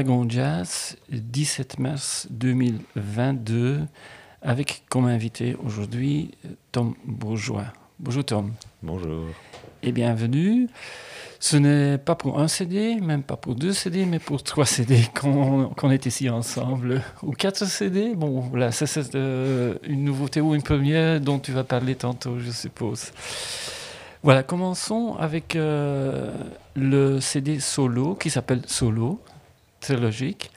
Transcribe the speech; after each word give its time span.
Wagon 0.00 0.26
Jazz, 0.30 0.96
17 1.10 1.78
mars 1.78 2.26
2022, 2.30 3.80
avec 4.40 4.84
comme 4.88 5.04
invité 5.04 5.58
aujourd'hui 5.62 6.30
Tom 6.72 6.94
Bourgeois. 7.04 7.66
Bonjour 7.98 8.24
Tom. 8.24 8.52
Bonjour. 8.82 9.26
Et 9.82 9.92
bienvenue. 9.92 10.70
Ce 11.38 11.58
n'est 11.58 11.98
pas 11.98 12.14
pour 12.14 12.40
un 12.40 12.48
CD, 12.48 12.94
même 12.94 13.22
pas 13.22 13.36
pour 13.36 13.54
deux 13.54 13.74
CD, 13.74 14.06
mais 14.06 14.18
pour 14.18 14.42
trois 14.42 14.64
CD 14.64 15.02
qu'on 15.20 15.90
est 15.90 16.06
ici 16.06 16.30
ensemble. 16.30 17.02
Ou 17.22 17.32
quatre 17.32 17.66
CD. 17.66 18.14
Bon, 18.14 18.40
voilà, 18.40 18.72
ça 18.72 18.86
c'est 18.86 19.14
euh, 19.14 19.74
une 19.82 20.04
nouveauté 20.04 20.40
ou 20.40 20.54
une 20.54 20.62
première 20.62 21.20
dont 21.20 21.38
tu 21.38 21.52
vas 21.52 21.64
parler 21.64 21.94
tantôt, 21.94 22.38
je 22.38 22.50
suppose. 22.50 23.12
Voilà, 24.22 24.44
commençons 24.44 25.16
avec 25.18 25.56
euh, 25.56 26.32
le 26.74 27.20
CD 27.20 27.60
solo 27.60 28.14
qui 28.14 28.30
s'appelle 28.30 28.62
Solo. 28.66 29.20
Très 29.80 29.96
logique. 29.96 30.50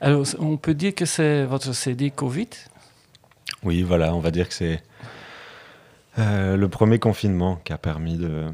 Alors, 0.00 0.26
on 0.38 0.56
peut 0.56 0.74
dire 0.74 0.94
que 0.94 1.04
c'est 1.04 1.44
votre 1.44 1.72
CD 1.72 2.10
Covid? 2.10 2.48
Oui, 3.62 3.82
voilà, 3.82 4.14
on 4.14 4.20
va 4.20 4.30
dire 4.30 4.48
que 4.48 4.54
c'est 4.54 4.82
euh, 6.18 6.56
le 6.56 6.68
premier 6.68 6.98
confinement 6.98 7.56
qui 7.64 7.72
a 7.72 7.78
permis 7.78 8.16
de. 8.16 8.46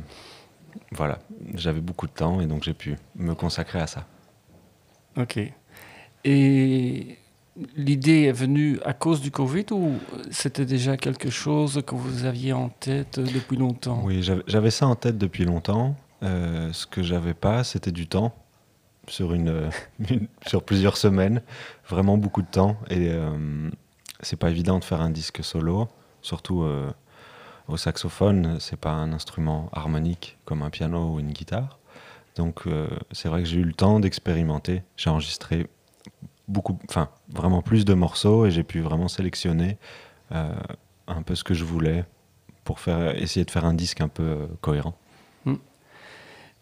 Voilà, 0.93 1.19
j'avais 1.55 1.81
beaucoup 1.81 2.07
de 2.07 2.13
temps 2.13 2.41
et 2.41 2.47
donc 2.47 2.65
j'ai 2.65 2.75
pu 2.75 2.97
me 3.17 3.35
consacrer 3.35 3.81
à 3.81 3.87
ça. 3.87 4.07
Ok. 5.17 5.41
Et 6.25 7.19
l'idée 7.77 8.25
est 8.25 8.33
venue 8.33 8.79
à 8.85 8.93
cause 8.93 9.21
du 9.21 9.31
Covid 9.31 9.67
ou 9.71 9.95
c'était 10.31 10.67
déjà 10.67 10.97
quelque 10.97 11.31
chose 11.31 11.83
que 11.87 11.95
vous 11.95 12.25
aviez 12.25 12.53
en 12.53 12.69
tête 12.69 13.19
depuis 13.19 13.57
longtemps? 13.57 14.03
Oui, 14.05 14.23
j'avais 14.47 14.71
ça 14.71 14.87
en 14.87 14.95
tête 14.95 15.19
depuis 15.19 15.45
longtemps. 15.45 15.97
Euh, 16.23 16.73
ce 16.73 16.87
que 16.87 17.03
j'avais 17.03 17.35
pas, 17.35 17.65
c'était 17.65 17.93
du 17.93 18.07
temps 18.07 18.35
sur, 19.11 19.33
une, 19.35 19.71
sur 20.47 20.63
plusieurs 20.63 20.97
semaines, 20.97 21.43
vraiment 21.89 22.17
beaucoup 22.17 22.43
de 22.43 22.51
temps. 22.51 22.77
Et 22.91 23.09
euh, 23.11 23.71
c'est 24.21 24.39
pas 24.39 24.51
évident 24.51 24.79
de 24.79 24.85
faire 24.85 25.01
un 25.01 25.11
disque 25.11 25.43
solo, 25.43 25.89
surtout 26.23 26.63
euh, 26.63 26.91
au 27.69 27.77
saxophone, 27.77 28.59
c'est 28.61 28.79
pas 28.79 28.93
un 28.93 29.13
instrument 29.13 29.69
harmonique 29.73 30.39
comme 30.45 30.63
un 30.63 30.71
piano 30.71 31.15
ou 31.15 31.21
une 31.21 31.33
guitare. 31.33 31.79
Donc 32.37 32.67
euh, 32.67 32.89
c'est 33.13 33.29
vrai 33.29 33.43
que 33.43 33.49
j'ai 33.49 33.59
eu 33.59 33.65
le 33.65 33.75
temps 33.75 34.01
d'expérimenter. 34.01 34.83
J'ai 34.97 35.11
enregistré 35.11 35.67
beaucoup, 36.47 36.79
enfin 36.89 37.11
vraiment 37.29 37.63
plus 37.63 37.85
de 37.85 37.95
morceaux 37.95 38.47
et 38.47 38.51
j'ai 38.51 38.63
pu 38.63 38.81
vraiment 38.81 39.09
sélectionner 39.09 39.77
un 40.31 41.23
peu 41.23 41.35
ce 41.35 41.43
que 41.43 41.55
je 41.55 41.65
voulais 41.65 42.05
pour 42.65 42.81
faire, 42.81 43.17
essayer 43.17 43.45
de 43.45 43.51
faire 43.51 43.65
un 43.65 43.75
disque 43.75 44.01
un 44.01 44.09
peu 44.09 44.47
cohérent. 44.61 44.95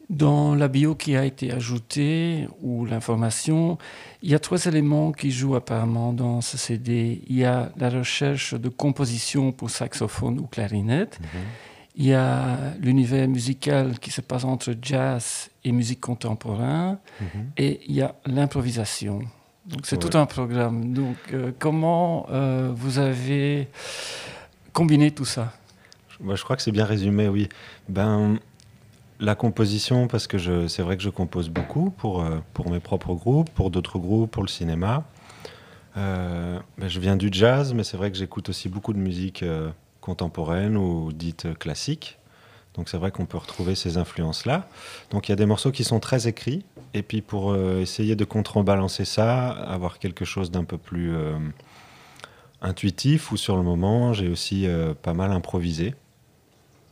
Dans 0.09 0.55
la 0.55 0.69
bio 0.69 0.95
qui 0.95 1.17
a 1.17 1.25
été 1.25 1.51
ajoutée, 1.51 2.47
ou 2.63 2.85
l'information, 2.85 3.77
il 4.23 4.31
y 4.31 4.35
a 4.35 4.39
trois 4.39 4.65
éléments 4.67 5.11
qui 5.11 5.33
jouent 5.33 5.57
apparemment 5.57 6.13
dans 6.13 6.41
ce 6.41 6.57
CD. 6.57 7.23
Il 7.27 7.37
y 7.37 7.45
a 7.45 7.73
la 7.77 7.91
recherche 7.91 8.55
de 8.55 8.69
composition 8.69 9.51
pour 9.51 9.71
saxophone 9.71 10.39
ou 10.39 10.47
clarinette. 10.47 11.19
Mhm. 11.21 11.41
Il 11.97 12.07
y 12.07 12.15
a 12.15 12.57
l'univers 12.79 13.27
musical 13.27 13.99
qui 13.99 14.11
se 14.13 14.21
passe 14.21 14.45
entre 14.45 14.75
jazz 14.81 15.51
et 15.65 15.73
musique 15.73 16.01
contemporaine. 16.01 16.99
Mhm. 17.21 17.51
Et 17.57 17.81
il 17.89 17.95
y 17.97 18.03
a 18.03 18.15
l'improvisation. 18.27 19.21
Donc 19.67 19.87
c'est 19.87 19.99
tout 19.99 20.17
un 20.17 20.27
programme. 20.27 20.93
Donc 20.93 21.17
euh, 21.33 21.51
comment 21.59 22.27
euh, 22.31 22.71
vous 22.73 22.99
avez 22.99 23.69
combiné 24.73 25.11
tout 25.11 25.25
ça? 25.25 25.53
Je 26.21 26.43
crois 26.45 26.55
que 26.55 26.63
c'est 26.63 26.73
bien 26.73 26.85
résumé, 26.85 27.29
oui. 27.29 27.49
Ben, 27.89 28.39
la 29.21 29.35
composition, 29.35 30.09
parce 30.09 30.27
que 30.27 30.69
c'est 30.69 30.83
vrai 30.83 30.97
que 30.97 31.03
je 31.03 31.11
compose 31.11 31.49
beaucoup 31.49 31.91
pour, 31.91 32.23
euh, 32.23 32.39
pour 32.53 32.71
mes 32.71 32.81
propres 32.81 33.15
groupes, 33.15 33.51
pour 33.51 33.71
d'autres 33.71 33.99
groupes, 33.99 34.31
pour 34.31 34.43
le 34.43 34.49
cinéma. 34.49 35.05
Euh, 35.97 36.59
ben, 36.77 36.89
je 36.89 37.01
viens 37.01 37.17
du 37.17 37.29
jazz, 37.33 37.73
mais 37.73 37.85
c'est 37.85 37.97
vrai 37.97 38.11
que 38.11 38.19
j'écoute 38.19 38.49
aussi 38.51 38.69
beaucoup 38.69 38.93
de 38.93 38.99
musique 38.99 39.43
euh, 39.43 39.71
contemporaine 40.01 40.77
ou 40.77 41.13
dite 41.13 41.59
classique. 41.59 42.19
Donc 42.75 42.91
c'est 42.91 42.99
vrai 42.99 43.11
qu'on 43.11 43.25
peut 43.25 43.39
retrouver 43.39 43.75
ces 43.75 43.97
influences-là. 43.97 44.69
Donc 45.11 45.29
il 45.29 45.33
y 45.33 45.35
a 45.35 45.37
des 45.37 45.47
morceaux 45.47 45.73
qui 45.73 45.83
sont 45.83 45.99
très 45.99 46.29
écrits, 46.29 46.63
et 46.93 47.03
puis 47.03 47.23
pour 47.23 47.57
essayer 47.57 48.17
de 48.17 48.25
contrebalancer 48.27 49.07
ça, 49.07 49.49
avoir 49.49 49.99
quelque 49.99 50.27
chose 50.27 50.51
d'un 50.51 50.65
peu 50.65 50.77
plus 50.77 51.17
intuitif, 52.61 53.33
ou 53.33 53.39
sur 53.39 53.57
le 53.57 53.63
moment, 53.63 54.13
j'ai 54.13 54.29
aussi 54.29 54.67
pas 55.01 55.15
mal 55.15 55.33
improvisé. 55.33 55.95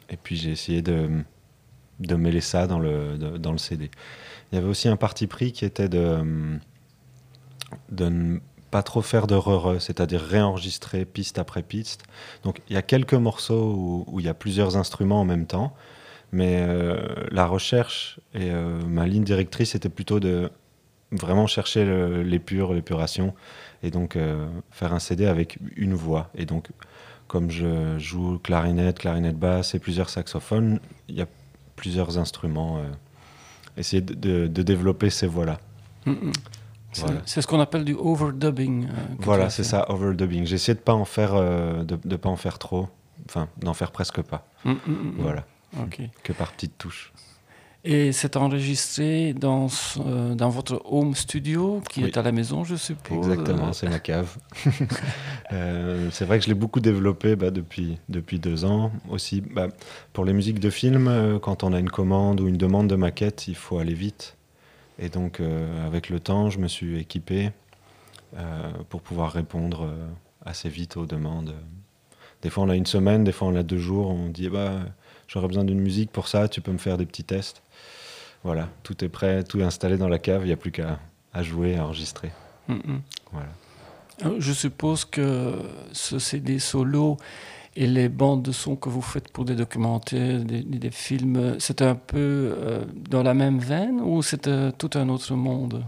Et 0.08 0.16
puis 0.16 0.36
j'ai 0.36 0.52
essayé 0.52 0.80
de 0.80 1.22
de 2.00 2.14
mêler 2.16 2.40
ça 2.40 2.66
dans 2.66 2.78
le, 2.78 3.16
dans 3.18 3.52
le 3.52 3.58
CD. 3.58 3.90
Il 4.52 4.56
y 4.56 4.58
avait 4.58 4.68
aussi 4.68 4.88
un 4.88 4.96
parti 4.96 5.26
pris 5.26 5.52
qui 5.52 5.64
était 5.64 5.88
de, 5.88 6.58
de 7.90 8.08
ne 8.08 8.38
pas 8.70 8.82
trop 8.82 9.02
faire 9.02 9.26
de 9.26 9.36
re, 9.36 9.80
c'est-à-dire 9.80 10.20
réenregistrer 10.20 11.04
piste 11.04 11.38
après 11.38 11.62
piste. 11.62 12.02
Donc 12.42 12.60
il 12.68 12.74
y 12.74 12.76
a 12.76 12.82
quelques 12.82 13.14
morceaux 13.14 14.04
où, 14.08 14.18
il 14.18 14.26
y 14.26 14.28
a 14.28 14.34
plusieurs 14.34 14.76
instruments 14.76 15.20
en 15.20 15.24
même 15.24 15.46
temps, 15.46 15.74
mais 16.32 16.58
euh, 16.58 16.98
la 17.30 17.46
recherche 17.46 18.18
et 18.34 18.50
euh, 18.50 18.80
ma 18.84 19.06
ligne 19.06 19.22
directrice 19.22 19.76
était 19.76 19.88
plutôt 19.88 20.18
de 20.18 20.50
vraiment 21.12 21.46
chercher 21.46 21.84
l'épure, 22.24 22.74
l'épuration, 22.74 23.34
et 23.84 23.92
donc 23.92 24.16
euh, 24.16 24.48
faire 24.72 24.92
un 24.92 24.98
CD 24.98 25.26
avec 25.26 25.58
une 25.76 25.94
voix. 25.94 26.30
Et 26.34 26.44
donc, 26.44 26.70
comme 27.28 27.52
je 27.52 27.96
joue 27.98 28.40
clarinette, 28.40 28.98
clarinette 28.98 29.38
basse 29.38 29.76
et 29.76 29.78
plusieurs 29.78 30.10
saxophones, 30.10 30.80
il 31.08 31.14
y 31.14 31.22
a 31.22 31.26
plusieurs 31.76 32.18
instruments, 32.18 32.78
euh, 32.78 32.90
essayer 33.76 34.02
de, 34.02 34.46
développer 34.46 35.10
ces 35.10 35.26
voix-là. 35.26 35.58
Mm, 36.06 36.12
mm. 36.12 36.32
C'est 37.26 37.42
ce 37.42 37.46
qu'on 37.46 37.58
appelle 37.58 37.84
du 37.84 37.94
overdubbing. 37.94 38.86
Euh, 38.86 38.90
voilà, 39.18 39.50
c'est 39.50 39.64
ça, 39.64 39.90
overdubbing. 39.90 40.46
J'ai 40.46 40.54
essayé 40.54 40.74
de 40.74 40.80
pas 40.80 40.94
en 40.94 41.04
faire, 41.04 41.34
euh, 41.34 41.82
de, 41.82 41.98
de, 42.04 42.16
pas 42.16 42.28
en 42.28 42.36
faire 42.36 42.58
trop, 42.60 42.88
enfin, 43.28 43.48
d'en 43.58 43.74
faire 43.74 43.90
presque 43.90 44.22
pas. 44.22 44.46
Mm, 44.64 44.74
voilà. 45.18 45.44
Que 46.22 46.32
par 46.32 46.52
petites 46.52 46.78
touches. 46.78 47.12
Et 47.86 48.12
c'est 48.12 48.38
enregistré 48.38 49.34
dans, 49.34 49.66
euh, 49.98 50.34
dans 50.34 50.48
votre 50.48 50.80
home 50.86 51.14
studio 51.14 51.82
qui 51.90 52.02
est 52.02 52.16
à 52.16 52.22
la 52.22 52.32
maison, 52.32 52.64
je 52.64 52.76
suppose. 52.76 53.28
Exactement, 53.28 53.74
c'est 53.74 53.90
ma 53.90 53.98
cave. 53.98 54.38
euh, 55.52 56.08
c'est 56.10 56.24
vrai 56.24 56.38
que 56.38 56.44
je 56.44 56.48
l'ai 56.48 56.54
beaucoup 56.54 56.80
développé 56.80 57.36
bah, 57.36 57.50
depuis, 57.50 57.98
depuis 58.08 58.38
deux 58.38 58.64
ans. 58.64 58.90
Aussi, 59.10 59.42
bah, 59.42 59.68
pour 60.14 60.24
les 60.24 60.32
musiques 60.32 60.60
de 60.60 60.70
film, 60.70 61.08
euh, 61.08 61.38
quand 61.38 61.62
on 61.62 61.74
a 61.74 61.78
une 61.78 61.90
commande 61.90 62.40
ou 62.40 62.48
une 62.48 62.56
demande 62.56 62.88
de 62.88 62.96
maquette, 62.96 63.48
il 63.48 63.54
faut 63.54 63.78
aller 63.78 63.92
vite. 63.92 64.38
Et 64.98 65.10
donc, 65.10 65.40
euh, 65.40 65.86
avec 65.86 66.08
le 66.08 66.20
temps, 66.20 66.48
je 66.48 66.60
me 66.60 66.68
suis 66.68 66.98
équipé 66.98 67.50
pour 68.88 69.00
pouvoir 69.00 69.30
répondre 69.30 69.88
assez 70.44 70.68
vite 70.68 70.96
aux 70.96 71.06
demandes. 71.06 71.54
Des 72.42 72.50
fois, 72.50 72.64
on 72.64 72.68
a 72.68 72.74
une 72.74 72.84
semaine, 72.84 73.22
des 73.22 73.30
fois, 73.30 73.46
on 73.46 73.54
a 73.54 73.62
deux 73.62 73.78
jours. 73.78 74.10
On 74.10 74.28
dit, 74.28 74.48
bah, 74.48 74.80
j'aurais 75.28 75.46
besoin 75.46 75.64
d'une 75.64 75.80
musique 75.80 76.10
pour 76.10 76.26
ça, 76.26 76.48
tu 76.48 76.60
peux 76.60 76.72
me 76.72 76.78
faire 76.78 76.98
des 76.98 77.06
petits 77.06 77.22
tests. 77.22 77.62
Voilà, 78.44 78.68
tout 78.82 79.02
est 79.04 79.08
prêt, 79.08 79.42
tout 79.42 79.58
est 79.58 79.64
installé 79.64 79.96
dans 79.96 80.08
la 80.08 80.18
cave, 80.18 80.42
il 80.42 80.46
n'y 80.46 80.52
a 80.52 80.56
plus 80.56 80.70
qu'à 80.70 80.98
jouer, 81.40 81.76
à 81.76 81.84
enregistrer. 81.84 82.30
Mm, 82.68 82.74
mm. 82.74 83.00
Voilà. 83.32 83.48
Je 84.38 84.52
suppose 84.52 85.04
que 85.04 85.58
ce 85.92 86.18
CD 86.18 86.58
solo 86.58 87.16
et 87.76 87.86
les 87.86 88.08
bandes 88.08 88.42
de 88.42 88.52
son 88.52 88.76
que 88.76 88.88
vous 88.88 89.02
faites 89.02 89.32
pour 89.32 89.44
des 89.44 89.56
documentaires, 89.56 90.44
des, 90.44 90.90
films, 90.90 91.56
c'est 91.58 91.82
un 91.82 91.96
peu 91.96 92.54
euh, 92.56 92.84
dans 92.94 93.22
la 93.22 93.34
même 93.34 93.58
veine 93.58 94.00
ou 94.00 94.22
c'est 94.22 94.46
euh, 94.46 94.70
tout 94.70 94.90
un 94.94 95.08
autre 95.08 95.34
monde? 95.34 95.84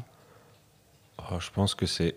Oh, 1.19 1.39
Je 1.39 1.51
pense 1.51 1.75
que 1.75 1.87
c'est. 1.87 2.17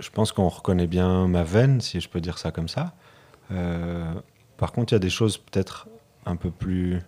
Je 0.00 0.10
pense 0.10 0.32
qu'on 0.32 0.48
reconnaît 0.48 0.86
bien 0.86 1.28
ma 1.28 1.44
veine, 1.44 1.80
si 1.80 2.00
je 2.00 2.08
peux 2.08 2.20
dire 2.20 2.36
ça 2.36 2.50
comme 2.50 2.68
ça. 2.68 2.92
Euh, 3.50 4.12
par 4.56 4.72
contre, 4.72 4.92
il 4.92 4.96
y 4.96 4.96
a 4.96 5.00
des 5.00 5.10
choses 5.10 5.38
peut-être 5.38 5.88
un 6.26 6.36
peu 6.36 6.50
plus 6.50 7.00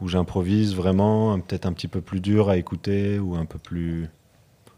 où 0.00 0.08
j'improvise 0.08 0.74
vraiment, 0.74 1.38
peut-être 1.40 1.66
un 1.66 1.72
petit 1.72 1.88
peu 1.88 2.00
plus 2.00 2.20
dur 2.20 2.48
à 2.48 2.56
écouter 2.56 3.18
ou 3.18 3.36
un 3.36 3.44
peu 3.44 3.58
plus 3.58 4.08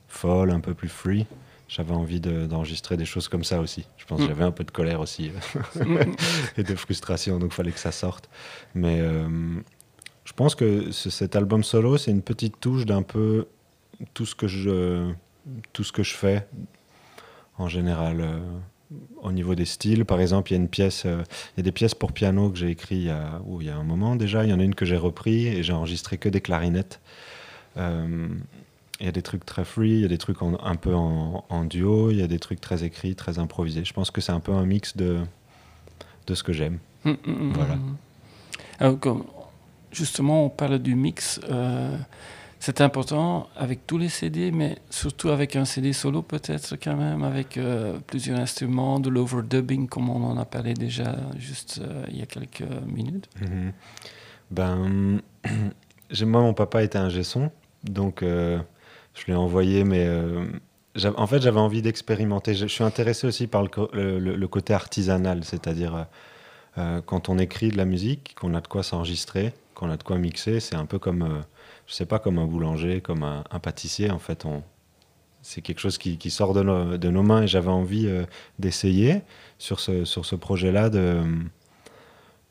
folle, 0.08 0.50
un 0.50 0.60
peu 0.60 0.74
plus 0.74 0.88
free. 0.88 1.26
j'avais 1.68 1.94
envie 1.94 2.20
d'enregistrer 2.20 2.96
des 2.96 3.04
choses 3.04 3.28
comme 3.28 3.44
ça 3.44 3.60
aussi. 3.60 3.86
Je 3.96 4.04
pense 4.04 4.20
que 4.20 4.24
mm. 4.24 4.28
j'avais 4.28 4.44
un 4.44 4.52
peu 4.52 4.64
de 4.64 4.70
colère 4.70 5.00
aussi 5.00 5.32
et 6.56 6.62
de 6.62 6.74
frustration, 6.74 7.38
donc 7.38 7.52
il 7.52 7.54
fallait 7.54 7.72
que 7.72 7.80
ça 7.80 7.92
sorte. 7.92 8.28
Mais 8.74 9.00
je 10.26 10.32
pense 10.32 10.54
que 10.54 10.90
cet 10.90 11.36
album 11.36 11.62
solo, 11.62 11.96
c'est 11.96 12.10
une 12.10 12.22
petite 12.22 12.60
touche 12.60 12.84
d'un 12.84 13.02
peu 13.02 13.46
tout 14.12 14.26
ce 14.26 14.34
que 14.34 14.48
je, 14.48 15.12
tout 15.72 15.84
ce 15.84 15.92
que 15.92 16.02
je 16.02 16.14
fais 16.14 16.46
en 17.58 17.68
général. 17.68 18.20
Euh, 18.20 18.38
au 19.20 19.32
niveau 19.32 19.54
des 19.54 19.64
styles, 19.64 20.04
par 20.04 20.20
exemple, 20.20 20.50
il 20.50 20.54
y 20.54 20.58
a 20.58 20.60
une 20.60 20.68
pièce, 20.68 21.04
euh, 21.06 21.22
il 21.54 21.58
y 21.58 21.60
a 21.60 21.62
des 21.64 21.72
pièces 21.72 21.94
pour 21.94 22.12
piano 22.12 22.50
que 22.50 22.58
j'ai 22.58 22.70
écrit 22.70 22.96
il 22.96 23.04
y, 23.04 23.10
a, 23.10 23.40
il 23.60 23.66
y 23.66 23.70
a 23.70 23.76
un 23.76 23.82
moment 23.82 24.16
déjà. 24.16 24.44
Il 24.44 24.50
y 24.50 24.52
en 24.52 24.60
a 24.60 24.62
une 24.62 24.74
que 24.74 24.84
j'ai 24.84 24.96
repris 24.96 25.48
et 25.48 25.62
j'ai 25.62 25.72
enregistré 25.72 26.18
que 26.18 26.28
des 26.28 26.40
clarinettes. 26.40 27.00
Euh, 27.76 28.28
il 29.00 29.06
y 29.06 29.08
a 29.08 29.12
des 29.12 29.22
trucs 29.22 29.44
très 29.44 29.64
free, 29.64 29.90
il 29.90 30.00
y 30.00 30.04
a 30.04 30.08
des 30.08 30.18
trucs 30.18 30.38
un 30.40 30.76
peu 30.76 30.94
en, 30.94 31.64
duo, 31.64 32.10
il 32.10 32.16
y 32.16 32.22
a 32.22 32.26
des 32.26 32.38
trucs 32.38 32.60
très 32.60 32.82
écrits, 32.82 33.14
très 33.14 33.38
improvisés. 33.38 33.84
Je 33.84 33.92
pense 33.92 34.10
que 34.10 34.22
c'est 34.22 34.32
un 34.32 34.40
peu 34.40 34.52
un 34.52 34.64
mix 34.64 34.96
de, 34.96 35.20
de 36.26 36.34
ce 36.34 36.42
que 36.42 36.54
j'aime. 36.54 36.78
Mmh, 37.04 37.10
mmh, 37.10 37.30
mmh, 37.30 37.52
voilà. 37.52 37.78
Alors, 38.78 38.98
justement, 39.92 40.46
on 40.46 40.48
parle 40.48 40.78
du 40.78 40.94
mix. 40.94 41.40
Euh, 41.50 41.98
c'est 42.58 42.80
important 42.80 43.48
avec 43.56 43.86
tous 43.86 43.98
les 43.98 44.08
CD, 44.08 44.50
mais 44.50 44.76
surtout 44.90 45.28
avec 45.30 45.56
un 45.56 45.64
CD 45.64 45.92
solo 45.92 46.22
peut-être 46.22 46.76
quand 46.82 46.96
même, 46.96 47.22
avec 47.22 47.58
euh, 47.58 47.98
plusieurs 48.06 48.38
instruments, 48.38 49.00
de 49.00 49.10
l'overdubbing 49.10 49.88
comme 49.88 50.10
on 50.10 50.24
en 50.24 50.36
a 50.36 50.44
parlé 50.44 50.74
déjà 50.74 51.16
juste 51.38 51.80
euh, 51.82 52.04
il 52.10 52.18
y 52.18 52.22
a 52.22 52.26
quelques 52.26 52.64
minutes. 52.86 53.28
Mhm. 53.40 53.72
Ben, 54.50 55.20
moi 56.22 56.40
mon 56.40 56.54
papa 56.54 56.82
était 56.82 56.98
un 56.98 57.10
son, 57.22 57.50
donc 57.84 58.22
je 58.22 58.60
l'ai 59.26 59.34
envoyé, 59.34 59.84
mais 59.84 60.08
en 61.16 61.26
fait 61.26 61.42
j'avais 61.42 61.60
envie 61.60 61.82
d'expérimenter. 61.82 62.54
Je, 62.54 62.66
suis 62.66 62.84
intéressé 62.84 63.26
aussi 63.26 63.46
par 63.48 63.62
le 63.62 64.46
côté 64.46 64.72
artisanal, 64.72 65.42
c'est-à-dire 65.42 66.06
quand 67.06 67.28
on 67.28 67.38
écrit 67.38 67.70
de 67.70 67.76
la 67.76 67.86
musique, 67.86 68.36
qu'on 68.38 68.54
a 68.54 68.60
de 68.60 68.68
quoi 68.68 68.84
s'enregistrer 68.84 69.52
qu'on 69.76 69.90
a 69.90 69.96
de 69.96 70.02
quoi 70.02 70.18
mixer, 70.18 70.58
c'est 70.58 70.74
un 70.74 70.86
peu 70.86 70.98
comme, 70.98 71.22
euh, 71.22 71.40
je 71.86 71.94
sais 71.94 72.06
pas, 72.06 72.18
comme 72.18 72.38
un 72.38 72.46
boulanger, 72.46 73.00
comme 73.00 73.22
un, 73.22 73.58
pâtissier. 73.60 74.10
En 74.10 74.18
fait, 74.18 74.44
c'est 75.42 75.62
quelque 75.62 75.80
chose 75.80 75.98
qui, 75.98 76.30
sort 76.30 76.52
de 76.54 76.62
nos, 77.10 77.22
mains 77.22 77.42
et 77.42 77.46
j'avais 77.46 77.68
envie 77.68 78.06
euh, 78.06 78.24
d'essayer 78.58 79.22
sur 79.58 79.80
ce, 79.80 80.34
projet-là 80.34 80.90
de, 80.90 81.22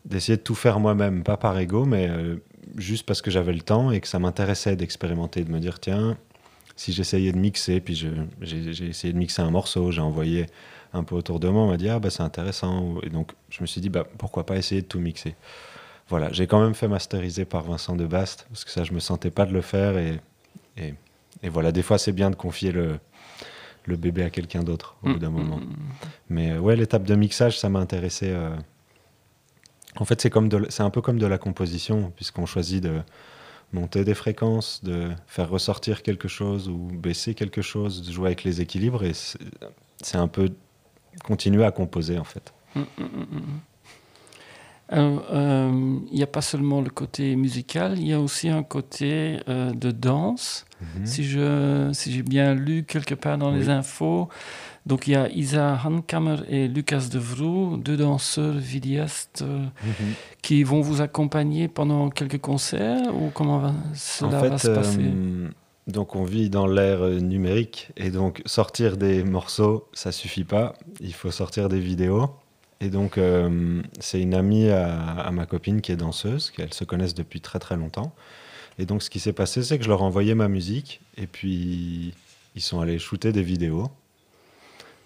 d'essayer 0.06 0.38
de 0.38 0.42
tout 0.42 0.56
faire 0.56 0.80
moi-même, 0.80 1.24
pas 1.24 1.38
par 1.38 1.58
ego, 1.60 1.86
mais 1.86 2.08
euh, 2.10 2.38
juste 2.78 3.06
parce 3.06 3.22
que 3.22 3.30
j'avais 3.30 3.54
le 3.54 3.62
temps 3.62 3.92
et 3.92 4.00
que 4.00 4.08
ça 4.08 4.20
m'intéressait 4.20 4.76
d'expérimenter, 4.76 5.44
de 5.44 5.52
me 5.52 5.60
dire, 5.60 5.80
tiens, 5.80 6.18
si 6.78 6.94
j'essayais 6.94 7.32
de 7.32 7.38
mixer, 7.38 7.82
puis 7.82 7.96
j'ai, 7.96 8.88
essayé 8.88 9.14
de 9.14 9.18
mixer 9.18 9.42
un 9.42 9.52
morceau, 9.52 9.92
j'ai 9.92 10.02
envoyé 10.02 10.46
un 10.94 11.04
peu 11.04 11.16
autour 11.16 11.40
de 11.40 11.50
moi, 11.50 11.64
on 11.64 11.70
m'a 11.70 11.78
dit, 11.78 11.90
ah 11.90 12.00
bah 12.00 12.10
c'est 12.10 12.24
intéressant. 12.24 12.96
Et 13.04 13.10
donc 13.10 13.34
je 13.50 13.62
me 13.62 13.66
suis 13.66 13.82
dit, 13.82 13.90
bah, 13.90 14.06
pourquoi 14.18 14.46
pas 14.46 14.56
essayer 14.56 14.82
de 14.82 14.88
tout 14.88 15.00
mixer 15.00 15.36
voilà, 16.08 16.32
j'ai 16.32 16.46
quand 16.46 16.62
même 16.62 16.76
fait 16.76 16.88
masteriser 16.88 17.46
par 17.46 17.64
Vincent 17.64 17.96
de 17.96 18.06
Bast, 18.06 18.46
parce 18.50 18.64
que 18.64 18.72
ça, 18.72 18.84
je 18.84 18.94
me 18.94 19.00
sentais 19.00 19.32
pas 19.32 19.46
de 19.46 19.54
le 19.54 19.62
faire. 19.62 19.98
Et, 19.98 20.20
et, 20.78 21.50
voilà, 21.50 21.72
des 21.72 21.82
fois, 21.82 21.98
c'est 21.98 22.12
bien 22.12 22.30
de 22.30 22.36
confier 22.36 22.72
le, 22.72 23.00
le 23.86 23.96
bébé 23.96 24.24
à 24.24 24.30
quelqu'un 24.30 24.64
d'autre 24.64 24.98
au 25.04 25.14
bout 25.14 25.20
d'un 25.20 25.30
mm, 25.30 25.34
moment. 25.34 25.58
Mm, 25.58 25.64
mm. 25.64 25.76
Mais 26.30 26.52
euh, 26.52 26.60
ouais, 26.60 26.76
l'étape 26.76 27.04
de 27.04 27.16
mixage, 27.16 27.60
ça 27.60 27.70
m'a 27.70 27.80
intéressé. 27.80 28.28
Euh. 28.30 28.56
En 29.98 30.06
fait, 30.06 30.22
c'est 30.22 30.30
comme 30.30 30.50
c'est 30.70 30.84
un 30.84 30.90
peu 30.90 31.02
comme 31.02 31.18
de 31.18 31.26
la 31.26 31.38
composition, 31.38 32.12
puisqu'on 32.16 32.46
choisit 32.46 32.84
de 32.84 33.02
monter 33.74 34.04
des 34.04 34.14
fréquences, 34.14 34.84
de 34.84 35.10
faire 35.26 35.50
ressortir 35.50 36.04
quelque 36.04 36.28
chose 36.28 36.70
ou 36.70 36.78
baisser 36.78 37.34
quelque 37.34 37.62
chose, 37.62 38.06
de 38.06 38.12
jouer 38.12 38.28
avec 38.28 38.44
les 38.44 38.62
équilibres. 38.62 39.04
Et 39.04 39.14
c'est 39.14 40.18
un 40.18 40.28
peu 40.28 40.50
continuer 41.24 41.66
à 41.66 41.72
composer, 41.72 42.20
en 42.20 42.24
fait. 42.26 42.54
Euh, 44.94 46.00
il 46.12 46.16
n'y 46.16 46.24
a 46.24 46.28
pas 46.28 46.42
seulement 46.42 46.82
le 46.82 46.92
côté 46.92 47.36
musical, 47.36 47.98
il 47.98 48.08
y 48.08 48.14
a 48.14 48.20
aussi 48.20 48.50
un 48.50 48.62
côté 48.62 49.40
euh, 49.50 49.72
de 49.72 49.92
danse. 49.92 50.66
Mhm. 50.80 51.06
Si 51.06 51.24
je 51.24 51.90
si 51.94 52.12
j'ai 52.12 52.22
bien 52.22 52.54
lu 52.54 52.84
quelque 52.84 53.16
part 53.16 53.38
dans 53.38 53.50
les 53.50 53.70
infos, 53.70 54.30
donc 54.86 55.08
il 55.08 55.12
y 55.12 55.16
a 55.16 55.28
Isa 55.30 55.82
Hankammer 55.84 56.38
et 56.50 56.68
Lucas 56.68 57.08
De 57.12 57.18
Vroo, 57.18 57.78
deux 57.78 57.98
danseurs 57.98 58.54
vidéastes 58.54 59.42
euh, 59.42 59.66
mhm. 59.84 60.14
qui 60.44 60.64
vont 60.64 60.82
vous 60.82 61.02
accompagner 61.02 61.68
pendant 61.68 62.10
quelques 62.10 62.42
concerts 62.42 63.16
ou 63.16 63.32
comment 63.34 63.58
va, 63.58 63.74
cela 63.96 64.50
va 64.50 64.58
se 64.58 64.68
passer? 64.68 65.02
donc 65.88 66.16
on 66.16 66.24
vit 66.24 66.50
dans 66.50 66.66
l'ère 66.66 67.08
numérique 67.22 67.92
et 67.96 68.10
donc 68.10 68.42
sortir 68.48 68.98
des 68.98 69.24
morceaux, 69.24 69.88
ça 69.94 70.12
suffit 70.12 70.44
pas. 70.44 70.74
Il 71.00 71.14
faut 71.14 71.30
sortir 71.30 71.70
des 71.70 71.80
vidéos. 71.80 72.32
Et 72.82 72.90
donc, 72.90 73.18
euh, 73.18 73.82
c'est 74.00 74.22
une 74.22 74.34
amie 74.34 74.70
à, 74.70 75.30
ma 75.32 75.46
copine 75.46 75.82
qui 75.82 75.92
est 75.92 75.96
danseuse, 75.96 76.52
qu'elles 76.52 76.74
se 76.74 76.84
connaissent 76.84 77.16
depuis 77.16 77.42
très 77.42 77.60
très 77.60 77.76
longtemps. 77.76 78.14
Et 78.78 78.86
donc, 78.86 79.02
ce 79.02 79.10
qui 79.10 79.20
s'est 79.20 79.34
passé, 79.34 79.64
c'est 79.64 79.78
que 79.78 79.84
je 79.84 79.90
leur 79.90 80.04
envoyais 80.04 80.36
ma 80.36 80.50
musique, 80.50 81.02
et 81.18 81.28
puis 81.28 82.14
ils 82.56 82.62
sont 82.62 82.82
allés 82.82 83.00
shooter 83.00 83.32
des 83.32 83.44
vidéos. 83.44 83.90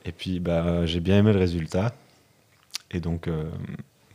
Et 0.06 0.12
puis, 0.12 0.40
bah, 0.40 0.86
j'ai 0.86 1.00
bien 1.00 1.20
aimé 1.20 1.34
le 1.34 1.40
résultat. 1.40 1.94
Et 2.90 3.00
donc, 3.00 3.28
euh, 3.28 3.44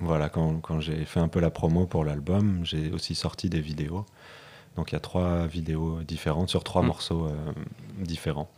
voilà, 0.00 0.28
quand, 0.28 0.60
quand 0.60 0.80
j'ai 0.80 1.04
fait 1.04 1.20
un 1.20 1.28
peu 1.28 1.38
la 1.38 1.50
promo 1.50 1.86
pour 1.86 2.04
l'album, 2.04 2.60
j'ai 2.64 2.90
aussi 2.90 3.14
sorti 3.14 3.48
des 3.48 3.60
vidéos. 3.60 4.04
Donc, 4.76 4.90
il 4.90 4.96
y 4.96 4.98
a 4.98 5.00
trois 5.00 5.46
vidéos 5.46 6.02
différentes 6.02 6.48
sur 6.48 6.64
trois 6.64 6.82
mmh. 6.82 6.86
morceaux 6.86 7.26
euh, 7.26 7.52
différents. 7.98 8.50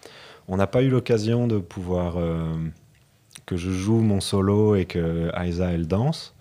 On 0.48 0.56
n'a 0.56 0.66
pas 0.66 0.82
eu 0.82 0.88
l'occasion 0.88 1.46
de 1.46 1.58
pouvoir 1.58 2.16
que 3.46 3.56
je 3.56 3.70
joue 3.70 4.00
mon 4.00 4.20
solo 4.20 4.74
et 4.74 4.84
que 4.84 5.30
Aiza 5.34 5.70
elle 5.70 5.86
danse. 5.86 6.34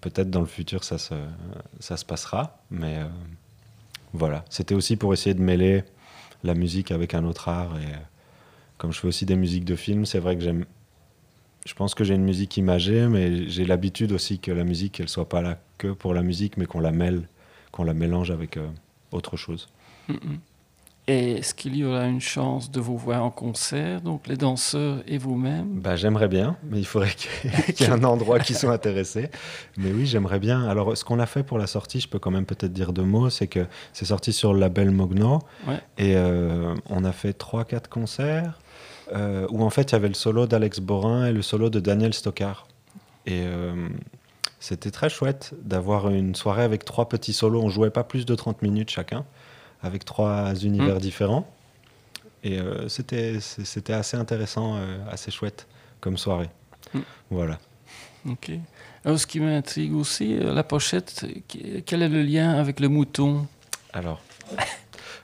Peut-être 0.00 0.30
dans 0.30 0.40
le 0.40 0.46
futur 0.46 0.84
ça 0.84 0.98
se, 0.98 1.14
ça 1.78 1.96
se 1.96 2.04
passera, 2.04 2.58
mais 2.70 2.98
euh, 2.98 3.06
voilà. 4.12 4.44
C'était 4.50 4.74
aussi 4.74 4.96
pour 4.96 5.12
essayer 5.12 5.34
de 5.34 5.42
mêler 5.42 5.84
la 6.42 6.54
musique 6.54 6.90
avec 6.90 7.14
un 7.14 7.24
autre 7.24 7.48
art 7.48 7.78
et 7.78 7.92
comme 8.80 8.92
je 8.92 9.00
fais 9.00 9.08
aussi 9.08 9.26
des 9.26 9.36
musiques 9.36 9.66
de 9.66 9.76
films, 9.76 10.06
c'est 10.06 10.20
vrai 10.20 10.36
que 10.36 10.42
j'aime. 10.42 10.64
Je 11.66 11.74
pense 11.74 11.94
que 11.94 12.02
j'ai 12.02 12.14
une 12.14 12.24
musique 12.24 12.56
imagée, 12.56 13.06
mais 13.08 13.46
j'ai 13.46 13.66
l'habitude 13.66 14.10
aussi 14.12 14.38
que 14.38 14.50
la 14.50 14.64
musique, 14.64 14.98
elle 15.00 15.10
soit 15.10 15.28
pas 15.28 15.42
là 15.42 15.60
que 15.76 15.88
pour 15.88 16.14
la 16.14 16.22
musique, 16.22 16.56
mais 16.56 16.64
qu'on 16.64 16.80
la 16.80 16.90
mêle, 16.90 17.28
qu'on 17.72 17.84
la 17.84 17.92
mélange 17.92 18.30
avec 18.30 18.56
euh, 18.56 18.66
autre 19.12 19.36
chose. 19.36 19.68
Mm, 20.08 20.14
mm. 20.14 20.38
Est-ce 21.06 21.54
qu'il 21.54 21.76
y 21.76 21.84
aura 21.84 22.04
une 22.04 22.20
chance 22.20 22.70
de 22.70 22.78
vous 22.78 22.96
voir 22.96 23.24
en 23.24 23.30
concert, 23.30 24.00
donc 24.00 24.28
les 24.28 24.36
danseurs 24.36 25.02
et 25.08 25.18
vous-même? 25.18 25.80
Bah, 25.80 25.96
J'aimerais 25.96 26.28
bien, 26.28 26.56
mais 26.62 26.78
il 26.78 26.86
faudrait 26.86 27.10
qu'il 27.74 27.86
y 27.86 27.90
ait 27.90 27.92
un 27.92 28.04
endroit 28.04 28.38
qui 28.38 28.54
soit 28.54 28.72
intéressé. 28.72 29.28
Mais 29.76 29.90
oui, 29.90 30.06
j'aimerais 30.06 30.38
bien. 30.38 30.68
Alors, 30.68 30.96
ce 30.96 31.04
qu'on 31.04 31.18
a 31.18 31.26
fait 31.26 31.42
pour 31.42 31.58
la 31.58 31.66
sortie, 31.66 32.00
je 32.00 32.08
peux 32.08 32.18
quand 32.18 32.30
même 32.30 32.46
peut-être 32.46 32.72
dire 32.72 32.92
deux 32.92 33.02
mots, 33.02 33.28
c'est 33.28 33.48
que 33.48 33.66
c'est 33.92 34.04
sorti 34.04 34.32
sur 34.32 34.54
le 34.54 34.60
label 34.60 34.90
Mogno. 34.90 35.40
Et 35.98 36.14
euh, 36.16 36.74
on 36.88 37.04
a 37.04 37.12
fait 37.12 37.32
trois, 37.32 37.64
quatre 37.64 37.88
concerts 37.88 38.58
euh, 39.12 39.46
où 39.50 39.64
en 39.64 39.70
fait 39.70 39.90
il 39.90 39.92
y 39.92 39.96
avait 39.96 40.08
le 40.08 40.14
solo 40.14 40.46
d'Alex 40.46 40.80
Borin 40.80 41.26
et 41.26 41.32
le 41.32 41.42
solo 41.42 41.70
de 41.70 41.80
Daniel 41.80 42.14
Stockard. 42.14 42.66
Et 43.26 43.42
euh, 43.44 43.88
c'était 44.60 44.90
très 44.90 45.08
chouette 45.08 45.54
d'avoir 45.62 46.08
une 46.08 46.34
soirée 46.34 46.62
avec 46.62 46.84
trois 46.84 47.08
petits 47.08 47.32
solos. 47.32 47.62
On 47.62 47.68
jouait 47.68 47.90
pas 47.90 48.04
plus 48.04 48.26
de 48.26 48.34
30 48.34 48.62
minutes 48.62 48.90
chacun 48.90 49.24
avec 49.82 50.04
trois 50.04 50.54
univers 50.54 50.96
hmm. 50.96 51.00
différents. 51.00 51.46
Et 52.42 52.58
euh, 52.58 52.88
c'était 52.88 53.92
assez 53.92 54.16
intéressant, 54.16 54.76
euh, 54.76 54.98
assez 55.10 55.30
chouette 55.30 55.66
comme 56.00 56.16
soirée. 56.16 56.48
Hmm. 56.94 57.00
Voilà. 57.30 57.58
Ok. 58.28 58.50
Alors, 59.04 59.18
ce 59.18 59.26
qui 59.26 59.40
m'intrigue 59.40 59.94
aussi, 59.94 60.36
euh, 60.36 60.52
la 60.52 60.62
pochette, 60.62 61.26
quel 61.86 62.02
est 62.02 62.08
le 62.08 62.22
lien 62.22 62.52
avec 62.52 62.80
le 62.80 62.88
mouton? 62.88 63.46
Alors, 63.92 64.20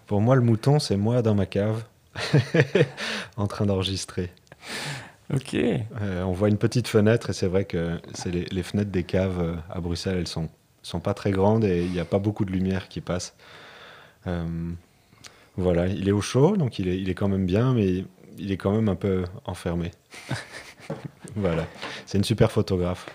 pour 0.06 0.20
moi, 0.20 0.34
le 0.34 0.42
mouton, 0.42 0.78
c'est 0.78 0.96
moi 0.96 1.22
dans 1.22 1.34
ma 1.34 1.46
cave, 1.46 1.84
en 3.36 3.46
train 3.46 3.66
d'enregistrer. 3.66 4.30
Ok. 5.34 5.56
on 6.00 6.30
voit 6.32 6.48
une 6.48 6.56
petite 6.56 6.86
fenêtre 6.86 7.30
et 7.30 7.32
c'est 7.32 7.48
vrai 7.48 7.64
que 7.64 7.98
les, 8.26 8.44
les, 8.44 8.62
fenêtres 8.62 8.92
des 8.92 9.02
caves 9.02 9.60
à 9.68 9.80
Bruxelles, 9.80 10.18
elles 10.18 10.28
sont, 10.28 10.48
sont 10.82 11.00
pas 11.00 11.14
très 11.14 11.32
grandes 11.32 11.64
et 11.64 11.84
il 11.84 11.90
n'y 11.90 11.98
a 11.98 12.04
pas 12.04 12.20
beaucoup 12.20 12.44
de 12.44 12.52
lumière 12.52 12.88
qui 12.88 13.00
passe. 13.00 13.34
Euh, 14.26 14.70
voilà, 15.56 15.86
il 15.86 16.08
est 16.08 16.12
au 16.12 16.20
chaud, 16.20 16.56
donc 16.56 16.78
il 16.78 16.88
est, 16.88 16.98
il 16.98 17.08
est 17.08 17.14
quand 17.14 17.28
même 17.28 17.46
bien, 17.46 17.72
mais 17.72 18.04
il 18.38 18.52
est 18.52 18.56
quand 18.56 18.72
même 18.72 18.88
un 18.88 18.94
peu 18.94 19.24
enfermé. 19.44 19.90
voilà, 21.36 21.66
c'est 22.04 22.18
une 22.18 22.24
super 22.24 22.52
photographe. 22.52 23.06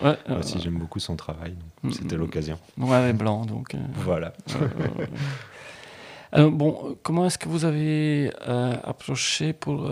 Ouais, 0.00 0.16
Moi 0.28 0.38
aussi, 0.38 0.58
j'aime 0.58 0.78
beaucoup 0.78 0.98
son 0.98 1.16
travail. 1.16 1.54
Mm, 1.82 1.90
c'était 1.90 2.16
mm. 2.16 2.20
l'occasion. 2.20 2.58
Noir 2.76 3.06
et 3.06 3.12
blanc, 3.12 3.44
donc. 3.44 3.74
Euh, 3.74 3.78
voilà. 3.94 4.32
Alors, 6.32 6.50
bon, 6.50 6.96
comment 7.02 7.26
est-ce 7.26 7.36
que 7.36 7.48
vous 7.48 7.66
avez 7.66 8.32
euh, 8.48 8.72
approché 8.84 9.52
pour 9.52 9.90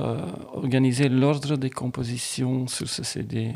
organiser 0.55 1.11
l'ordre 1.11 1.59
des 1.59 1.69
compositions 1.69 2.67
sur 2.67 2.89
ce 2.89 3.03
CD 3.03 3.53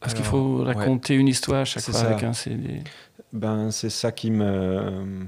Parce 0.00 0.14
qu'il 0.14 0.24
faut 0.24 0.64
raconter 0.64 1.14
une 1.14 1.28
histoire 1.28 1.60
à 1.60 1.64
chaque 1.66 1.82
fois 1.82 2.00
avec 2.00 2.22
un 2.22 2.32
CD. 2.32 2.82
Ben, 3.34 3.70
c'est 3.70 3.90
ça 3.90 4.10
qui 4.10 4.30
me 4.30 5.26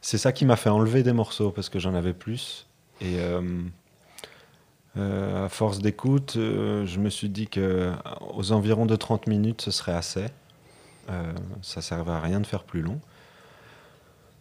c'est 0.00 0.18
ça 0.18 0.32
qui 0.32 0.44
m'a 0.44 0.56
fait 0.56 0.70
enlever 0.70 1.02
des 1.02 1.12
morceaux 1.12 1.50
parce 1.50 1.68
que 1.68 1.78
j'en 1.78 1.94
avais 1.94 2.14
plus. 2.14 2.66
Et 3.00 3.20
euh, 3.20 3.40
Euh, 4.98 5.46
à 5.46 5.48
force 5.48 5.78
d'écoute, 5.78 6.34
euh, 6.36 6.84
je 6.86 6.98
me 6.98 7.10
suis 7.10 7.28
dit 7.28 7.46
que 7.46 7.92
aux 8.34 8.52
environs 8.52 8.86
de 8.86 8.96
30 8.96 9.26
minutes, 9.26 9.62
ce 9.62 9.70
serait 9.70 9.92
assez. 9.92 10.26
Euh, 11.10 11.32
ça 11.62 11.82
servait 11.82 12.12
à 12.12 12.20
rien 12.20 12.40
de 12.40 12.46
faire 12.46 12.64
plus 12.64 12.82
long. 12.82 13.00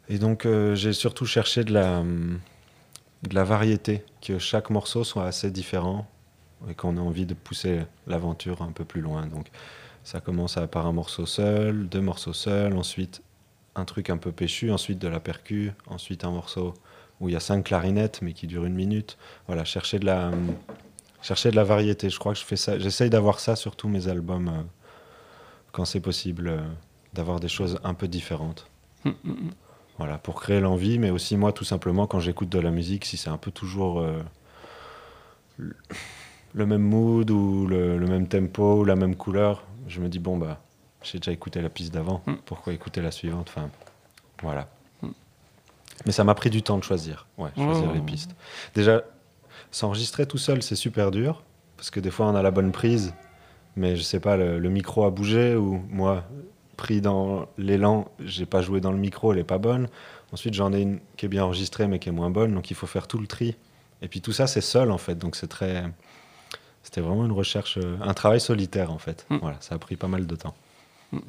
Et 0.10 0.20
donc, 0.20 0.48
j'ai 0.74 0.94
surtout 0.94 1.26
cherché 1.26 1.66
de 1.66 1.74
la, 1.74 2.02
de 2.02 3.36
la 3.36 3.44
variété, 3.44 4.06
que 4.22 4.40
chaque 4.40 4.70
morceau 4.70 5.04
soit 5.04 5.26
assez 5.26 5.52
différent 5.52 6.08
et 6.70 6.76
qu'on 6.76 6.96
ait 6.96 7.02
envie 7.02 7.26
de 7.26 7.34
pousser 7.34 7.82
l'aventure 8.08 8.62
un 8.62 8.72
peu 8.72 8.86
plus 8.86 9.02
loin. 9.02 9.26
Donc, 9.28 9.48
ça 10.06 10.22
commence 10.22 10.58
par 10.72 10.88
un 10.88 10.94
morceau 10.94 11.26
seul, 11.26 11.90
deux 11.90 12.00
morceaux 12.00 12.32
seuls, 12.32 12.78
ensuite 12.78 13.22
un 13.78 13.86
truc 13.86 14.10
un 14.10 14.18
peu 14.18 14.32
péchu, 14.32 14.72
ensuite 14.72 15.00
de 15.00 15.08
la 15.08 15.20
percu, 15.20 15.72
ensuite 15.88 16.24
un 16.26 16.32
morceau 16.32 16.74
où 17.20 17.30
il 17.30 17.34
y 17.34 17.36
a 17.36 17.40
cinq 17.40 17.64
clarinettes 17.66 18.22
mais 18.22 18.34
qui 18.34 18.48
dure 18.48 18.66
une 18.66 18.74
minute. 18.76 19.18
Voilà, 19.48 19.64
chercher 19.66 20.00
de 20.00 20.06
la, 20.06 20.32
chercher 21.22 21.52
de 21.52 21.56
la 21.56 21.64
variété. 21.64 22.10
Je 22.10 22.20
crois 22.20 22.34
que 22.34 22.40
je 22.40 22.46
fais 22.46 22.58
ça. 22.58 22.78
J'essaye 22.80 23.10
d'avoir 23.10 23.40
ça 23.40 23.56
sur 23.56 23.76
tous 23.76 23.88
mes 23.88 24.08
albums 24.08 24.48
euh, 24.50 24.62
quand 25.72 25.86
c'est 25.86 26.00
possible, 26.00 26.48
euh, 26.48 26.62
d'avoir 27.14 27.40
des 27.40 27.48
choses 27.48 27.80
un 27.84 27.94
peu 27.94 28.08
différentes. 28.08 28.68
Hum, 29.06 29.16
hum, 29.26 29.32
hum. 29.32 29.50
Voilà, 29.98 30.20
pour 30.20 30.40
créer 30.40 30.60
l'envie, 30.60 31.00
mais 31.00 31.10
aussi 31.10 31.38
moi, 31.38 31.52
tout 31.52 31.64
simplement, 31.64 32.06
quand 32.06 32.20
j'écoute 32.20 32.50
de 32.50 32.60
la 32.60 32.70
musique, 32.70 33.04
si 33.06 33.18
c'est 33.18 33.30
un 33.32 33.38
peu 33.38 33.50
toujours 33.50 34.00
euh, 34.00 34.22
le- 35.58 35.76
le 36.54 36.66
même 36.66 36.82
mood 36.84 37.30
ou 37.32 37.68
le, 37.68 37.98
le 37.98 38.08
même 38.08 38.28
tempo 38.28 38.82
ou 38.82 38.86
la 38.86 38.96
même 38.96 39.16
couleur, 39.16 39.64
je 39.88 40.00
me 40.00 40.08
dis, 40.10 40.20
bon, 40.20 40.38
bah, 40.38 40.62
j'ai 41.04 41.20
déjà 41.20 41.32
écouté 41.32 41.62
la 41.62 41.70
piste 41.70 41.94
d'avant, 41.94 42.22
Mm. 42.28 42.34
pourquoi 42.46 42.74
écouter 42.74 43.02
la 43.02 43.12
suivante 43.12 43.48
Enfin, 43.56 43.70
voilà. 44.42 44.68
Mm. 45.02 45.08
Mais 46.06 46.12
ça 46.12 46.24
m'a 46.24 46.36
pris 46.36 46.50
du 46.50 46.62
temps 46.64 46.78
de 46.78 46.84
choisir, 46.84 47.28
ouais, 47.38 47.50
choisir 47.56 47.90
Oh. 47.90 47.94
les 47.94 48.02
pistes. 48.02 48.36
Déjà, 48.76 49.04
s'enregistrer 49.72 50.26
tout 50.26 50.38
seul, 50.38 50.62
c'est 50.64 50.76
super 50.76 51.12
dur, 51.12 51.44
parce 51.76 51.90
que 51.90 52.00
des 52.00 52.12
fois, 52.12 52.28
on 52.28 52.36
a 52.36 52.42
la 52.42 52.52
bonne 52.52 52.72
prise, 52.72 53.14
mais 53.76 53.96
je 53.96 54.02
sais 54.02 54.20
pas, 54.20 54.38
le, 54.38 54.60
le 54.60 54.70
micro 54.70 55.06
a 55.06 55.10
bougé, 55.12 55.56
ou 55.56 55.82
moi, 55.90 56.24
pris 56.78 57.02
dans 57.02 57.48
l'élan, 57.58 58.08
j'ai 58.20 58.46
pas 58.46 58.62
joué 58.62 58.82
dans 58.82 58.92
le 58.92 58.98
micro, 58.98 59.34
elle 59.34 59.40
est 59.40 59.44
pas 59.44 59.58
bonne. 59.58 59.88
Ensuite, 60.32 60.54
j'en 60.54 60.74
ai 60.74 60.82
une 60.82 61.00
qui 61.16 61.26
est 61.26 61.30
bien 61.30 61.44
enregistrée, 61.44 61.88
mais 61.88 62.00
qui 62.00 62.10
est 62.10 62.12
moins 62.12 62.30
bonne, 62.30 62.54
donc 62.54 62.70
il 62.70 62.76
faut 62.76 62.88
faire 62.88 63.08
tout 63.08 63.18
le 63.18 63.28
tri. 63.28 63.56
Et 64.02 64.08
puis 64.08 64.22
tout 64.22 64.32
ça, 64.34 64.46
c'est 64.46 64.62
seul, 64.62 64.92
en 64.92 64.98
fait, 64.98 65.16
donc 65.16 65.36
c'est 65.36 65.48
très... 65.48 65.84
C'était 66.84 67.02
vraiment 67.02 67.26
une 67.26 67.32
recherche, 67.32 67.78
euh, 67.80 67.98
un 68.02 68.14
travail 68.14 68.40
solitaire, 68.40 68.92
en 68.92 68.98
fait. 68.98 69.26
Mm. 69.30 69.38
Voilà, 69.42 69.58
ça 69.60 69.76
a 69.76 69.78
pris 69.80 69.96
pas 69.98 70.08
mal 70.08 70.26
de 70.28 70.36
temps. 70.36 70.54
Hum. 71.14 71.22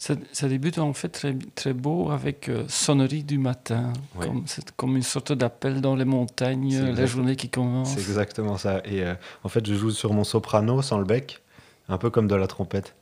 Ça, 0.00 0.14
ça 0.30 0.46
débute 0.48 0.78
en 0.78 0.92
fait 0.92 1.08
très, 1.08 1.34
très 1.56 1.72
beau 1.72 2.10
avec 2.12 2.48
euh, 2.48 2.64
Sonnerie 2.68 3.24
du 3.24 3.36
matin. 3.36 3.92
Ouais. 4.14 4.26
Comme, 4.26 4.44
c'est 4.46 4.70
comme 4.76 4.96
une 4.96 5.02
sorte 5.02 5.32
d'appel 5.32 5.80
dans 5.80 5.96
les 5.96 6.04
montagnes, 6.04 6.72
euh, 6.76 6.92
la 6.92 7.04
journée 7.06 7.34
qui 7.34 7.48
commence. 7.48 7.94
C'est 7.94 7.98
exactement 7.98 8.56
ça. 8.58 8.80
Et 8.84 9.02
euh, 9.02 9.14
en 9.42 9.48
fait, 9.48 9.66
je 9.66 9.74
joue 9.74 9.90
sur 9.90 10.12
mon 10.12 10.22
soprano 10.22 10.82
sans 10.82 10.98
le 10.98 11.04
bec, 11.04 11.42
un 11.88 11.98
peu 11.98 12.10
comme 12.10 12.28
de 12.28 12.36
la 12.36 12.46
trompette. 12.46 12.94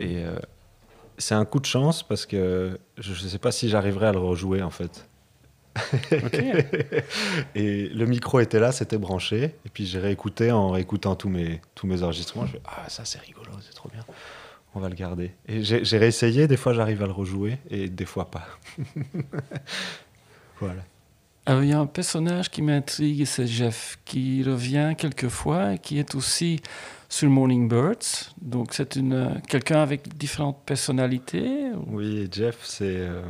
Et 0.00 0.24
euh, 0.24 0.36
c'est 1.16 1.34
un 1.36 1.44
coup 1.44 1.60
de 1.60 1.66
chance 1.66 2.02
parce 2.02 2.26
que 2.26 2.80
je 2.98 3.10
ne 3.12 3.28
sais 3.28 3.38
pas 3.38 3.52
si 3.52 3.68
j'arriverai 3.68 4.08
à 4.08 4.12
le 4.12 4.18
rejouer 4.18 4.62
en 4.62 4.70
fait. 4.70 5.06
Et 7.54 7.88
le 7.88 8.06
micro 8.06 8.40
était 8.40 8.58
là, 8.58 8.72
c'était 8.72 8.98
branché. 8.98 9.54
Et 9.64 9.68
puis 9.72 9.86
j'ai 9.86 10.00
réécouté 10.00 10.50
en 10.50 10.70
réécoutant 10.70 11.14
tous 11.14 11.28
mes, 11.28 11.60
tous 11.76 11.86
mes 11.86 12.02
enregistrements. 12.02 12.46
Je 12.46 12.52
fais 12.52 12.62
Ah, 12.64 12.88
ça 12.88 13.04
c'est 13.04 13.20
rigolo, 13.20 13.52
c'est 13.60 13.74
trop 13.74 13.88
bien. 13.88 14.04
On 14.74 14.80
va 14.80 14.88
le 14.88 14.94
garder. 14.94 15.32
Et 15.48 15.62
j'ai 15.64 15.98
réessayé, 15.98 16.46
des 16.46 16.56
fois 16.56 16.72
j'arrive 16.74 17.02
à 17.02 17.06
le 17.06 17.12
rejouer 17.12 17.58
et 17.70 17.88
des 17.88 18.04
fois 18.06 18.30
pas. 18.30 18.46
voilà. 20.60 20.82
Alors, 21.46 21.62
il 21.64 21.70
y 21.70 21.72
a 21.72 21.80
un 21.80 21.86
personnage 21.86 22.50
qui 22.50 22.62
m'intrigue, 22.62 23.24
c'est 23.24 23.46
Jeff, 23.46 23.98
qui 24.04 24.42
revient 24.44 24.94
quelquefois 24.96 25.74
et 25.74 25.78
qui 25.78 25.98
est 25.98 26.14
aussi 26.14 26.60
sur 27.08 27.28
Morning 27.30 27.66
Birds. 27.68 28.32
Donc, 28.40 28.74
c'est 28.74 28.94
une, 28.96 29.40
quelqu'un 29.48 29.82
avec 29.82 30.16
différentes 30.16 30.62
personnalités. 30.64 31.70
ou- 31.72 31.96
Oui, 31.96 32.28
Jeff, 32.30 32.58
c'est 32.62 32.84
euh, 32.98 33.22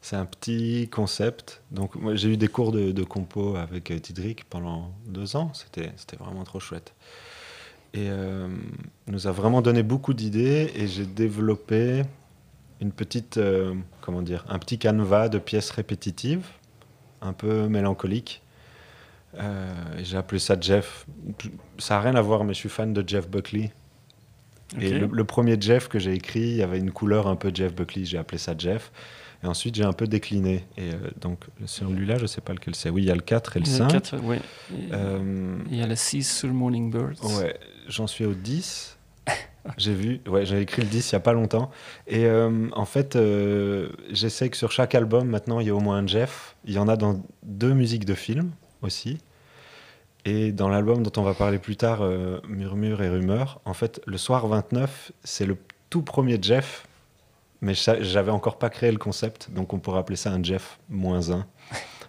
c'est 0.00 0.16
un 0.16 0.24
petit 0.24 0.88
concept. 0.90 1.60
Donc, 1.70 1.96
moi, 1.96 2.14
j'ai 2.14 2.30
eu 2.30 2.36
des 2.36 2.48
cours 2.48 2.72
de, 2.72 2.92
de 2.92 3.04
compo 3.04 3.56
avec 3.56 3.92
Tidrick 4.00 4.44
pendant 4.48 4.92
deux 5.06 5.36
ans. 5.36 5.50
C'était 5.54 5.92
c'était 5.96 6.16
vraiment 6.16 6.44
trop 6.44 6.60
chouette. 6.60 6.94
Et 7.94 8.08
euh, 8.08 8.48
nous 9.06 9.26
a 9.26 9.32
vraiment 9.32 9.60
donné 9.60 9.82
beaucoup 9.82 10.14
d'idées 10.14 10.72
et 10.74 10.86
j'ai 10.86 11.04
développé 11.04 12.02
une 12.80 12.90
petite, 12.90 13.36
euh, 13.36 13.74
comment 14.00 14.22
dire, 14.22 14.44
un 14.48 14.58
petit 14.58 14.78
canevas 14.78 15.28
de 15.28 15.38
pièces 15.38 15.70
répétitives, 15.70 16.46
un 17.20 17.32
peu 17.32 17.68
mélancoliques. 17.68 18.42
Euh, 19.38 19.72
j'ai 20.02 20.16
appelé 20.16 20.38
ça 20.38 20.56
Jeff. 20.60 21.06
Ça 21.78 21.94
n'a 21.94 22.00
rien 22.00 22.14
à 22.16 22.22
voir, 22.22 22.44
mais 22.44 22.54
je 22.54 22.58
suis 22.58 22.68
fan 22.68 22.92
de 22.92 23.06
Jeff 23.06 23.28
Buckley. 23.28 23.72
Et 24.80 24.90
le, 24.90 25.06
le 25.06 25.24
premier 25.24 25.60
Jeff 25.60 25.88
que 25.88 25.98
j'ai 25.98 26.14
écrit, 26.14 26.40
il 26.40 26.56
y 26.56 26.62
avait 26.62 26.78
une 26.78 26.92
couleur 26.92 27.26
un 27.26 27.36
peu 27.36 27.50
Jeff 27.52 27.74
Buckley, 27.74 28.06
j'ai 28.06 28.16
appelé 28.16 28.38
ça 28.38 28.54
Jeff. 28.56 28.90
Et 29.44 29.46
ensuite, 29.46 29.74
j'ai 29.74 29.84
un 29.84 29.92
peu 29.92 30.06
décliné. 30.06 30.64
Et 30.76 30.92
euh, 30.92 30.96
donc, 31.20 31.44
celui-là, 31.66 32.16
je 32.16 32.22
ne 32.22 32.26
sais 32.28 32.40
pas 32.40 32.52
lequel 32.52 32.74
c'est. 32.74 32.90
Oui, 32.90 33.02
il 33.02 33.06
y 33.06 33.10
a 33.10 33.14
le 33.14 33.20
4 33.22 33.56
et 33.56 33.60
le 33.60 33.66
Il 33.66 33.70
y 33.72 33.74
a 33.74 33.78
5. 33.78 33.88
quatre, 33.88 34.16
ouais. 34.24 34.40
Et- 34.72 34.92
Euh, 34.92 35.58
Il 35.70 35.76
y 35.76 35.82
a 35.82 35.86
le 35.86 35.96
6 35.96 36.22
sur 36.38 36.52
Morning 36.52 36.90
Birds. 36.90 37.22
ouais, 37.38 37.56
j'en 37.88 38.06
suis 38.06 38.24
au 38.24 38.34
10. 38.34 38.96
J'ai 39.78 39.94
vu, 39.94 40.20
ouais, 40.26 40.44
j'ai 40.44 40.60
écrit 40.60 40.82
le 40.82 40.88
10 40.88 41.12
il 41.12 41.14
n'y 41.14 41.16
a 41.16 41.20
pas 41.20 41.32
longtemps. 41.32 41.70
Et 42.08 42.26
euh, 42.26 42.68
en 42.72 42.84
fait, 42.84 43.14
euh, 43.14 43.90
j'essaie 44.10 44.48
que 44.48 44.56
sur 44.56 44.72
chaque 44.72 44.94
album, 44.96 45.28
maintenant, 45.28 45.60
il 45.60 45.68
y 45.68 45.70
a 45.70 45.74
au 45.74 45.78
moins 45.80 45.98
un 45.98 46.06
Jeff. 46.06 46.56
Il 46.64 46.72
y 46.74 46.78
en 46.78 46.88
a 46.88 46.96
dans 46.96 47.22
deux 47.44 47.72
musiques 47.72 48.04
de 48.04 48.14
films 48.14 48.50
aussi. 48.82 49.18
Et 50.24 50.50
dans 50.52 50.68
l'album 50.68 51.02
dont 51.04 51.12
on 51.20 51.24
va 51.24 51.34
parler 51.34 51.58
plus 51.58 51.76
tard, 51.76 51.98
euh, 52.02 52.40
Murmure 52.48 53.02
et 53.02 53.08
Rumeur, 53.08 53.60
en 53.64 53.74
fait, 53.74 54.00
le 54.06 54.18
soir 54.18 54.46
29, 54.48 55.12
c'est 55.24 55.46
le 55.46 55.56
tout 55.90 56.02
premier 56.02 56.38
Jeff. 56.42 56.86
Mais 57.62 57.74
j'avais 57.74 58.32
encore 58.32 58.58
pas 58.58 58.68
créé 58.70 58.90
le 58.90 58.98
concept, 58.98 59.50
donc 59.52 59.72
on 59.72 59.78
pourrait 59.78 60.00
appeler 60.00 60.16
ça 60.16 60.32
un 60.32 60.42
Jeff 60.42 60.78
moins 60.90 61.30
1. 61.30 61.46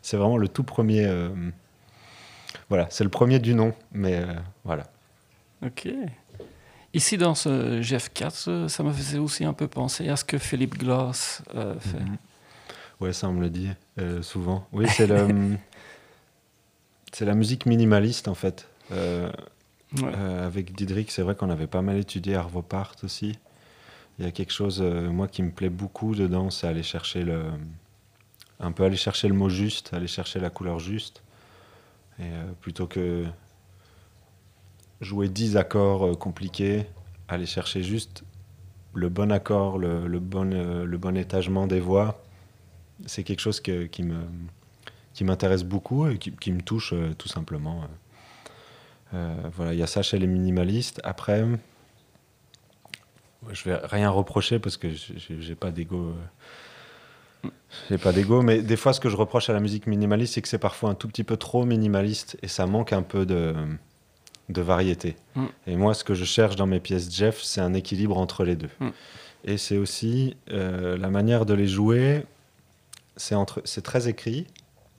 C'est 0.02 0.18
vraiment 0.18 0.38
le 0.38 0.48
tout 0.48 0.64
premier. 0.64 1.06
euh, 1.06 1.30
voilà, 2.70 2.88
c'est 2.90 3.04
le 3.04 3.12
premier 3.12 3.38
du 3.38 3.54
nom, 3.54 3.74
mais 3.92 4.16
euh, 4.16 4.34
voilà. 4.64 4.86
Ok. 5.64 5.88
Ici, 6.96 7.18
dans 7.18 7.36
ce 7.36 7.82
Jeff 7.84 8.12
4, 8.12 8.46
euh, 8.48 8.68
ça 8.68 8.82
me 8.82 8.92
faisait 8.92 9.20
aussi 9.20 9.46
un 9.46 9.54
peu 9.54 9.68
penser 9.68 10.10
à 10.10 10.16
ce 10.16 10.24
que 10.24 10.40
Philippe 10.40 10.78
Glass 10.80 11.44
euh, 11.54 11.80
fait. 11.80 12.00
Mhm. 12.00 12.18
Ouais, 13.00 13.14
ça 13.14 13.30
on 13.30 13.34
me 13.34 13.42
le 13.42 13.50
dit 13.50 13.70
souvent. 14.22 14.66
Oui, 14.72 14.88
c'est 14.90 15.08
le, 15.08 15.58
c'est 17.12 17.26
la 17.26 17.36
musique 17.36 17.66
minimaliste 17.68 18.28
en 18.28 18.36
fait. 18.36 18.68
Ouais. 18.92 20.14
avec 20.42 20.74
Didrik, 20.74 21.12
c'est 21.12 21.22
vrai 21.22 21.36
qu'on 21.36 21.52
avait 21.52 21.68
pas 21.68 21.84
mal 21.84 21.98
étudié 21.98 22.36
Arvo 22.36 22.64
Part 22.64 22.96
aussi. 23.04 23.38
Il 24.20 24.26
y 24.26 24.28
a 24.28 24.32
quelque 24.32 24.54
chose, 24.54 24.80
euh, 24.82 25.10
moi, 25.10 25.28
qui 25.28 25.42
me 25.42 25.52
plaît 25.52 25.70
beaucoup 25.70 26.14
dedans, 26.14 26.50
c'est 26.52 26.68
aller 26.68 26.84
chercher 26.84 27.24
le, 27.24 27.46
un 28.60 28.72
peu 28.72 28.84
aller 28.84 28.96
chercher 28.96 29.28
le 29.28 29.34
mot 29.34 29.50
juste, 29.50 29.94
aller 29.94 30.08
chercher 30.08 30.40
la 30.40 30.50
couleur 30.50 30.80
juste, 30.80 31.24
et 32.20 32.24
euh, 32.24 32.52
plutôt 32.62 32.86
que 32.86 33.26
jouer 35.02 35.30
10 35.30 35.58
accords 35.58 36.06
euh, 36.06 36.16
compliqués, 36.16 36.86
aller 37.28 37.48
chercher 37.48 37.82
juste 37.82 38.24
le 38.94 39.10
bon 39.10 39.32
accord, 39.32 39.80
le, 39.80 40.20
bon, 40.20 40.44
le 40.52 40.98
bon 41.00 41.18
étagement 41.18 41.66
des 41.66 41.80
voix. 41.80 42.22
C'est 43.08 43.24
quelque 43.24 43.40
chose 43.40 43.60
qui 43.60 44.04
me 44.04 44.22
qui 45.14 45.24
m'intéresse 45.24 45.64
beaucoup 45.64 46.08
et 46.08 46.20
qui, 46.20 46.52
me 46.52 46.62
touche 46.62 46.94
tout 47.18 47.28
simplement. 47.28 47.88
Voilà, 49.12 49.74
il 49.74 49.80
y 49.80 49.84
a 49.84 49.88
ça 49.88 50.04
chez 50.04 50.20
les 50.20 50.28
minimalistes. 50.28 51.02
Après, 51.04 51.44
je 53.52 53.64
vais 53.70 53.76
rien 53.84 54.10
reprocher 54.10 54.60
parce 54.60 54.78
que 54.78 54.90
j'ai- 54.90 55.56
pas 55.56 55.72
d'ego. 55.72 56.14
euh, 57.46 57.50
J'ai 57.90 57.98
pas 57.98 58.14
d'ego, 58.14 58.42
mais 58.42 58.62
des 58.62 58.78
fois, 58.78 58.94
ce 58.94 59.00
que 59.00 59.10
je 59.10 59.16
reproche 59.18 59.50
à 59.50 59.54
la 59.54 59.60
musique 59.60 59.88
minimaliste, 59.88 60.36
c'est 60.36 60.42
que 60.42 60.48
c'est 60.48 60.60
parfois 60.60 60.92
un 60.92 60.96
tout 60.96 61.08
petit 61.08 61.24
peu 61.24 61.36
trop 61.38 61.66
minimaliste 61.66 62.38
et 62.42 62.48
ça 62.48 62.66
manque 62.68 62.94
un 62.94 63.02
peu 63.02 63.26
de, 63.26 63.54
de 64.50 64.62
variété. 64.62 65.16
Mm. 65.36 65.46
Et 65.68 65.76
moi, 65.76 65.94
ce 65.94 66.04
que 66.04 66.14
je 66.14 66.24
cherche 66.24 66.56
dans 66.56 66.68
mes 66.68 66.80
pièces 66.80 67.14
Jeff, 67.14 67.42
c'est 67.42 67.60
un 67.62 67.74
équilibre 67.74 68.18
entre 68.18 68.44
les 68.46 68.56
deux. 68.56 68.70
Mm. 68.80 68.90
Et 69.46 69.58
c'est 69.58 69.78
aussi 69.78 70.38
euh, 70.52 70.98
la 70.98 71.10
manière 71.10 71.46
de 71.46 71.54
les 71.54 71.68
jouer, 71.68 72.24
c'est 73.18 73.36
entre- 73.36 73.62
c'est 73.66 73.82
très 73.84 74.08
écrit, 74.08 74.48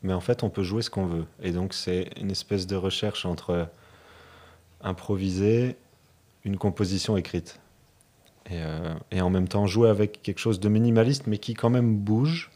mais 0.03 0.13
en 0.13 0.21
fait, 0.21 0.43
on 0.43 0.51
peut 0.51 0.63
jouer 0.65 0.83
ce 0.83 0.91
qu'on 0.91 1.07
veut. 1.07 1.25
Et 1.43 1.53
donc, 1.53 1.73
c'est 1.73 2.11
une 2.21 2.31
espèce 2.31 2.67
de 2.67 2.77
recherche 2.77 3.25
entre 3.25 3.69
improviser, 4.83 5.77
une 6.45 6.59
composition 6.59 7.17
écrite. 7.17 7.59
Et, 8.51 8.61
euh, 8.61 8.95
et 9.11 9.21
en 9.23 9.31
même 9.31 9.49
temps, 9.49 9.67
jouer 9.67 9.89
avec 9.89 10.23
quelque 10.23 10.39
chose 10.39 10.61
de 10.61 10.69
minimaliste, 10.69 11.27
mais 11.27 11.39
qui 11.39 11.55
quand 11.55 11.71
même 11.71 11.97
bouge. 11.97 12.51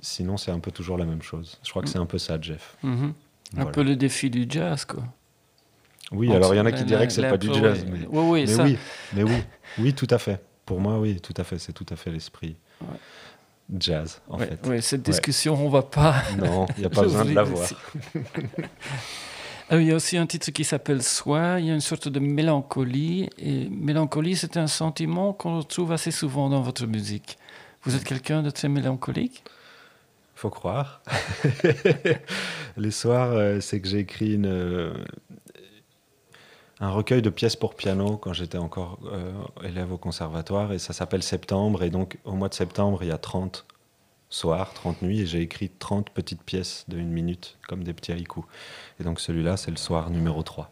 Sinon, 0.00 0.36
c'est 0.36 0.50
un 0.50 0.58
peu 0.58 0.70
toujours 0.70 0.98
la 0.98 1.04
même 1.04 1.22
chose. 1.22 1.58
Je 1.64 1.70
crois 1.70 1.82
que 1.82 1.88
c'est 1.88 1.98
un 1.98 2.06
peu 2.06 2.18
ça, 2.18 2.38
Jeff. 2.40 2.76
Mhm. 2.82 3.12
Un 3.52 3.56
Voilà. 3.56 3.70
peu 3.70 3.82
le 3.82 3.94
défi 3.96 4.30
du 4.30 4.46
jazz, 4.48 4.84
quoi. 4.84 5.04
Oui, 6.12 6.30
alors 6.34 6.52
il 6.54 6.58
y 6.58 6.60
en 6.60 6.66
a 6.66 6.72
qui 6.72 6.84
diraient 6.84 7.06
que 7.06 7.12
c'est 7.12 7.22
pas 7.28 7.38
du 7.38 7.46
jazz. 7.54 7.82
ouais. 7.84 7.90
Mais, 7.90 8.06
Oui, 8.10 8.24
oui, 8.30 8.40
mais 8.42 8.46
ça. 8.46 8.64
oui, 8.64 8.76
mais 9.14 9.22
oui, 9.22 9.36
oui, 9.78 9.94
tout 9.94 10.06
à 10.10 10.18
fait. 10.18 10.42
Pour 10.66 10.80
moi, 10.80 10.98
oui, 10.98 11.20
tout 11.20 11.32
à 11.36 11.44
fait, 11.44 11.58
c'est 11.58 11.72
tout 11.72 11.86
à 11.90 11.96
fait 11.96 12.10
l'esprit. 12.10 12.56
Ouais. 12.82 12.88
jazz, 13.78 14.20
en 14.28 14.38
Ouais, 14.38 14.46
fait. 14.46 14.66
ouais, 14.68 14.80
cette 14.82 15.00
Ouais. 15.06 15.12
discussion, 15.12 15.54
on 15.54 15.70
va 15.70 15.82
pas. 15.82 16.16
Non, 16.36 16.66
il 16.76 16.80
n'y 16.80 16.84
a 16.86 16.90
pas 16.90 17.02
besoin 17.02 17.24
de 17.24 17.32
l'avoir. 17.32 17.66
Ah 19.70 19.78
il 19.78 19.86
y 19.86 19.92
a 19.92 19.94
aussi 19.94 20.18
un 20.18 20.26
titre 20.26 20.50
qui 20.50 20.62
s'appelle 20.62 21.02
Soi. 21.02 21.56
Il 21.58 21.66
y 21.66 21.70
a 21.70 21.74
une 21.74 21.80
sorte 21.80 22.08
de 22.08 22.20
mélancolie. 22.20 23.30
Et 23.38 23.68
mélancolie, 23.70 24.36
c'est 24.36 24.58
un 24.58 24.66
sentiment 24.66 25.32
qu'on 25.32 25.58
retrouve 25.58 25.92
assez 25.92 26.10
souvent 26.10 26.50
dans 26.50 26.60
votre 26.60 26.86
musique. 26.86 27.38
Vous 27.84 27.96
êtes 27.96 28.04
quelqu'un 28.04 28.42
de 28.42 28.50
très 28.50 28.68
mélancolique? 28.68 29.42
Faut 30.34 30.50
croire. 30.50 31.00
Les 32.76 32.90
soirs, 32.90 33.32
euh, 33.32 33.60
c'est 33.60 33.80
que 33.80 33.88
j'ai 33.88 34.00
écrit 34.00 34.38
euh, 34.44 34.92
un 36.80 36.90
recueil 36.90 37.22
de 37.22 37.30
pièces 37.30 37.56
pour 37.56 37.74
piano 37.74 38.18
quand 38.18 38.34
j'étais 38.34 38.58
encore 38.58 38.98
euh, 39.06 39.32
élève 39.62 39.92
au 39.92 39.98
conservatoire 39.98 40.72
et 40.72 40.78
ça 40.78 40.92
s'appelle 40.92 41.22
Septembre. 41.22 41.82
Et 41.84 41.90
donc, 41.90 42.18
au 42.24 42.32
mois 42.32 42.50
de 42.50 42.54
septembre, 42.54 42.98
il 43.02 43.08
y 43.08 43.12
a 43.12 43.18
30 43.18 43.64
soirs, 44.34 44.74
30 44.74 45.02
nuits 45.02 45.20
et 45.20 45.26
j'ai 45.26 45.40
écrit 45.40 45.70
30 45.70 46.10
petites 46.10 46.42
pièces 46.42 46.84
de 46.88 46.98
une 46.98 47.10
minute, 47.10 47.56
comme 47.68 47.84
des 47.84 47.92
petits 47.92 48.12
haïkus. 48.12 48.44
Et 49.00 49.04
donc, 49.04 49.20
celui-là, 49.20 49.56
c'est 49.56 49.70
le 49.70 49.76
soir 49.76 50.10
numéro 50.10 50.42
3. 50.42 50.70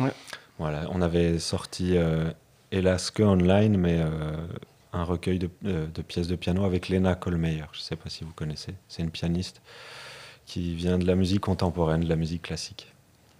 Ouais. 0.00 0.12
Voilà, 0.58 0.86
on 0.90 1.00
avait 1.00 1.38
sorti, 1.38 1.96
euh, 1.96 2.30
hélas 2.72 3.10
que 3.10 3.22
online, 3.22 3.76
mais 3.76 3.98
euh, 4.00 4.46
un 4.92 5.04
recueil 5.04 5.38
de, 5.38 5.48
euh, 5.64 5.86
de 5.86 6.02
pièces 6.02 6.28
de 6.28 6.36
piano 6.36 6.64
avec 6.64 6.88
Lena 6.88 7.14
Kohlmeier. 7.14 7.64
Je 7.72 7.78
ne 7.78 7.82
sais 7.82 7.96
pas 7.96 8.10
si 8.10 8.24
vous 8.24 8.32
connaissez. 8.32 8.74
C'est 8.88 9.02
une 9.02 9.10
pianiste 9.10 9.62
qui 10.46 10.74
vient 10.74 10.98
de 10.98 11.06
la 11.06 11.14
musique 11.14 11.40
contemporaine, 11.40 12.00
de 12.00 12.08
la 12.08 12.16
musique 12.16 12.42
classique. 12.42 12.92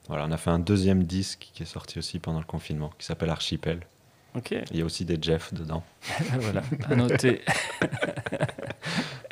Voilà, 0.09 0.25
on 0.27 0.33
a 0.33 0.37
fait 0.37 0.51
un 0.51 0.59
deuxième 0.59 1.05
disque 1.05 1.51
qui 1.53 1.63
est 1.63 1.67
sorti 1.67 1.99
aussi 1.99 2.19
pendant 2.19 2.39
le 2.39 2.45
confinement, 2.45 2.93
qui 2.99 3.07
s'appelle 3.07 3.31
Archipel. 3.31 3.81
Il 4.51 4.79
y 4.79 4.83
a 4.83 4.85
aussi 4.85 5.05
des 5.05 5.19
Jeff 5.21 5.55
dedans. 5.55 5.85
voilà, 6.41 6.63
à 6.89 6.97
noter. 6.97 7.43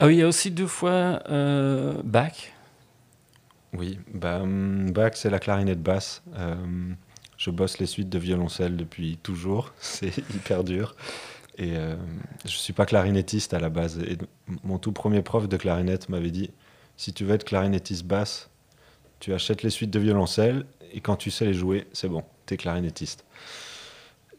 ah 0.00 0.06
oui, 0.06 0.16
il 0.16 0.18
y 0.18 0.22
a 0.22 0.28
aussi 0.28 0.50
deux 0.50 0.66
fois 0.66 1.22
euh, 1.30 1.94
Bach. 2.02 2.52
Oui, 3.72 3.98
bah, 4.12 4.40
hum, 4.40 4.90
Bach, 4.92 5.12
c'est 5.14 5.30
la 5.30 5.38
clarinette 5.38 5.82
basse. 5.82 6.22
Euh, 6.36 6.54
je 7.36 7.50
bosse 7.50 7.78
les 7.78 7.86
suites 7.86 8.08
de 8.08 8.18
violoncelle 8.18 8.76
depuis 8.76 9.18
toujours. 9.22 9.72
C'est 9.80 10.16
hyper 10.34 10.64
dur. 10.64 10.94
Et 11.58 11.76
euh, 11.76 11.94
je 12.44 12.56
suis 12.56 12.72
pas 12.72 12.86
clarinettiste 12.86 13.54
à 13.54 13.60
la 13.60 13.68
base. 13.68 13.98
Et 14.00 14.18
mon 14.64 14.78
tout 14.78 14.92
premier 14.92 15.22
prof 15.22 15.48
de 15.48 15.56
clarinette 15.56 16.08
m'avait 16.08 16.30
dit 16.30 16.50
si 16.96 17.12
tu 17.12 17.24
veux 17.24 17.34
être 17.34 17.44
clarinettiste 17.44 18.04
basse, 18.04 18.50
tu 19.20 19.32
achètes 19.32 19.62
les 19.62 19.70
suites 19.70 19.90
de 19.90 19.98
violoncelle 19.98 20.66
et 20.92 21.00
quand 21.00 21.16
tu 21.16 21.30
sais 21.30 21.44
les 21.44 21.54
jouer, 21.54 21.86
c'est 21.92 22.08
bon, 22.08 22.24
t'es 22.46 22.56
clarinettiste. 22.56 23.24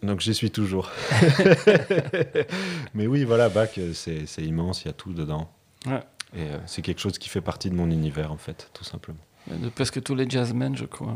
Donc 0.05 0.19
j'y 0.21 0.33
suis 0.33 0.51
toujours. 0.51 0.89
Mais 2.93 3.07
oui, 3.07 3.23
voilà, 3.23 3.49
Bach, 3.49 3.69
euh, 3.77 3.93
c'est 3.93 4.41
immense, 4.43 4.83
il 4.83 4.87
y 4.87 4.89
a 4.89 4.93
tout 4.93 5.13
dedans. 5.13 5.49
Ouais. 5.85 5.99
Et 6.35 6.41
euh, 6.41 6.57
c'est 6.65 6.81
quelque 6.81 6.99
chose 6.99 7.17
qui 7.17 7.29
fait 7.29 7.41
partie 7.41 7.69
de 7.69 7.75
mon 7.75 7.89
univers, 7.89 8.31
en 8.31 8.37
fait, 8.37 8.69
tout 8.73 8.83
simplement. 8.83 9.19
De 9.49 9.69
presque 9.69 10.01
tous 10.01 10.15
les 10.15 10.27
jazzmen, 10.29 10.75
je 10.75 10.85
crois. 10.85 11.13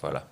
Voilà. 0.00 0.28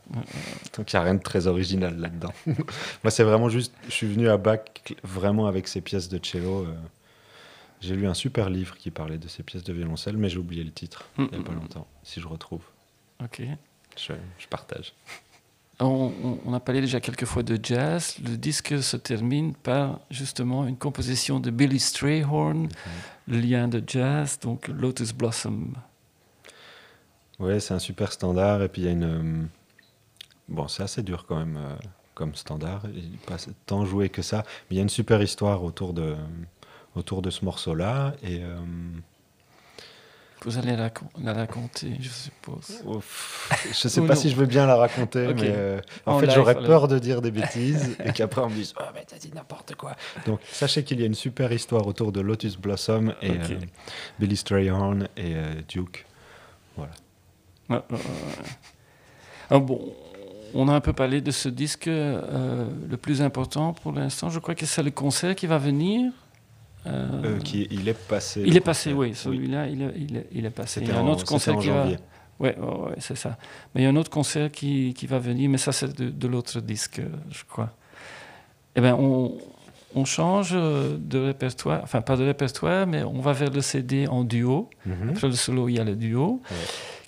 Donc 0.76 0.92
il 0.92 0.96
n'y 0.96 1.00
a 1.00 1.02
rien 1.02 1.14
de 1.14 1.22
très 1.22 1.46
original 1.46 1.96
là-dedans. 1.98 2.32
Moi, 2.46 3.10
c'est 3.10 3.22
vraiment 3.22 3.48
juste, 3.48 3.72
je 3.86 3.92
suis 3.92 4.08
venu 4.08 4.28
à 4.28 4.36
Bach 4.36 4.60
vraiment 5.04 5.46
avec 5.46 5.68
ces 5.68 5.80
pièces 5.80 6.08
de 6.08 6.18
cello. 6.24 6.64
euh. 6.66 6.74
J'ai 7.80 7.94
lu 7.94 8.06
un 8.08 8.14
super 8.14 8.50
livre 8.50 8.76
qui 8.76 8.90
parlait 8.90 9.16
de 9.16 9.28
ces 9.28 9.42
pièces 9.44 9.62
de 9.64 9.72
violoncelle, 9.72 10.16
mais 10.16 10.28
j'ai 10.28 10.38
oublié 10.38 10.62
le 10.64 10.72
titre 10.72 11.06
il 11.18 11.24
n'y 11.24 11.28
a 11.28 11.30
pas 11.42 11.52
Mm, 11.52 11.54
mm, 11.54 11.60
longtemps. 11.60 11.86
Si 12.02 12.20
je 12.20 12.26
retrouve, 12.28 12.62
Ok. 13.22 13.42
je, 13.96 14.12
je 14.38 14.46
partage. 14.48 14.92
On, 15.82 16.52
a 16.52 16.60
parlé 16.60 16.82
déjà 16.82 17.00
quelques 17.00 17.24
fois 17.24 17.42
de 17.42 17.58
jazz. 17.62 18.16
Le 18.22 18.36
disque 18.36 18.82
se 18.82 18.96
termine 18.98 19.54
par 19.54 20.00
justement 20.10 20.66
une 20.66 20.76
composition 20.76 21.40
de 21.40 21.50
Billy 21.50 21.80
Strayhorn, 21.80 22.68
le 23.26 23.38
lien 23.40 23.66
de 23.66 23.82
jazz, 23.86 24.38
donc 24.40 24.68
Lotus 24.68 25.12
Blossom. 25.14 25.72
Ouais, 27.38 27.60
c'est 27.60 27.72
un 27.72 27.78
super 27.78 28.12
standard. 28.12 28.62
Et 28.62 28.68
puis 28.68 28.82
il 28.82 28.84
y 28.84 28.88
a 28.88 28.92
une. 28.92 29.04
euh, 29.04 29.44
Bon, 30.48 30.68
c'est 30.68 30.82
assez 30.82 31.02
dur 31.02 31.24
quand 31.26 31.36
même 31.38 31.56
euh, 31.56 31.76
comme 32.14 32.34
standard. 32.34 32.82
Il 32.94 33.16
passe 33.26 33.48
tant 33.66 33.86
joué 33.86 34.08
que 34.10 34.20
ça. 34.20 34.38
Mais 34.68 34.72
il 34.72 34.76
y 34.76 34.80
a 34.80 34.82
une 34.82 34.88
super 34.90 35.22
histoire 35.22 35.62
autour 35.64 35.94
de, 35.94 36.16
autour 36.94 37.22
de 37.22 37.30
ce 37.30 37.44
morceau-là. 37.44 38.14
Et. 38.22 38.42
euh, 38.42 38.56
Vous 40.46 40.56
allez 40.56 40.74
la, 40.74 40.84
racon- 40.88 41.08
la 41.22 41.34
raconter, 41.34 41.92
je 42.00 42.08
suppose. 42.08 42.82
Ouf, 42.86 43.50
je 43.68 43.88
sais 43.88 44.00
Ou 44.00 44.06
pas 44.06 44.14
non. 44.14 44.20
si 44.20 44.30
je 44.30 44.36
veux 44.36 44.46
bien 44.46 44.64
la 44.66 44.76
raconter, 44.76 45.34
mais 45.34 45.52
euh, 45.54 45.80
en, 46.06 46.14
En 46.14 46.18
fait 46.18 46.30
j'aurais 46.30 46.54
peur 46.54 46.88
de 46.88 46.98
dire 46.98 47.20
des 47.20 47.30
bêtises 47.30 47.94
et 48.04 48.12
qu'après 48.12 48.40
on 48.40 48.48
me 48.48 48.54
dise 48.54 48.72
oh 48.80 48.84
mais 48.94 49.04
t'as 49.06 49.18
dit 49.18 49.30
n'importe 49.34 49.74
quoi. 49.74 49.96
Donc 50.24 50.40
sachez 50.50 50.82
qu'il 50.82 50.98
y 50.98 51.02
a 51.02 51.06
une 51.06 51.14
super 51.14 51.52
histoire 51.52 51.86
autour 51.86 52.10
de 52.10 52.20
Lotus 52.22 52.56
Blossom 52.56 53.14
et 53.20 53.32
euh, 53.32 53.58
Billy 54.18 54.36
Strayhorn 54.36 55.08
et 55.16 55.34
euh, 55.34 55.52
Duke. 55.68 56.06
Voilà. 56.76 56.92
Ah 59.50 59.58
bon, 59.58 59.94
on 60.54 60.68
a 60.68 60.72
un 60.72 60.80
peu 60.80 60.92
parlé 60.92 61.20
de 61.20 61.30
ce 61.30 61.48
disque. 61.48 61.86
euh, 61.88 62.66
le 62.88 62.96
plus 62.96 63.20
important 63.22 63.72
pour 63.74 63.92
l'instant, 63.92 64.30
je 64.30 64.38
crois 64.38 64.54
que 64.54 64.66
c'est 64.66 64.82
le 64.82 64.90
concert 64.90 65.34
qui 65.34 65.46
va 65.46 65.58
venir. 65.58 66.12
Euh, 66.86 67.08
Euh, 67.24 67.38
qui, 67.40 67.68
il 67.70 67.88
est 67.88 67.94
passé. 68.08 68.42
il 68.46 68.56
est 68.56 68.60
passé, 68.60 68.92
oui. 68.92 69.14
Celui-là, 69.14 69.66
il, 69.66 69.82
est, 69.82 69.92
il, 69.96 70.16
est, 70.16 70.26
il 70.32 70.46
est 70.46 70.50
passé. 70.50 70.80
Il 70.82 70.88
y 70.88 70.92
a 70.92 70.98
un 70.98 71.06
autre 71.06 71.24
concert 71.26 71.56
qui 71.58 71.68
va. 71.68 71.82
janvier. 71.82 71.98
Ouais, 72.38 72.56
c'est 72.98 73.16
ça. 73.18 73.36
Mais 73.74 73.82
il 73.82 73.84
y 73.84 73.86
a 73.86 73.90
un 73.90 73.96
autre 73.96 74.10
concert 74.10 74.50
qui, 74.50 74.94
qui 74.94 75.06
va 75.06 75.18
venir, 75.18 75.50
mais 75.50 75.58
ça, 75.58 75.72
c'est 75.72 75.94
de, 75.94 76.08
de 76.08 76.26
l'autre 76.28 76.58
disque, 76.60 77.02
je 77.30 77.42
crois. 77.46 77.70
Eh 78.76 78.80
bien, 78.80 78.94
on, 78.96 79.36
on 79.94 80.04
change 80.06 80.52
de 80.52 81.18
répertoire, 81.18 81.80
enfin, 81.82 82.00
pas 82.00 82.16
de 82.16 82.24
répertoire, 82.24 82.86
mais 82.86 83.02
on 83.02 83.20
va 83.20 83.32
vers 83.34 83.50
le 83.50 83.60
CD 83.60 84.06
en 84.08 84.24
duo. 84.24 84.70
Mhm. 84.86 85.10
Après 85.10 85.26
le 85.28 85.34
solo, 85.34 85.68
il 85.68 85.74
y 85.74 85.80
a 85.80 85.84
le 85.84 85.96
duo, 85.96 86.40
Ouais. 86.50 86.56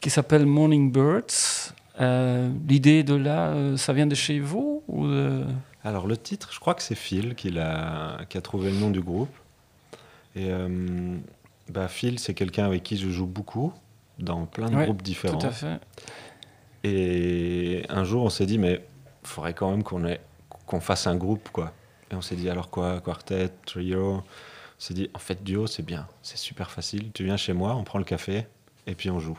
qui 0.02 0.10
s'appelle 0.10 0.44
Morning 0.44 0.92
Birds. 0.92 1.72
Euh, 2.00 2.50
L'idée 2.68 3.02
de 3.02 3.14
là, 3.14 3.54
ça 3.78 3.94
vient 3.94 4.06
de 4.06 4.14
chez 4.14 4.38
vous 4.38 4.82
ou 4.88 5.06
de- 5.06 5.44
Alors 5.84 6.06
le 6.06 6.16
titre, 6.18 6.50
je 6.52 6.58
crois 6.60 6.74
que 6.74 6.82
c'est 6.82 6.94
Phil 6.94 7.34
qui, 7.34 7.50
l'a- 7.50 8.18
qui 8.28 8.36
a 8.36 8.40
trouvé 8.42 8.70
le 8.70 8.76
nom 8.78 8.90
du 8.90 9.00
groupe. 9.00 9.30
Et 10.34 10.50
euh, 10.50 11.16
bah, 11.68 11.88
Phil, 11.88 12.18
c'est 12.18 12.34
quelqu'un 12.34 12.66
avec 12.66 12.82
qui 12.82 12.96
je 12.96 13.08
joue 13.08 13.26
beaucoup 13.26 13.72
dans 14.18 14.46
plein 14.46 14.70
de 14.70 14.76
Ouais, 14.76 14.84
groupes 14.84 15.02
différents. 15.02 15.38
Tout 15.38 15.46
à 15.46 15.50
fait. 15.50 15.80
Et 16.84 17.84
un 17.88 18.04
jour, 18.04 18.24
on 18.24 18.30
s'est 18.30 18.46
dit, 18.46 18.58
mais 18.58 18.84
il 19.24 19.28
faudrait 19.28 19.54
quand 19.54 19.70
même 19.70 19.82
qu'on 19.82 20.80
fasse 20.80 21.06
un 21.06 21.16
groupe, 21.16 21.48
quoi. 21.50 21.72
Et 22.10 22.14
on 22.14 22.20
s'est 22.22 22.36
dit, 22.36 22.48
alors 22.50 22.70
quoi 22.70 23.00
Quartet, 23.00 23.50
trio? 23.66 24.14
On 24.16 24.22
s'est 24.78 24.94
dit, 24.94 25.10
en 25.14 25.18
fait, 25.18 25.44
duo, 25.44 25.66
c'est 25.66 25.84
bien, 25.84 26.08
c'est 26.22 26.38
super 26.38 26.70
facile. 26.70 27.12
Tu 27.12 27.24
viens 27.24 27.36
chez 27.36 27.52
moi, 27.52 27.76
on 27.76 27.84
prend 27.84 27.98
le 27.98 28.04
café, 28.04 28.46
et 28.86 28.94
puis 28.94 29.10
on 29.10 29.20
joue. 29.20 29.38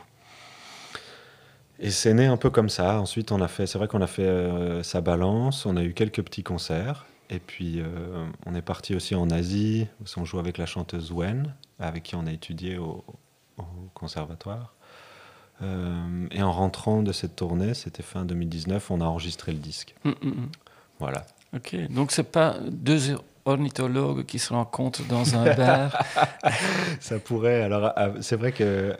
Et 1.80 1.90
c'est 1.90 2.14
né 2.14 2.26
un 2.26 2.36
peu 2.36 2.50
comme 2.50 2.68
ça. 2.68 3.00
Ensuite, 3.00 3.30
on 3.32 3.40
a 3.40 3.48
fait, 3.48 3.66
c'est 3.66 3.78
vrai 3.78 3.88
qu'on 3.88 4.00
a 4.00 4.06
fait 4.06 4.22
euh, 4.22 4.82
sa 4.82 5.00
balance, 5.00 5.66
on 5.66 5.76
a 5.76 5.82
eu 5.82 5.92
quelques 5.92 6.22
petits 6.22 6.42
concerts. 6.44 7.04
Et 7.30 7.38
puis, 7.38 7.80
euh, 7.80 8.26
on 8.46 8.54
est 8.54 8.62
parti 8.62 8.94
aussi 8.94 9.14
en 9.14 9.30
Asie, 9.30 9.86
où 10.00 10.04
on 10.20 10.24
joue 10.24 10.38
avec 10.38 10.58
la 10.58 10.66
chanteuse 10.66 11.10
Wen, 11.12 11.54
avec 11.78 12.04
qui 12.04 12.16
on 12.16 12.26
a 12.26 12.32
étudié 12.32 12.76
au, 12.78 13.04
au 13.58 13.64
conservatoire. 13.94 14.74
Euh, 15.62 16.26
et 16.30 16.42
en 16.42 16.52
rentrant 16.52 17.02
de 17.02 17.12
cette 17.12 17.36
tournée, 17.36 17.74
c'était 17.74 18.02
fin 18.02 18.24
2019, 18.24 18.90
on 18.90 19.00
a 19.00 19.04
enregistré 19.04 19.52
le 19.52 19.58
disque. 19.58 19.94
Mm, 20.04 20.10
mm, 20.10 20.28
mm. 20.28 20.48
Voilà. 20.98 21.26
Ok, 21.54 21.76
donc 21.90 22.10
c'est 22.10 22.30
pas 22.30 22.56
deux 22.68 23.16
ornithologues 23.44 24.24
qui 24.24 24.38
se 24.38 24.52
rencontrent 24.52 25.04
dans 25.06 25.36
un 25.36 25.54
bar. 25.56 26.04
Ça 27.00 27.18
pourrait. 27.18 27.62
Alors, 27.62 27.92
ah, 27.94 28.10
c'est 28.20 28.36
vrai 28.36 28.52
que 28.52 28.96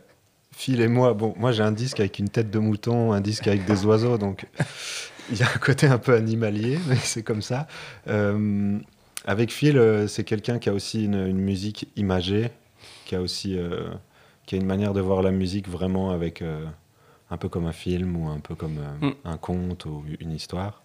Phil 0.53 0.81
et 0.81 0.89
moi, 0.89 1.15
bon, 1.15 1.35
moi 1.37 1.51
j'ai 1.51 1.63
un 1.63 1.73
disque 1.73 1.99
avec 1.99 2.19
une 2.19 2.29
tête 2.29 2.51
de 2.51 2.59
mouton, 2.59 3.13
un 3.13 3.21
disque 3.21 3.49
avec 3.49 3.65
des 3.65 3.85
oiseaux, 3.85 4.19
donc 4.19 4.47
il 5.31 5.39
y 5.39 5.43
a 5.43 5.47
un 5.47 5.59
côté 5.59 5.87
un 5.87 5.99
peu 5.99 6.15
animalier, 6.15 6.79
mais 6.89 6.97
c'est 6.97 7.23
comme 7.23 7.43
ça. 7.43 7.67
Euh, 8.09 8.79
avec 9.27 9.51
Phil, 9.51 9.79
euh, 9.79 10.07
c'est 10.07 10.25
quelqu'un 10.25 10.59
qui 10.59 10.69
a 10.69 10.73
aussi 10.75 11.05
une, 11.05 11.27
une 11.27 11.39
musique 11.41 11.89
imagée, 11.97 12.51
qui 13.07 13.15
a 13.17 13.21
aussi 13.21 13.57
euh, 13.59 13.89
qui 14.47 14.55
a 14.55 14.59
une 14.59 14.67
manière 14.67 14.93
de 14.93 15.01
voir 15.01 15.23
la 15.23 15.31
musique 15.31 15.69
vraiment 15.69 16.11
avec 16.11 16.43
euh, 16.43 16.65
un 17.31 17.37
peu 17.39 17.49
comme 17.49 17.65
un 17.67 17.73
film 17.73 18.17
ou 18.17 18.29
un 18.29 18.39
peu 18.41 18.55
comme 18.55 18.79
Mm. 19.01 19.11
un 19.25 19.37
conte 19.39 19.87
ou 19.87 20.05
une 20.21 20.33
histoire. 20.33 20.83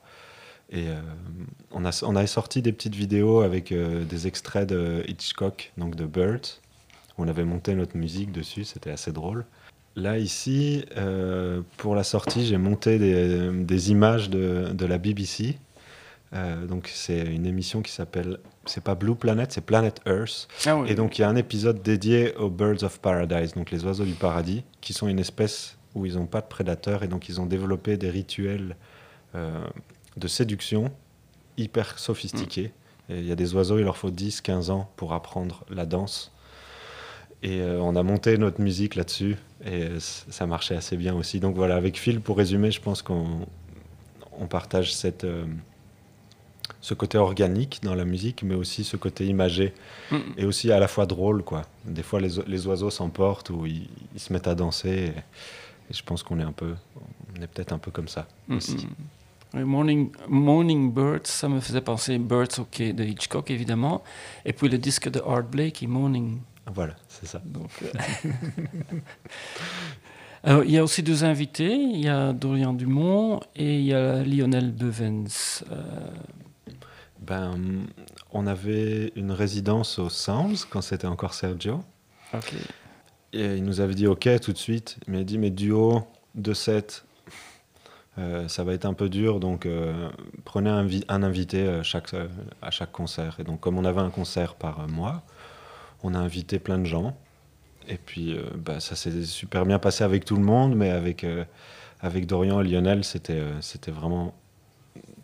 Et 0.72 0.86
on, 1.72 1.84
a, 1.84 2.04
on 2.06 2.16
a 2.16 2.28
sorti 2.28 2.62
des 2.62 2.72
petites 2.72 2.94
vidéos 2.94 3.42
avec 3.42 3.74
des 3.74 4.28
extraits 4.28 4.70
de 4.70 5.04
Hitchcock, 5.08 5.72
donc 5.80 5.96
de 5.96 6.06
Birds, 6.06 6.62
où 7.18 7.24
on 7.24 7.28
avait 7.28 7.44
monté 7.44 7.74
notre 7.74 7.98
musique 7.98 8.32
dessus, 8.32 8.66
c'était 8.66 8.92
assez 8.92 9.12
drôle. 9.12 9.46
Là, 9.96 10.18
ici, 10.18 10.86
euh, 10.98 11.62
pour 11.78 11.96
la 11.96 12.04
sortie, 12.04 12.46
j'ai 12.46 12.58
monté 12.58 13.00
des, 13.00 13.52
des 13.52 13.92
images 13.92 14.30
de, 14.30 14.70
de 14.72 14.86
la 14.86 14.98
BBC. 14.98 15.58
Euh, 16.34 16.68
donc, 16.68 16.90
c'est 16.94 17.20
une 17.22 17.46
émission 17.46 17.82
qui 17.82 17.92
s'appelle, 17.92 18.40
c'est 18.66 18.84
pas 18.84 18.96
Blue 18.96 19.16
Planet, 19.16 19.52
c'est 19.52 19.66
Planet 19.66 20.00
Earth. 20.06 20.48
Ah 20.66 20.78
oui. 20.78 20.90
Et 20.92 20.96
donc, 20.96 21.18
il 21.18 21.22
y 21.22 21.26
a 21.26 21.30
un 21.30 21.36
épisode 21.36 21.82
dédié 21.82 22.36
aux 22.36 22.50
Birds 22.50 22.84
of 22.84 23.00
Paradise, 23.00 23.54
donc 23.54 23.72
les 23.72 23.84
oiseaux 23.84 24.06
du 24.06 24.14
paradis, 24.14 24.64
qui 24.80 24.94
sont 24.94 25.08
une 25.08 25.20
espèce 25.20 25.78
où 25.96 26.06
ils 26.06 26.16
n'ont 26.16 26.28
pas 26.28 26.42
de 26.42 26.48
prédateurs 26.48 27.04
et 27.04 27.08
donc 27.08 27.30
ils 27.30 27.42
ont 27.42 27.46
développé 27.46 27.98
des 27.98 28.12
rituels 28.12 28.76
euh, 29.36 29.66
de 30.18 30.28
séduction 30.28 30.92
hyper 31.58 31.98
sophistiqués. 32.00 32.72
Et 33.10 33.20
il 33.20 33.26
y 33.26 33.32
a 33.32 33.36
des 33.36 33.56
oiseaux, 33.56 33.80
il 33.80 33.84
leur 33.84 33.98
faut 33.98 34.12
10, 34.12 34.42
15 34.42 34.70
ans 34.70 34.90
pour 34.96 35.14
apprendre 35.14 35.66
la 35.70 35.86
danse. 35.86 36.32
Et 37.42 37.62
euh, 37.62 37.80
on 37.82 37.96
a 37.96 38.04
monté 38.04 38.38
notre 38.38 38.60
musique 38.62 38.96
là-dessus 38.96 39.38
et 39.66 39.84
euh, 39.84 40.00
ça 40.00 40.46
marchait 40.46 40.76
assez 40.76 40.98
bien 40.98 41.16
aussi. 41.16 41.40
Donc 41.40 41.56
voilà, 41.56 41.76
avec 41.76 41.98
Phil, 41.98 42.20
pour 42.20 42.38
résumer, 42.38 42.72
je 42.72 42.82
pense 42.82 43.02
qu'on 43.02 43.48
on 44.38 44.46
partage 44.48 44.94
cette, 44.94 45.24
euh, 45.24 45.46
ce 46.82 46.94
côté 46.94 47.18
organique 47.18 47.80
dans 47.84 47.96
la 47.96 48.06
musique, 48.06 48.44
mais 48.44 48.56
aussi 48.56 48.84
ce 48.84 48.98
côté 48.98 49.26
imagé 49.26 49.74
et 50.38 50.46
aussi 50.46 50.72
à 50.72 50.80
la 50.80 50.88
fois 50.88 51.06
drôle. 51.06 51.44
Quoi. 51.44 51.62
Des 51.86 52.04
fois, 52.04 52.20
les, 52.20 52.30
les 52.48 52.68
oiseaux 52.68 52.90
s'emportent 52.90 53.50
ou 53.52 53.66
ils, 53.66 53.88
ils 54.14 54.20
se 54.20 54.34
mettent 54.34 54.48
à 54.48 54.56
danser. 54.56 54.90
Et, 54.90 55.08
et 55.90 55.94
je 55.94 56.04
pense 56.04 56.24
qu'on 56.24 56.40
est 56.40 56.44
un 56.44 56.52
peu, 56.52 56.74
on 57.38 57.42
est 57.42 57.48
peut-être 57.48 57.72
un 57.74 57.80
peu 57.80 57.92
comme 57.92 58.08
ça 58.10 58.28
Mm, 58.50 58.58
aussi. 58.58 58.88
Oui, 59.56 59.64
Morning, 59.64 60.12
Morning 60.28 60.92
Birds, 60.94 61.26
ça 61.26 61.50
me 61.50 61.60
faisait 61.60 61.82
penser 61.82 62.20
Birds 62.20 62.60
OK 62.60 62.82
de 62.82 63.04
Hitchcock, 63.04 63.50
évidemment. 63.50 64.04
Et 64.46 64.54
puis 64.54 64.70
le 64.70 64.78
disque 64.78 65.10
de 65.10 65.20
Art 65.26 65.44
Blakey, 65.44 65.88
Morning. 65.88 66.38
Voilà, 66.74 66.94
c'est 67.08 67.26
ça. 67.26 67.42
Donc, 67.46 67.70
euh, 67.84 67.88
Alors, 70.44 70.64
il 70.64 70.72
y 70.72 70.78
a 70.78 70.84
aussi 70.84 71.04
deux 71.04 71.24
invités. 71.26 71.74
Il 71.74 72.00
y 72.00 72.08
a 72.08 72.32
Dorian 72.32 72.74
Dumont 72.74 73.42
et 73.56 73.80
il 73.80 73.86
y 73.86 73.94
a 73.94 74.24
Lionel 74.24 74.72
Bevens. 74.72 75.64
Euh, 75.72 75.82
Ben, 77.20 77.60
on 78.32 78.48
avait 78.48 79.12
une 79.16 79.32
résidence 79.32 80.00
au 80.00 80.10
Sounds 80.10 80.66
quand 80.70 80.82
c'était 80.82 81.08
encore 81.08 81.34
Sergio. 81.34 81.84
ok. 82.34 82.54
Et 83.34 83.58
il 83.58 83.64
nous 83.64 83.80
avait 83.82 83.94
dit 83.96 84.08
OK 84.08 84.28
tout 84.42 84.54
de 84.54 84.58
suite. 84.58 84.98
Il 85.08 85.14
m'a 85.14 85.24
dit, 85.24 85.38
mais 85.38 85.50
duo 85.52 86.04
de 86.36 86.54
7, 86.54 87.04
ça 88.48 88.64
va 88.64 88.74
être 88.74 88.86
un 88.86 88.94
peu 88.94 89.10
dur. 89.10 89.40
Donc 89.40 89.66
euh, 89.66 90.10
prenez 90.46 90.70
un, 90.70 90.84
vi- 90.86 91.06
un 91.10 91.22
invité 91.22 91.60
euh, 91.68 91.84
chaque, 91.84 92.14
euh, 92.14 92.28
à 92.62 92.72
chaque 92.72 92.92
concert. 92.92 93.36
Et 93.40 93.44
donc, 93.44 93.60
comme 93.60 93.78
on 93.78 93.86
avait 93.86 94.02
un 94.02 94.10
concert 94.10 94.56
par 94.56 94.80
euh, 94.80 94.88
mois, 94.88 95.22
on 96.04 96.14
a 96.14 96.18
invité 96.20 96.60
plein 96.60 96.78
de 96.80 96.86
gens. 96.86 97.18
Et 97.88 97.98
puis, 97.98 98.34
euh, 98.34 98.44
bah, 98.56 98.80
ça 98.80 98.96
s'est 98.96 99.24
super 99.26 99.66
bien 99.66 99.80
passé 99.80 100.04
avec 100.04 100.24
tout 100.26 100.36
le 100.36 100.44
monde. 100.44 100.76
Mais 100.76 100.90
avec, 100.92 101.24
euh, 101.24 101.44
avec 102.02 102.28
Dorian 102.28 102.62
et 102.62 102.64
Lionel, 102.68 103.04
c'était 103.04 103.34
euh, 103.34 103.60
c'était 103.62 103.92
vraiment 103.92 104.34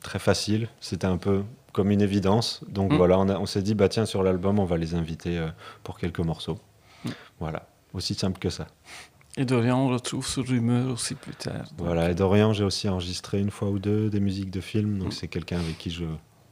très 0.02 0.20
facile. 0.20 0.68
C'était 0.80 1.08
un 1.08 1.18
peu 1.18 1.44
comme 1.74 1.92
une 1.92 2.02
évidence. 2.02 2.64
Donc 2.68 2.92
Mm. 2.94 2.98
voilà, 2.98 3.20
on, 3.20 3.30
a- 3.30 3.38
on 3.38 3.46
s'est 3.46 3.62
dit, 3.62 3.76
bah 3.76 3.90
tiens, 3.90 4.06
sur 4.06 4.24
l'album, 4.24 4.60
on 4.60 4.66
va 4.66 4.78
les 4.78 4.96
inviter 4.96 5.46
pour 5.84 5.98
quelques 6.00 6.20
morceaux. 6.22 6.58
Mm. 7.04 7.10
Voilà, 7.40 7.68
aussi 7.94 8.14
simple 8.14 8.40
que 8.40 8.50
ça. 8.50 8.68
Et 9.38 9.44
Dorian, 9.44 9.78
on 9.80 9.90
retrouve 9.90 10.26
sur 10.26 10.48
Rumeur 10.48 10.94
aussi 10.94 11.14
plus 11.14 11.34
tard. 11.36 11.64
Donc, 11.78 11.86
Voilà, 11.88 12.10
et 12.10 12.16
Dorian, 12.16 12.54
j'ai 12.54 12.64
aussi 12.64 12.88
enregistré 12.88 13.40
une 13.42 13.52
fois 13.52 13.70
ou 13.70 13.80
deux 13.80 14.10
des 14.10 14.22
musiques 14.22 14.50
de 14.52 14.62
films, 14.62 14.98
donc 15.00 15.10
Mm. 15.10 15.12
c'est 15.12 15.28
quelqu'un 15.28 15.60
avec 15.60 15.78
qui 15.78 15.90
je, 15.92 16.06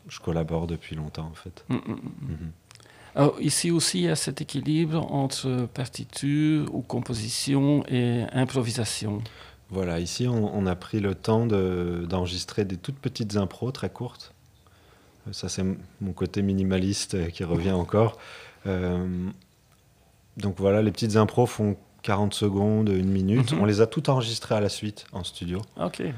je 0.09 0.19
collabore 0.19 0.67
depuis 0.67 0.95
longtemps 0.97 1.29
en 1.31 1.33
fait. 1.36 1.65
Alors, 3.15 3.39
ici 3.41 3.69
aussi, 3.71 3.99
il 3.99 4.04
y 4.06 4.10
a 4.10 4.15
cet 4.15 4.41
équilibre 4.41 5.12
entre 5.13 5.67
partiture 5.73 6.73
ou 6.73 6.82
composition 6.82 7.84
et 7.88 8.23
improvisation. 8.34 9.21
Voilà, 9.69 9.99
ici 9.99 10.28
on, 10.28 10.56
on 10.56 10.65
a 10.65 10.76
pris 10.76 10.99
le 10.99 11.15
temps 11.15 11.45
de- 11.45 12.06
d'enregistrer 12.08 12.63
des 12.65 12.78
toutes 12.78 12.97
petites 12.99 13.38
impros 13.38 13.71
très 13.71 13.89
courtes. 13.89 14.34
Euh, 15.28 15.34
Ça 15.34 15.49
c'est 15.49 15.63
mon 16.02 16.13
côté 16.13 16.41
minimaliste 16.41 17.32
qui 17.32 17.43
revient 17.43 17.71
encore. 17.71 18.17
Euh, 18.67 19.28
donc 20.38 20.56
voilà, 20.58 20.82
les 20.82 20.91
petites 20.91 21.15
impros 21.15 21.45
font 21.47 21.76
40 22.04 22.34
secondes, 22.34 22.89
une 22.89 23.10
minute. 23.12 23.52
Mhm. 23.54 23.62
On 23.62 23.65
les 23.65 23.82
a 23.82 23.88
toutes 23.88 24.10
enregistrées 24.10 24.56
à 24.56 24.60
la 24.60 24.69
suite 24.69 25.06
en 25.12 25.23
studio. 25.23 25.62
Ok. 25.80 26.02
Euh, 26.02 26.12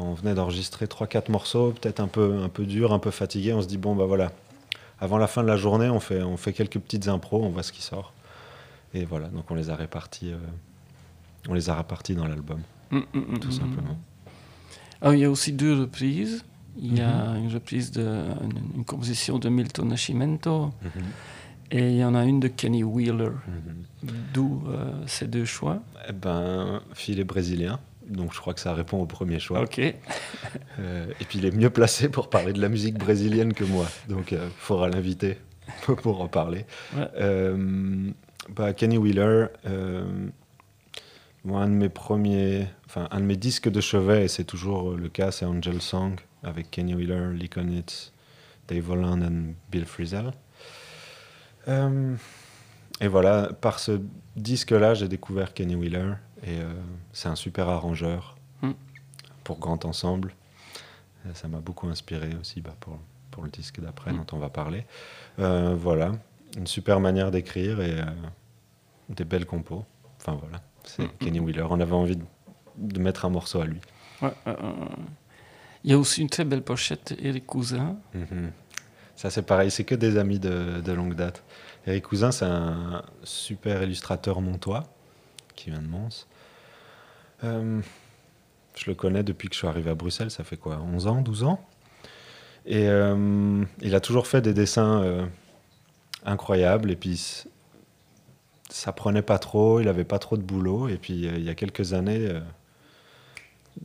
on 0.00 0.14
venait 0.14 0.34
d'enregistrer 0.34 0.86
3-4 0.86 1.30
morceaux, 1.30 1.72
peut-être 1.72 2.00
un 2.00 2.08
peu, 2.08 2.38
un 2.42 2.48
peu 2.48 2.64
dur, 2.64 2.92
un 2.92 2.98
peu 2.98 3.10
fatigué. 3.10 3.52
On 3.52 3.62
se 3.62 3.66
dit, 3.68 3.76
bon, 3.78 3.94
bah 3.94 4.04
voilà, 4.06 4.32
avant 5.00 5.18
la 5.18 5.26
fin 5.26 5.42
de 5.42 5.48
la 5.48 5.56
journée, 5.56 5.88
on 5.88 6.00
fait, 6.00 6.22
on 6.22 6.36
fait 6.36 6.52
quelques 6.52 6.78
petites 6.78 7.08
impros, 7.08 7.42
on 7.42 7.50
voit 7.50 7.62
ce 7.62 7.72
qui 7.72 7.82
sort. 7.82 8.12
Et 8.94 9.04
voilà, 9.04 9.28
donc 9.28 9.50
on 9.50 9.54
les 9.54 9.70
a 9.70 9.76
répartis, 9.76 10.32
euh, 10.32 10.38
on 11.48 11.54
les 11.54 11.70
a 11.70 11.74
répartis 11.76 12.14
dans 12.14 12.26
l'album, 12.26 12.60
Mm, 12.90 12.96
mm, 12.98 13.18
mm, 13.34 13.38
tout 13.38 13.52
simplement. 13.52 13.98
Alors, 15.00 15.14
il 15.14 15.20
y 15.20 15.24
a 15.24 15.30
aussi 15.30 15.52
deux 15.52 15.78
reprises. 15.80 16.44
Il 16.78 16.96
y 16.98 17.00
a 17.00 17.32
Mhm. 17.34 17.44
une 17.44 17.52
reprise 17.54 17.90
de 17.92 18.02
une, 18.02 18.76
une 18.78 18.84
composition 18.84 19.38
de 19.38 19.48
Milton 19.48 19.88
Nascimento 19.88 20.72
et 21.70 21.90
il 21.90 21.96
y 21.96 22.04
en 22.04 22.14
a 22.14 22.24
une 22.24 22.38
de 22.40 22.48
Kenny 22.48 22.82
Wheeler. 22.84 23.30
D'où 24.34 24.62
euh, 24.68 24.92
ces 25.06 25.26
deux 25.26 25.44
choix. 25.44 25.82
Eh 26.08 26.12
ben, 26.12 26.80
Phil 26.94 27.18
est 27.20 27.24
brésilien, 27.24 27.78
donc 28.10 28.34
je 28.34 28.40
crois 28.40 28.54
que 28.54 28.60
ça 28.60 28.74
répond 28.74 29.00
au 29.00 29.06
premier 29.06 29.38
choix. 29.38 29.62
Ok. 29.62 29.80
Euh, 30.78 31.06
et 31.20 31.24
puis 31.24 31.38
il 31.38 31.46
est 31.46 31.54
mieux 31.54 31.70
placé 31.70 32.08
pour 32.08 32.28
parler 32.28 32.52
de 32.52 32.60
la 32.60 32.68
musique 32.68 32.98
brésilienne 32.98 33.52
que 33.54 33.64
moi, 33.64 33.86
donc 34.08 34.32
il 34.32 34.38
faudra 34.58 34.88
l'inviter 34.88 35.38
pour 36.02 36.20
en 36.20 36.28
parler. 36.28 36.66
Ouais. 36.96 37.08
Euh, 37.16 38.10
bah, 38.48 38.72
Kenny 38.72 38.98
Wheeler, 38.98 39.46
euh, 39.66 40.04
moi, 41.44 41.62
un 41.62 41.68
de 41.68 41.74
mes 41.74 41.88
premiers, 41.88 42.66
enfin 42.86 43.08
un 43.10 43.20
de 43.20 43.24
mes 43.24 43.36
disques 43.36 43.68
de 43.68 43.80
chevet, 43.80 44.24
et 44.24 44.28
c'est 44.28 44.44
toujours 44.44 44.92
le 44.92 45.08
cas, 45.08 45.30
c'est 45.30 45.44
Angel 45.44 45.80
Song 45.80 46.16
avec 46.42 46.70
Kenny 46.70 46.94
Wheeler, 46.94 47.32
Lee 47.34 47.48
Konitz, 47.48 48.12
Dave 48.68 48.90
Holland 48.90 49.22
et 49.22 49.54
Bill 49.70 49.84
Frisell. 49.84 50.32
Euh, 51.68 52.14
et 53.00 53.08
voilà, 53.08 53.50
par 53.60 53.78
ce 53.78 54.00
disque-là, 54.36 54.94
j'ai 54.94 55.08
découvert 55.08 55.54
Kenny 55.54 55.74
Wheeler, 55.74 56.14
et 56.44 56.58
euh, 56.60 56.72
c'est 57.12 57.28
un 57.28 57.36
super 57.36 57.68
arrangeur 57.68 58.36
Mm. 58.62 58.72
pour 59.44 59.58
grand 59.58 59.84
ensemble. 59.84 60.34
Euh, 61.26 61.30
Ça 61.34 61.48
m'a 61.48 61.60
beaucoup 61.60 61.86
inspiré 61.88 62.30
aussi 62.40 62.60
bah, 62.60 62.74
pour, 62.80 62.98
pour 63.30 63.42
le 63.42 63.50
disque 63.50 63.80
d'après 63.80 64.12
Mm. 64.12 64.16
dont 64.18 64.36
on 64.36 64.38
va 64.38 64.50
parler. 64.50 64.84
Euh, 65.38 65.74
voilà, 65.78 66.12
une 66.56 66.66
super 66.66 67.00
manière 67.00 67.30
d'écrire 67.30 67.80
et 67.80 67.96
des 69.08 69.24
belles 69.24 69.46
compos. 69.46 69.84
Enfin 70.20 70.38
voilà, 70.40 70.60
c'est 70.84 71.04
Mm, 71.04 71.10
Kenny 71.20 71.40
Wheeler. 71.40 71.66
On 71.70 71.80
avait 71.80 71.92
envie 71.94 72.16
de, 72.16 72.24
de 72.76 72.98
mettre 73.00 73.24
un 73.24 73.30
morceau 73.30 73.60
à 73.60 73.64
lui. 73.66 73.80
Ouais, 74.22 74.32
il 75.84 75.90
y 75.90 75.94
a 75.94 75.98
aussi 75.98 76.20
une 76.20 76.28
très 76.28 76.44
belle 76.44 76.62
pochette, 76.62 77.14
Eric 77.18 77.46
Cousin. 77.46 77.96
Mhm. 78.14 78.52
Ça 79.16 79.30
c'est 79.30 79.42
pareil, 79.42 79.70
c'est 79.70 79.84
que 79.84 79.94
des 79.94 80.18
amis 80.18 80.38
de, 80.38 80.80
de 80.82 80.92
longue 80.92 81.14
date. 81.14 81.42
Eric 81.86 82.04
Cousin, 82.04 82.30
c'est 82.32 82.44
un 82.44 83.02
super 83.24 83.82
illustrateur 83.82 84.40
montois 84.42 84.84
qui 85.60 85.70
vient 85.70 85.82
de 85.82 85.86
Mons. 85.86 86.26
Euh, 87.44 87.80
je 88.76 88.90
le 88.90 88.94
connais 88.94 89.22
depuis 89.22 89.48
que 89.48 89.54
je 89.54 89.58
suis 89.58 89.68
arrivé 89.68 89.90
à 89.90 89.94
Bruxelles, 89.94 90.30
ça 90.30 90.44
fait 90.44 90.56
quoi 90.56 90.80
11 90.80 91.06
ans, 91.06 91.20
12 91.20 91.44
ans? 91.44 91.64
Et 92.66 92.88
euh, 92.88 93.64
il 93.80 93.94
a 93.94 94.00
toujours 94.00 94.26
fait 94.26 94.40
des 94.40 94.54
dessins 94.54 95.02
euh, 95.02 95.26
incroyables 96.24 96.90
et 96.90 96.96
puis 96.96 97.44
ça 98.68 98.92
prenait 98.92 99.22
pas 99.22 99.38
trop, 99.38 99.80
il 99.80 99.88
avait 99.88 100.04
pas 100.04 100.18
trop 100.18 100.36
de 100.36 100.42
boulot 100.42 100.88
et 100.88 100.96
puis 100.96 101.14
il 101.14 101.42
y 101.42 101.48
a 101.48 101.54
quelques 101.54 101.92
années 101.92 102.28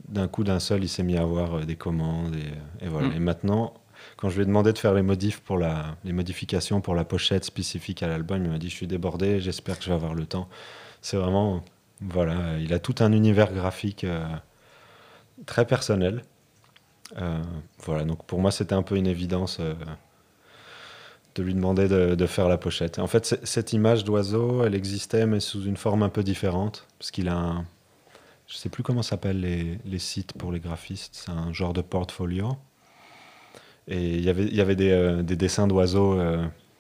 d'un 0.09 0.27
coup 0.27 0.43
d'un 0.43 0.59
seul 0.59 0.83
il 0.83 0.89
s'est 0.89 1.03
mis 1.03 1.17
à 1.17 1.21
avoir 1.21 1.65
des 1.65 1.75
commandes 1.75 2.35
et, 2.35 2.85
et 2.85 2.89
voilà. 2.89 3.07
Mm. 3.07 3.13
Et 3.13 3.19
maintenant 3.19 3.73
quand 4.17 4.29
je 4.29 4.35
lui 4.35 4.43
ai 4.43 4.45
demandé 4.45 4.73
de 4.73 4.77
faire 4.77 4.93
les 4.93 5.01
modifs 5.01 5.39
pour 5.39 5.57
la, 5.57 5.95
les 6.03 6.13
modifications 6.13 6.81
pour 6.81 6.95
la 6.95 7.05
pochette 7.05 7.43
spécifique 7.43 8.03
à 8.03 8.07
l'album, 8.07 8.43
il 8.43 8.49
m'a 8.49 8.59
dit 8.59 8.69
je 8.69 8.75
suis 8.75 8.87
débordé, 8.87 9.39
j'espère 9.39 9.77
que 9.77 9.83
je 9.83 9.89
vais 9.89 9.95
avoir 9.95 10.13
le 10.13 10.25
temps. 10.25 10.47
C'est 11.05 11.17
vraiment 11.17 11.63
voilà, 12.01 12.57
il 12.57 12.73
a 12.73 12.79
tout 12.79 12.95
un 12.97 13.11
univers 13.11 13.53
graphique 13.53 14.05
euh, 14.05 14.25
très 15.45 15.67
personnel. 15.67 16.23
Euh, 17.17 17.43
voilà, 17.83 18.05
donc 18.05 18.25
pour 18.25 18.39
moi 18.39 18.49
c'était 18.49 18.73
un 18.73 18.81
peu 18.81 18.95
une 18.95 19.05
évidence 19.05 19.57
euh, 19.59 19.75
de 21.35 21.43
lui 21.43 21.53
demander 21.53 21.87
de, 21.87 22.15
de 22.15 22.25
faire 22.25 22.49
la 22.49 22.57
pochette. 22.57 22.97
Et 22.97 23.01
en 23.01 23.07
fait, 23.07 23.39
cette 23.43 23.71
image 23.71 24.03
d'oiseau, 24.03 24.63
elle 24.65 24.73
existait 24.73 25.27
mais 25.27 25.39
sous 25.39 25.63
une 25.65 25.77
forme 25.77 26.01
un 26.01 26.09
peu 26.09 26.23
différente, 26.23 26.87
parce 26.97 27.11
qu'il 27.11 27.29
a 27.29 27.37
un, 27.37 27.65
je 28.47 28.55
sais 28.55 28.69
plus 28.69 28.81
comment 28.81 29.03
s'appellent 29.03 29.41
les, 29.41 29.77
les 29.85 29.99
sites 29.99 30.33
pour 30.33 30.51
les 30.51 30.59
graphistes, 30.59 31.13
c'est 31.13 31.31
un 31.31 31.53
genre 31.53 31.73
de 31.73 31.81
portfolio. 31.81 32.57
Et 33.87 34.15
il 34.15 34.21
y 34.23 34.29
avait, 34.31 34.45
il 34.45 34.55
y 34.55 34.61
avait 34.61 34.75
des, 34.75 35.21
des 35.21 35.35
dessins 35.35 35.67
d'oiseaux. 35.67 36.19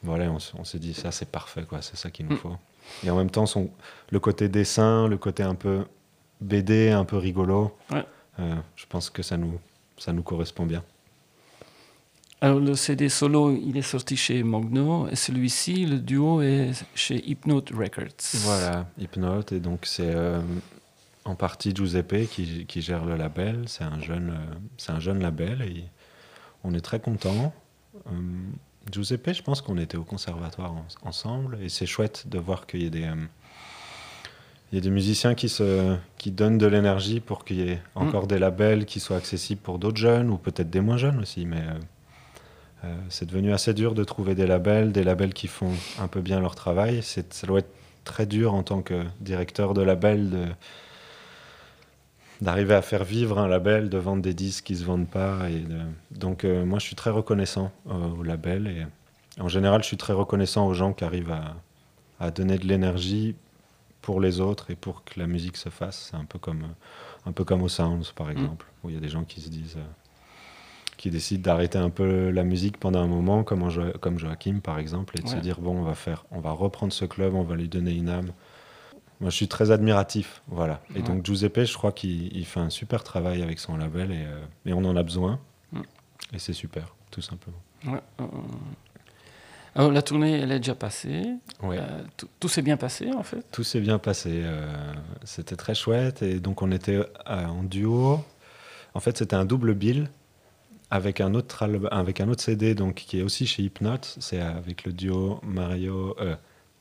voilà, 0.01 0.31
on, 0.31 0.37
on 0.57 0.63
s'est 0.63 0.79
dit 0.79 0.95
ça 0.95 1.11
c'est 1.11 1.29
parfait 1.29 1.63
quoi, 1.63 1.83
c'est 1.83 1.95
ça 1.97 2.09
qu'il 2.09 2.25
nous 2.25 2.33
Mm. 2.33 2.37
faut. 2.37 2.57
Et 3.03 3.09
en 3.09 3.17
même 3.17 3.29
temps, 3.29 3.45
son, 3.45 3.69
le 4.11 4.19
côté 4.19 4.47
dessin, 4.49 5.07
le 5.07 5.17
côté 5.17 5.43
un 5.43 5.55
peu 5.55 5.85
BD, 6.41 6.89
un 6.91 7.05
peu 7.05 7.17
rigolo, 7.17 7.75
Ouais. 7.91 8.03
euh, 8.39 8.55
je 8.75 8.85
pense 8.87 9.09
que 9.09 9.21
ça 9.23 9.37
nous, 9.37 9.59
ça 9.97 10.13
nous 10.13 10.23
correspond 10.23 10.65
bien. 10.65 10.83
Alors, 12.41 12.59
le 12.59 12.75
CD 12.75 13.09
solo, 13.09 13.55
il 13.55 13.75
est 13.77 13.81
sorti 13.81 14.15
chez 14.17 14.43
Mogno 14.43 15.07
et 15.07 15.15
celui-ci, 15.15 15.85
le 15.85 15.97
duo, 15.99 16.41
est 16.41 16.71
chez 16.93 17.23
Hypnote 17.27 17.71
Records. 17.71 18.41
Voilà, 18.43 18.87
Hypnote, 18.99 19.51
et 19.53 19.59
donc 19.59 19.85
c'est 19.85 20.13
euh, 20.13 20.41
en 21.23 21.33
partie 21.35 21.73
Giuseppe 21.73 22.27
qui, 22.29 22.65
qui 22.67 22.81
gère 22.81 23.05
le 23.05 23.15
label. 23.15 23.63
C'est 23.67 23.85
un 23.85 23.99
jeune, 23.99 24.31
euh, 24.31 24.53
c'est 24.77 24.91
un 24.91 24.99
jeune 24.99 25.21
label 25.21 25.61
et 25.63 25.85
on 26.63 26.73
est 26.73 26.81
très 26.81 26.99
content. 26.99 27.53
Giuseppe, 28.91 29.33
je 29.33 29.41
pense 29.41 29.61
qu'on 29.61 29.77
était 29.77 29.97
au 29.97 30.03
conservatoire 30.03 30.73
en- 30.73 30.85
ensemble 31.07 31.57
et 31.61 31.69
c'est 31.69 31.85
chouette 31.85 32.27
de 32.27 32.37
voir 32.37 32.67
qu'il 32.67 32.83
y 32.83 32.87
a 32.87 32.89
des, 32.89 33.03
euh, 33.03 33.15
il 34.71 34.75
y 34.75 34.77
a 34.77 34.81
des 34.81 34.89
musiciens 34.89 35.33
qui, 35.35 35.49
se, 35.49 35.95
qui 36.17 36.31
donnent 36.31 36.57
de 36.57 36.67
l'énergie 36.67 37.19
pour 37.19 37.45
qu'il 37.45 37.57
y 37.57 37.69
ait 37.69 37.81
encore 37.95 38.27
des 38.27 38.37
labels 38.39 38.85
qui 38.85 38.99
soient 38.99 39.17
accessibles 39.17 39.61
pour 39.61 39.79
d'autres 39.79 39.97
jeunes 39.97 40.29
ou 40.29 40.37
peut-être 40.37 40.69
des 40.69 40.81
moins 40.81 40.97
jeunes 40.97 41.19
aussi. 41.19 41.45
Mais 41.45 41.61
euh, 41.61 41.79
Euh, 42.83 42.93
c'est 43.09 43.25
devenu 43.25 43.51
assez 43.51 43.73
dur 43.73 43.95
de 43.95 44.03
trouver 44.03 44.35
des 44.35 44.45
labels, 44.45 44.91
des 44.91 45.03
labels 45.03 45.33
qui 45.33 45.47
font 45.47 45.71
un 45.99 46.07
peu 46.07 46.21
bien 46.21 46.39
leur 46.39 46.53
travail. 46.53 47.01
C'est, 47.01 47.33
ça 47.33 47.47
doit 47.47 47.59
être 47.59 47.73
très 48.03 48.27
dur 48.27 48.53
en 48.53 48.61
tant 48.61 48.83
que 48.83 49.03
directeur 49.21 49.73
de 49.73 49.81
label 49.81 50.29
de, 50.29 50.45
d'arriver 52.41 52.73
à 52.73 52.81
faire 52.81 53.03
vivre 53.03 53.39
un 53.39 53.47
label, 53.47 53.89
de 53.89 53.97
vendre 53.97 54.21
des 54.21 54.33
disques 54.33 54.65
qui 54.65 54.73
ne 54.73 54.77
se 54.79 54.83
vendent 54.83 55.09
pas. 55.09 55.49
Et 55.49 55.63
Donc 56.11 56.43
euh, 56.43 56.65
moi, 56.65 56.79
je 56.79 56.85
suis 56.85 56.95
très 56.95 57.09
reconnaissant 57.09 57.71
au 57.85 58.23
label 58.23 58.67
et 58.67 58.85
en 59.41 59.47
général, 59.47 59.81
je 59.81 59.87
suis 59.87 59.97
très 59.97 60.13
reconnaissant 60.13 60.67
aux 60.67 60.73
gens 60.73 60.93
qui 60.93 61.03
arrivent 61.03 61.31
à, 61.31 61.55
à 62.19 62.31
donner 62.31 62.57
de 62.57 62.65
l'énergie 62.65 63.35
pour 64.01 64.21
les 64.21 64.39
autres 64.39 64.69
et 64.71 64.75
pour 64.75 65.03
que 65.03 65.19
la 65.19 65.27
musique 65.27 65.57
se 65.57 65.69
fasse. 65.69 66.09
C'est 66.11 66.17
un 66.17 66.25
peu 66.25 66.39
comme, 66.39 66.67
un 67.25 67.31
peu 67.31 67.43
comme 67.43 67.63
au 67.63 67.69
Sounds, 67.69 68.13
par 68.15 68.27
mm. 68.27 68.31
exemple, 68.31 68.65
où 68.83 68.89
il 68.89 68.95
y 68.95 68.97
a 68.97 69.01
des 69.01 69.09
gens 69.09 69.23
qui 69.23 69.41
se 69.41 69.49
disent, 69.49 69.77
euh, 69.77 69.91
qui 70.95 71.09
décident 71.09 71.41
d'arrêter 71.41 71.77
un 71.77 71.89
peu 71.89 72.29
la 72.29 72.43
musique 72.43 72.77
pendant 72.77 72.99
un 72.99 73.07
moment, 73.07 73.43
comme, 73.43 73.67
comme 73.99 74.19
Joachim, 74.19 74.59
par 74.59 74.79
exemple, 74.79 75.19
et 75.19 75.23
de 75.23 75.27
se 75.27 75.37
dire 75.37 75.59
bon, 75.59 75.77
on 75.79 75.83
va 75.83 75.95
faire, 75.95 76.25
on 76.31 76.39
va 76.39 76.51
reprendre 76.51 76.93
ce 76.93 77.05
club, 77.05 77.33
on 77.33 77.43
va 77.43 77.55
lui 77.55 77.67
donner 77.67 77.93
une 77.93 78.09
âme. 78.09 78.31
Moi, 79.21 79.29
je 79.29 79.35
suis 79.35 79.47
très 79.47 79.71
admiratif, 79.71 80.41
voilà. 80.47 80.81
Et 80.93 81.01
donc 81.01 81.25
Giuseppe, 81.25 81.63
je 81.63 81.73
crois 81.73 81.91
qu'il 81.91 82.45
fait 82.45 82.59
un 82.59 82.69
super 82.69 83.03
travail 83.03 83.41
avec 83.41 83.59
son 83.59 83.77
label 83.77 84.11
et, 84.11 84.25
euh, 84.25 84.45
et 84.65 84.73
on 84.73 84.83
en 84.83 84.95
a 84.95 85.03
besoin. 85.03 85.39
Mm. 85.71 85.81
Et 86.33 86.39
c'est 86.39 86.53
super, 86.53 86.93
tout 87.11 87.21
simplement. 87.21 87.57
Ouais, 87.85 88.01
euh, 88.19 88.25
alors, 89.75 89.91
la 89.91 90.01
tournée, 90.01 90.39
elle 90.39 90.53
est 90.53 90.59
déjà 90.59 90.73
passée. 90.73 91.23
Euh, 91.63 92.03
tout, 92.39 92.47
s'est 92.47 92.61
bien 92.61 92.77
passé, 92.77 93.11
en 93.13 93.23
fait? 93.23 93.45
Tout 93.51 93.65
s'est 93.65 93.81
bien 93.81 93.99
passé. 93.99 94.29
Euh, 94.31 94.71
c'était 95.25 95.57
très 95.57 95.75
chouette. 95.75 96.21
Et 96.21 96.39
donc, 96.39 96.61
on 96.61 96.71
était 96.71 96.95
euh, 96.95 97.45
en 97.45 97.61
duo. 97.61 98.23
En 98.93 98.99
fait, 99.01 99.17
c'était 99.17 99.35
un 99.35 99.43
double 99.43 99.73
bill 99.73 100.09
avec 100.91 101.19
un 101.19 101.33
autre, 101.33 101.67
avec 101.91 102.21
un 102.21 102.29
autre 102.29 102.41
CD 102.41 102.73
donc, 102.73 102.95
qui 102.95 103.19
est 103.19 103.21
aussi 103.21 103.47
chez 103.47 103.63
Hypnote. 103.63 104.15
C'est 104.21 104.39
avec 104.39 104.85
le 104.85 104.93
duo 104.93 105.41
Mario, 105.43 106.15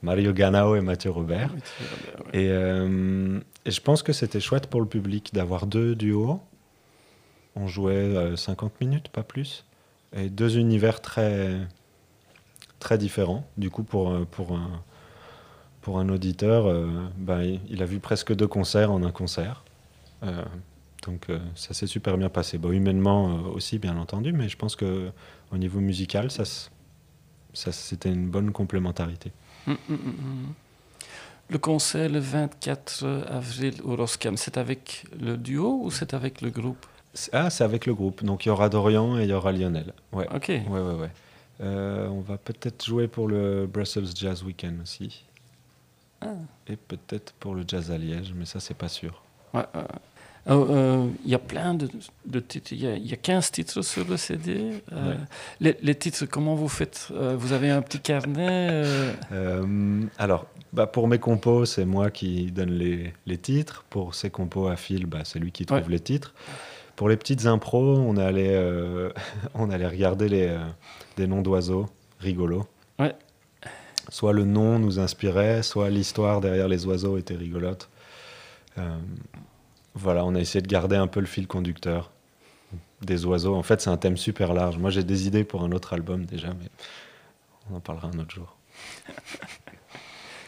Mario 0.04 0.32
Ganao 0.32 0.76
et 0.76 0.80
Mathieu 0.80 1.10
Robert. 1.10 1.50
et, 2.32 2.46
et, 2.46 3.70
je 3.70 3.80
pense 3.80 4.02
que 4.02 4.12
c'était 4.12 4.40
chouette 4.40 4.68
pour 4.68 4.80
le 4.80 4.86
public 4.86 5.30
d'avoir 5.32 5.66
deux 5.66 5.94
duos. 5.96 6.40
On 7.56 7.66
jouait 7.66 8.36
50 8.36 8.80
minutes, 8.80 9.08
pas 9.08 9.22
plus. 9.22 9.64
Et 10.16 10.28
deux 10.28 10.58
univers 10.58 11.00
très 11.00 11.58
très 12.84 12.98
différent. 12.98 13.44
Du 13.56 13.70
coup, 13.70 13.82
pour, 13.82 14.10
euh, 14.10 14.26
pour, 14.30 14.52
un, 14.52 14.82
pour 15.80 15.98
un 15.98 16.08
auditeur, 16.10 16.66
euh, 16.66 16.86
bah, 17.16 17.42
il 17.44 17.82
a 17.82 17.86
vu 17.86 17.98
presque 17.98 18.34
deux 18.34 18.46
concerts 18.46 18.92
en 18.92 19.02
un 19.02 19.10
concert. 19.10 19.64
Euh, 20.22 20.44
donc 21.06 21.26
ça 21.54 21.74
s'est 21.74 21.86
super 21.86 22.16
bien 22.16 22.30
passé. 22.30 22.56
Bon, 22.56 22.72
humainement 22.72 23.42
aussi, 23.54 23.78
bien 23.78 23.96
entendu, 23.98 24.32
mais 24.32 24.48
je 24.48 24.56
pense 24.56 24.74
que 24.74 25.10
au 25.52 25.58
niveau 25.58 25.80
musical, 25.80 26.30
ça, 26.30 26.44
ça 27.52 27.72
c'était 27.72 28.10
une 28.10 28.30
bonne 28.30 28.52
complémentarité. 28.52 29.30
Le 31.50 31.58
concert 31.58 32.08
le 32.08 32.18
24 32.18 33.26
avril 33.28 33.74
au 33.84 33.96
Roscam, 33.96 34.36
c'est 34.36 34.56
avec 34.56 35.04
le 35.20 35.36
duo 35.36 35.80
ou 35.82 35.90
c'est 35.90 36.14
avec 36.14 36.40
le 36.40 36.50
groupe? 36.50 36.86
Ah, 37.32 37.50
c'est 37.50 37.64
avec 37.64 37.86
le 37.86 37.94
groupe. 37.94 38.24
Donc 38.24 38.46
il 38.46 38.48
y 38.48 38.50
aura 38.50 38.68
Dorian 38.68 39.18
et 39.18 39.24
il 39.24 39.30
y 39.30 39.32
aura 39.32 39.52
Lionel. 39.52 39.92
Ouais. 40.12 40.26
Ok. 40.34 40.48
Ouais, 40.48 40.62
ouais, 40.68 40.94
ouais. 40.94 41.10
Euh, 41.60 42.08
on 42.08 42.20
va 42.20 42.36
peut-être 42.36 42.84
jouer 42.84 43.06
pour 43.06 43.28
le 43.28 43.66
Brussels 43.66 44.08
Jazz 44.14 44.42
Weekend 44.42 44.80
aussi. 44.82 45.24
Ah. 46.20 46.34
Et 46.66 46.76
peut-être 46.76 47.32
pour 47.34 47.54
le 47.54 47.64
Jazz 47.66 47.90
à 47.90 47.98
Liège, 47.98 48.32
mais 48.34 48.44
ça, 48.46 48.58
c'est 48.58 48.74
pas 48.74 48.88
sûr. 48.88 49.22
Il 50.46 50.52
euh, 50.52 51.06
y 51.24 51.34
a 51.34 51.38
plein 51.38 51.74
de, 51.74 51.86
titres. 52.40 52.72
Il 52.72 52.80
y, 52.80 53.12
a 53.12 53.16
15 53.16 53.50
titres 53.50 53.82
sur 53.82 54.06
le 54.06 54.18
CD. 54.18 54.72
Euh, 54.92 55.14
les, 55.60 55.94
titres, 55.94 56.26
comment 56.26 56.54
vous 56.54 56.68
faites 56.68 57.10
Vous 57.36 57.52
avez 57.52 57.70
un 57.70 57.80
petit 57.80 58.00
carnet 58.00 58.82
Alors, 60.18 60.46
bah, 60.74 60.86
pour 60.86 61.08
mes 61.08 61.18
compos, 61.18 61.64
c'est 61.64 61.86
moi 61.86 62.10
qui 62.10 62.52
donne 62.52 62.72
les, 62.72 63.38
titres. 63.38 63.84
Pour 63.88 64.14
ses 64.14 64.28
compos 64.28 64.68
à 64.68 64.76
fil, 64.76 65.06
bah, 65.06 65.20
c'est 65.24 65.38
lui 65.38 65.50
qui 65.50 65.64
trouve 65.64 65.88
les 65.88 66.00
titres. 66.00 66.34
Pour 66.94 67.08
les 67.08 67.16
petites 67.16 67.46
impros, 67.46 67.96
on 67.96 68.18
allait, 68.18 68.62
on 69.54 69.70
allait 69.70 69.88
regarder 69.88 70.28
les 70.28 70.58
des 71.16 71.26
noms 71.26 71.42
d'oiseaux 71.42 71.86
rigolos. 72.20 72.66
Ouais. 72.98 73.14
Soit 74.10 74.32
le 74.32 74.44
nom 74.44 74.78
nous 74.78 74.98
inspirait, 74.98 75.62
soit 75.62 75.88
l'histoire 75.90 76.40
derrière 76.40 76.68
les 76.68 76.84
oiseaux 76.86 77.16
était 77.16 77.34
rigolote. 77.34 77.88
Voilà, 79.94 80.24
on 80.24 80.34
a 80.34 80.40
essayé 80.40 80.60
de 80.60 80.66
garder 80.66 80.96
un 80.96 81.06
peu 81.06 81.20
le 81.20 81.26
fil 81.26 81.46
conducteur 81.46 82.10
des 83.00 83.24
oiseaux. 83.24 83.54
En 83.54 83.62
fait, 83.62 83.80
c'est 83.80 83.90
un 83.90 83.96
thème 83.96 84.16
super 84.16 84.54
large. 84.54 84.78
Moi, 84.78 84.90
j'ai 84.90 85.04
des 85.04 85.26
idées 85.26 85.44
pour 85.44 85.62
un 85.62 85.72
autre 85.72 85.92
album 85.92 86.24
déjà, 86.24 86.48
mais 86.48 86.68
on 87.70 87.76
en 87.76 87.80
parlera 87.80 88.08
un 88.08 88.18
autre 88.18 88.34
jour. 88.34 88.56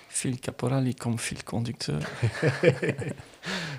Fil 0.09 0.41
Caporali 0.41 0.95
comme 0.95 1.19
fil 1.19 1.45
conducteur. 1.45 2.01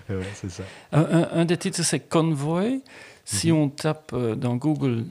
ouais, 0.08 0.22
c'est 0.36 0.52
ça. 0.52 0.64
Un, 0.92 1.46
des 1.46 1.58
titres, 1.58 1.82
c'est 1.84 2.02
Convoy. 2.02 2.84
Si 3.26 3.52
mhm. 3.52 3.58
on 3.58 3.70
tape 3.70 4.12
euh, 4.14 4.36
dans 4.36 4.56
Google 4.56 5.06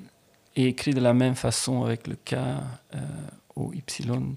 et 0.54 0.68
écrit 0.68 0.94
de 0.94 1.00
la 1.00 1.14
même 1.14 1.34
façon 1.34 1.84
avec 1.84 2.06
le 2.06 2.14
K 2.14 2.34
euh, 2.34 2.98
au 3.56 3.72
Y. 3.72 4.06
Mhm. 4.06 4.30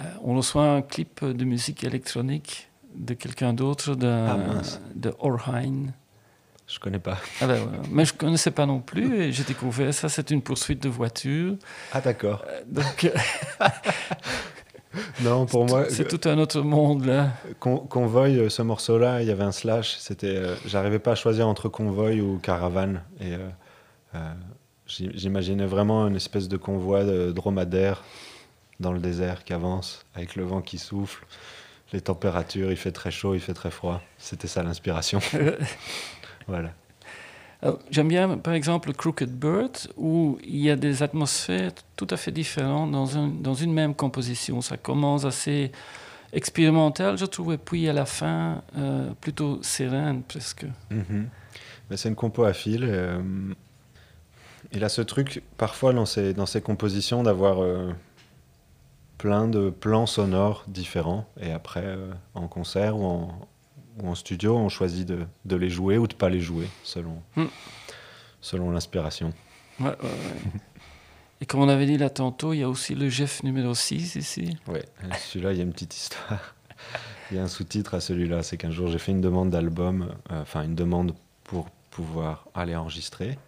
Euh, 0.00 0.04
on 0.24 0.34
reçoit 0.34 0.68
un 0.68 0.82
clip 0.82 1.24
de 1.24 1.44
musique 1.44 1.84
électronique 1.84 2.67
de 2.98 3.14
quelqu'un 3.14 3.52
d'autre, 3.52 3.94
de, 3.94 4.06
ah, 4.06 4.36
de 4.94 5.14
Orheim. 5.20 5.92
Je 6.66 6.78
connais 6.78 6.98
pas. 6.98 7.16
Ah 7.40 7.46
ben, 7.46 7.58
mais 7.90 8.04
je 8.04 8.12
connaissais 8.12 8.50
pas 8.50 8.66
non 8.66 8.80
plus 8.80 9.22
et 9.22 9.32
j'ai 9.32 9.44
découvert 9.44 9.94
ça. 9.94 10.10
C'est 10.10 10.30
une 10.30 10.42
poursuite 10.42 10.82
de 10.82 10.90
voiture. 10.90 11.56
Ah 11.92 12.02
d'accord. 12.02 12.44
Euh, 12.46 12.60
donc. 12.66 13.10
non, 15.22 15.46
pour 15.46 15.66
moi. 15.66 15.86
C'est 15.88 16.06
tout 16.06 16.28
un 16.28 16.36
autre 16.38 16.60
monde 16.60 17.06
là. 17.06 17.30
convoy, 17.58 18.50
ce 18.50 18.60
morceau-là, 18.60 19.22
il 19.22 19.28
y 19.28 19.30
avait 19.30 19.44
un 19.44 19.52
slash. 19.52 19.96
C'était, 19.96 20.42
j'arrivais 20.66 20.98
pas 20.98 21.12
à 21.12 21.14
choisir 21.14 21.48
entre 21.48 21.70
convoy 21.70 22.20
ou 22.20 22.38
caravane 22.38 23.02
et 23.18 23.36
J'imaginais 24.88 25.66
vraiment 25.66 26.06
une 26.08 26.16
espèce 26.16 26.48
de 26.48 26.56
convoi 26.56 27.04
de 27.04 27.30
dromadaire 27.30 28.02
dans 28.80 28.92
le 28.92 29.00
désert 29.00 29.44
qui 29.44 29.52
avance 29.52 30.06
avec 30.14 30.34
le 30.34 30.44
vent 30.44 30.62
qui 30.62 30.78
souffle, 30.78 31.26
les 31.92 32.00
températures, 32.00 32.70
il 32.70 32.76
fait 32.76 32.92
très 32.92 33.10
chaud, 33.10 33.34
il 33.34 33.40
fait 33.40 33.54
très 33.54 33.70
froid. 33.70 34.02
C'était 34.18 34.48
ça 34.48 34.62
l'inspiration. 34.62 35.20
voilà. 36.46 36.70
J'aime 37.90 38.08
bien, 38.08 38.38
par 38.38 38.54
exemple, 38.54 38.92
Crooked 38.92 39.30
Bird, 39.30 39.76
où 39.96 40.38
il 40.44 40.58
y 40.58 40.70
a 40.70 40.76
des 40.76 41.02
atmosphères 41.02 41.72
tout 41.96 42.06
à 42.10 42.16
fait 42.16 42.30
différentes 42.30 42.92
dans, 42.92 43.18
un, 43.18 43.28
dans 43.28 43.54
une 43.54 43.72
même 43.72 43.94
composition. 43.94 44.60
Ça 44.60 44.76
commence 44.76 45.24
assez 45.24 45.72
expérimental, 46.32 47.18
je 47.18 47.24
trouve, 47.24 47.54
et 47.54 47.58
puis 47.58 47.88
à 47.88 47.92
la 47.92 48.06
fin, 48.06 48.62
euh, 48.76 49.10
plutôt 49.20 49.58
sereine 49.62 50.22
presque. 50.22 50.66
Mm-hmm. 50.92 51.96
C'est 51.96 52.08
une 52.08 52.14
compo 52.14 52.44
à 52.44 52.52
fil. 52.52 52.84
Euh, 52.84 53.20
il 54.72 54.84
a 54.84 54.88
ce 54.88 55.02
truc, 55.02 55.42
parfois, 55.56 55.92
dans 55.92 56.06
ses, 56.06 56.34
dans 56.34 56.46
ses 56.46 56.60
compositions, 56.60 57.24
d'avoir 57.24 57.62
euh, 57.62 57.90
plein 59.18 59.48
de 59.48 59.70
plans 59.70 60.06
sonores 60.06 60.64
différents. 60.68 61.26
Et 61.40 61.52
après, 61.52 61.84
euh, 61.84 62.12
en 62.34 62.48
concert 62.48 62.96
ou 62.96 63.04
en, 63.04 63.48
ou 64.02 64.08
en, 64.08 64.14
studio, 64.14 64.56
on 64.56 64.68
choisit 64.68 65.06
de, 65.06 65.26
de, 65.44 65.56
les 65.56 65.68
jouer 65.68 65.98
ou 65.98 66.06
de 66.06 66.14
pas 66.14 66.28
les 66.28 66.40
jouer, 66.40 66.68
selon, 66.84 67.20
hmm. 67.36 67.46
selon 68.40 68.70
l'inspiration. 68.70 69.32
Ouais, 69.80 69.96
Et 71.40 71.46
comme 71.46 71.60
on 71.60 71.68
avait 71.68 71.86
dit 71.86 71.98
là 71.98 72.10
tantôt, 72.10 72.52
il 72.52 72.58
y 72.58 72.62
a 72.62 72.68
aussi 72.68 72.94
le 72.94 73.08
Jeff 73.08 73.42
numéro 73.42 73.74
6 73.74 74.16
ici. 74.16 74.56
Oui, 74.66 74.80
celui-là, 75.18 75.52
il 75.52 75.58
y 75.58 75.60
a 75.60 75.64
une 75.64 75.72
petite 75.72 75.94
histoire. 75.96 76.54
il 77.30 77.36
y 77.36 77.40
a 77.40 77.42
un 77.42 77.48
sous-titre 77.48 77.94
à 77.94 78.00
celui-là. 78.00 78.42
C'est 78.42 78.56
qu'un 78.56 78.70
jour, 78.70 78.88
j'ai 78.88 78.98
fait 78.98 79.12
une 79.12 79.20
demande 79.20 79.50
d'album, 79.50 80.14
euh, 80.32 80.42
enfin, 80.42 80.62
une 80.62 80.74
demande 80.74 81.14
pour 81.44 81.68
pouvoir 81.90 82.46
aller 82.54 82.74
enregistrer. 82.74 83.38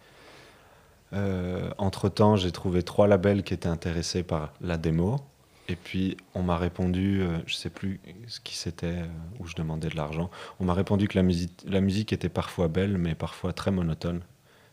Euh, 1.13 1.69
entre-temps, 1.77 2.37
j'ai 2.37 2.51
trouvé 2.51 2.83
trois 2.83 3.07
labels 3.07 3.43
qui 3.43 3.53
étaient 3.53 3.67
intéressés 3.67 4.23
par 4.23 4.53
la 4.61 4.77
démo. 4.77 5.19
Et 5.71 5.77
puis, 5.77 6.17
on 6.35 6.43
m'a 6.43 6.57
répondu, 6.57 7.21
euh, 7.21 7.37
je 7.47 7.53
ne 7.53 7.57
sais 7.57 7.69
plus 7.69 8.01
ce 8.27 8.41
qui 8.41 8.57
c'était, 8.57 8.87
euh, 8.87 9.07
où 9.39 9.47
je 9.47 9.55
demandais 9.55 9.87
de 9.87 9.95
l'argent. 9.95 10.29
On 10.59 10.65
m'a 10.65 10.73
répondu 10.73 11.07
que 11.07 11.17
la 11.17 11.23
musique, 11.23 11.63
la 11.65 11.79
musique 11.79 12.11
était 12.11 12.27
parfois 12.27 12.67
belle, 12.67 12.97
mais 12.97 13.15
parfois 13.15 13.53
très 13.53 13.71
monotone. 13.71 14.19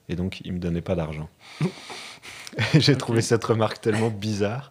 Et 0.09 0.17
donc, 0.17 0.41
ils 0.45 0.49
ne 0.49 0.57
me 0.57 0.59
donnaient 0.61 0.81
pas 0.81 0.97
d'argent. 0.97 1.29
j'ai 2.75 2.97
trouvé 2.97 3.23
cette 3.23 3.45
remarque 3.45 3.81
tellement 3.81 4.11
bizarre 4.11 4.71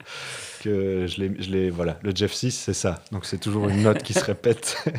que 0.62 1.08
je 1.08 1.22
l'ai, 1.22 1.70
voilà, 1.70 1.98
le 2.02 2.14
Jeff 2.14 2.34
6, 2.34 2.52
c'est 2.52 2.74
ça. 2.74 3.02
Donc 3.14 3.26
c'est 3.26 3.38
toujours 3.38 3.70
une 3.70 3.84
note 3.84 4.04
qui 4.04 4.14
se 4.14 4.24
répète. 4.24 4.84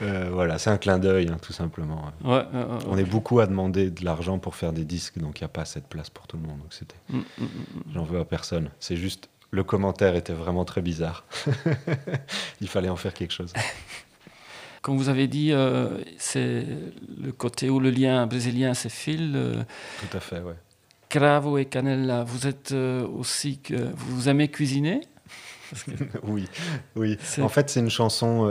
Euh, 0.00 0.30
voilà, 0.32 0.58
c'est 0.58 0.70
un 0.70 0.78
clin 0.78 1.00
d'œil, 1.00 1.28
hein, 1.28 1.38
tout 1.42 1.52
simplement. 1.52 2.12
On 2.22 2.96
est 2.96 3.04
beaucoup 3.04 3.40
à 3.40 3.46
demander 3.46 3.90
de 3.90 4.04
l'argent 4.04 4.38
pour 4.38 4.54
faire 4.54 4.72
des 4.72 4.84
disques, 4.84 5.18
donc 5.18 5.40
il 5.40 5.42
n'y 5.42 5.46
a 5.46 5.48
pas 5.48 5.64
de 5.64 5.80
place 5.88 6.08
pour 6.08 6.28
tout 6.28 6.36
le 6.36 6.44
monde. 6.44 6.58
Donc 6.58 6.72
c'était, 6.72 6.94
mm, 7.08 7.16
mm, 7.16 7.22
mm, 7.42 7.48
j'en 7.94 8.04
veux 8.04 8.20
à 8.20 8.24
personne. 8.24 8.70
C'est 8.78 8.96
juste, 8.96 9.28
le 9.50 9.64
commentaire 9.64 10.14
était 10.14 10.32
vraiment 10.32 10.64
très 10.64 10.82
bizarre. 10.82 11.24
il 12.60 12.68
fallait 12.68 12.88
en 12.88 12.96
faire 12.96 13.14
quelque 13.14 13.32
chose. 13.32 13.52
Comme 14.82 14.96
vous 14.96 15.08
avez 15.08 15.26
dit, 15.26 15.52
euh, 15.52 15.88
c'est 16.18 16.64
le 17.20 17.32
côté 17.32 17.68
où 17.68 17.80
le 17.80 17.90
lien 17.90 18.26
brésilien, 18.26 18.74
c'est 18.74 18.88
Phil. 18.88 19.32
Euh, 19.34 19.62
tout 20.00 20.16
à 20.16 20.20
fait, 20.20 20.40
ouais. 20.40 20.54
Cravo 21.08 21.58
et 21.58 21.64
Canella, 21.64 22.22
vous 22.22 22.46
êtes 22.46 22.72
euh, 22.72 23.06
aussi 23.06 23.58
que 23.58 23.74
vous 23.96 24.28
aimez 24.28 24.48
cuisiner? 24.48 25.00
Oui, 26.22 26.48
oui. 26.96 27.18
En 27.42 27.50
fait, 27.50 27.68
c'est 27.68 27.80
une 27.80 27.90
chanson, 27.90 28.50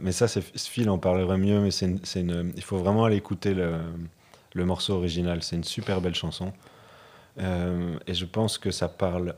mais 0.00 0.12
ça, 0.12 0.26
Phil 0.56 0.88
en 0.88 0.96
parlerait 0.96 1.36
mieux, 1.36 1.60
mais 1.60 1.70
c'est 1.70 2.00
une, 2.16 2.52
il 2.56 2.62
faut 2.62 2.78
vraiment 2.78 3.04
aller 3.04 3.16
écouter 3.16 3.52
le, 3.52 3.80
le 4.54 4.64
morceau 4.64 4.94
original. 4.94 5.42
C'est 5.42 5.56
une 5.56 5.64
super 5.64 6.00
belle 6.00 6.14
chanson. 6.14 6.54
Et 7.36 8.14
je 8.14 8.24
pense 8.24 8.56
que 8.56 8.70
ça 8.70 8.88
parle 8.88 9.34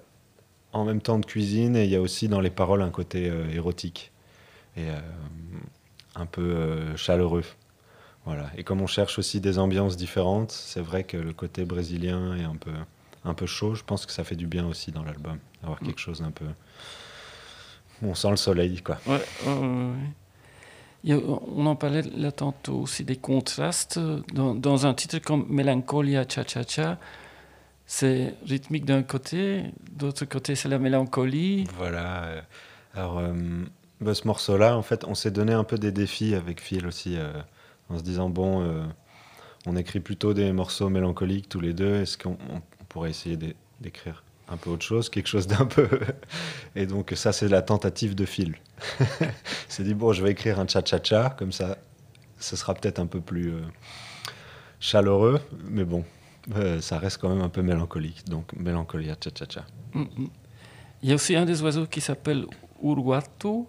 en 0.76 0.84
même 0.84 1.00
temps 1.00 1.18
de 1.18 1.26
cuisine 1.26 1.76
et 1.76 1.84
il 1.84 1.90
y 1.90 1.96
a 1.96 2.00
aussi 2.00 2.28
dans 2.28 2.40
les 2.40 2.50
paroles 2.50 2.82
un 2.82 2.90
côté 2.90 3.32
érotique 3.52 4.12
et 4.76 4.86
un 6.14 6.26
peu 6.26 6.96
chaleureux. 6.96 7.44
Voilà. 8.26 8.50
Et 8.56 8.64
comme 8.64 8.82
on 8.82 8.88
cherche 8.88 9.18
aussi 9.18 9.40
des 9.40 9.58
ambiances 9.58 9.96
différentes, 9.96 10.50
c'est 10.50 10.80
vrai 10.80 11.04
que 11.04 11.16
le 11.16 11.32
côté 11.32 11.64
brésilien 11.64 12.36
est 12.36 12.42
un 12.42 12.56
peu, 12.56 12.72
un 13.24 13.34
peu 13.34 13.46
chaud. 13.46 13.74
Je 13.74 13.84
pense 13.84 14.04
que 14.04 14.12
ça 14.12 14.24
fait 14.24 14.34
du 14.34 14.48
bien 14.48 14.66
aussi 14.66 14.90
dans 14.90 15.04
l'album, 15.04 15.38
avoir 15.62 15.78
quelque 15.78 16.00
chose 16.00 16.22
un 16.22 16.32
peu. 16.32 16.46
On 18.02 18.14
sent 18.14 18.30
le 18.30 18.36
soleil, 18.36 18.82
quoi. 18.82 18.98
Ouais, 19.06 19.22
on 19.46 21.66
en 21.66 21.76
parlait 21.76 22.02
là 22.02 22.32
tantôt 22.32 22.80
aussi 22.80 23.04
des 23.04 23.16
contrastes. 23.16 24.00
Dans, 24.34 24.86
un 24.86 24.94
titre 24.94 25.18
comme 25.18 25.46
Melancholia 25.48 26.24
Cha 26.28 26.44
Cha 26.44 26.64
Cha, 26.64 26.98
c'est 27.86 28.34
rythmique 28.46 28.84
d'un 28.84 29.02
côté, 29.02 29.64
d'autre 29.92 30.24
côté 30.24 30.54
c'est 30.54 30.68
la 30.68 30.78
mélancolie. 30.78 31.64
Voilà. 31.76 32.42
Alors, 32.94 33.18
euh, 33.18 33.32
bah, 34.00 34.14
ce 34.14 34.26
morceau-là, 34.26 34.76
en 34.76 34.82
fait, 34.82 35.04
on 35.04 35.14
s'est 35.14 35.30
donné 35.30 35.52
un 35.52 35.64
peu 35.64 35.78
des 35.78 35.92
défis 35.92 36.34
avec 36.34 36.60
Phil 36.60 36.86
aussi. 36.86 37.16
Euh, 37.16 37.32
en 37.88 37.98
se 37.98 38.02
disant 38.02 38.28
bon, 38.28 38.62
euh, 38.62 38.84
on 39.66 39.76
écrit 39.76 40.00
plutôt 40.00 40.34
des 40.34 40.52
morceaux 40.52 40.88
mélancoliques 40.88 41.48
tous 41.48 41.60
les 41.60 41.72
deux, 41.72 42.02
est-ce 42.02 42.18
qu'on 42.18 42.36
pourrait 42.88 43.10
essayer 43.10 43.38
d'écrire 43.80 44.24
un 44.48 44.56
peu 44.56 44.70
autre 44.70 44.84
chose, 44.84 45.08
quelque 45.08 45.26
chose 45.26 45.46
d'un 45.46 45.66
peu. 45.66 45.88
Et 46.76 46.86
donc, 46.86 47.12
ça, 47.16 47.32
c'est 47.32 47.48
la 47.48 47.62
tentative 47.62 48.14
de 48.14 48.24
Phil. 48.24 48.54
c'est 49.68 49.82
dit, 49.82 49.94
bon, 49.94 50.12
je 50.12 50.22
vais 50.22 50.30
écrire 50.30 50.60
un 50.60 50.66
cha-cha-cha, 50.66 51.34
comme 51.36 51.52
ça, 51.52 51.78
ce 52.38 52.54
sera 52.54 52.74
peut-être 52.74 53.00
un 53.00 53.06
peu 53.06 53.20
plus 53.20 53.54
euh, 53.54 53.60
chaleureux, 54.78 55.40
mais 55.68 55.84
bon, 55.84 56.04
euh, 56.54 56.80
ça 56.80 56.98
reste 56.98 57.18
quand 57.18 57.28
même 57.28 57.42
un 57.42 57.48
peu 57.48 57.62
mélancolique. 57.62 58.24
Donc, 58.28 58.52
mélancolia, 58.54 59.16
cha-cha-cha. 59.22 59.64
Mm, 59.94 60.02
mm. 60.02 60.28
Il 61.02 61.08
y 61.08 61.12
a 61.12 61.14
aussi 61.14 61.36
un 61.36 61.44
des 61.44 61.62
oiseaux 61.62 61.86
qui 61.86 62.00
s'appelle 62.00 62.46
Uruatu, 62.82 63.64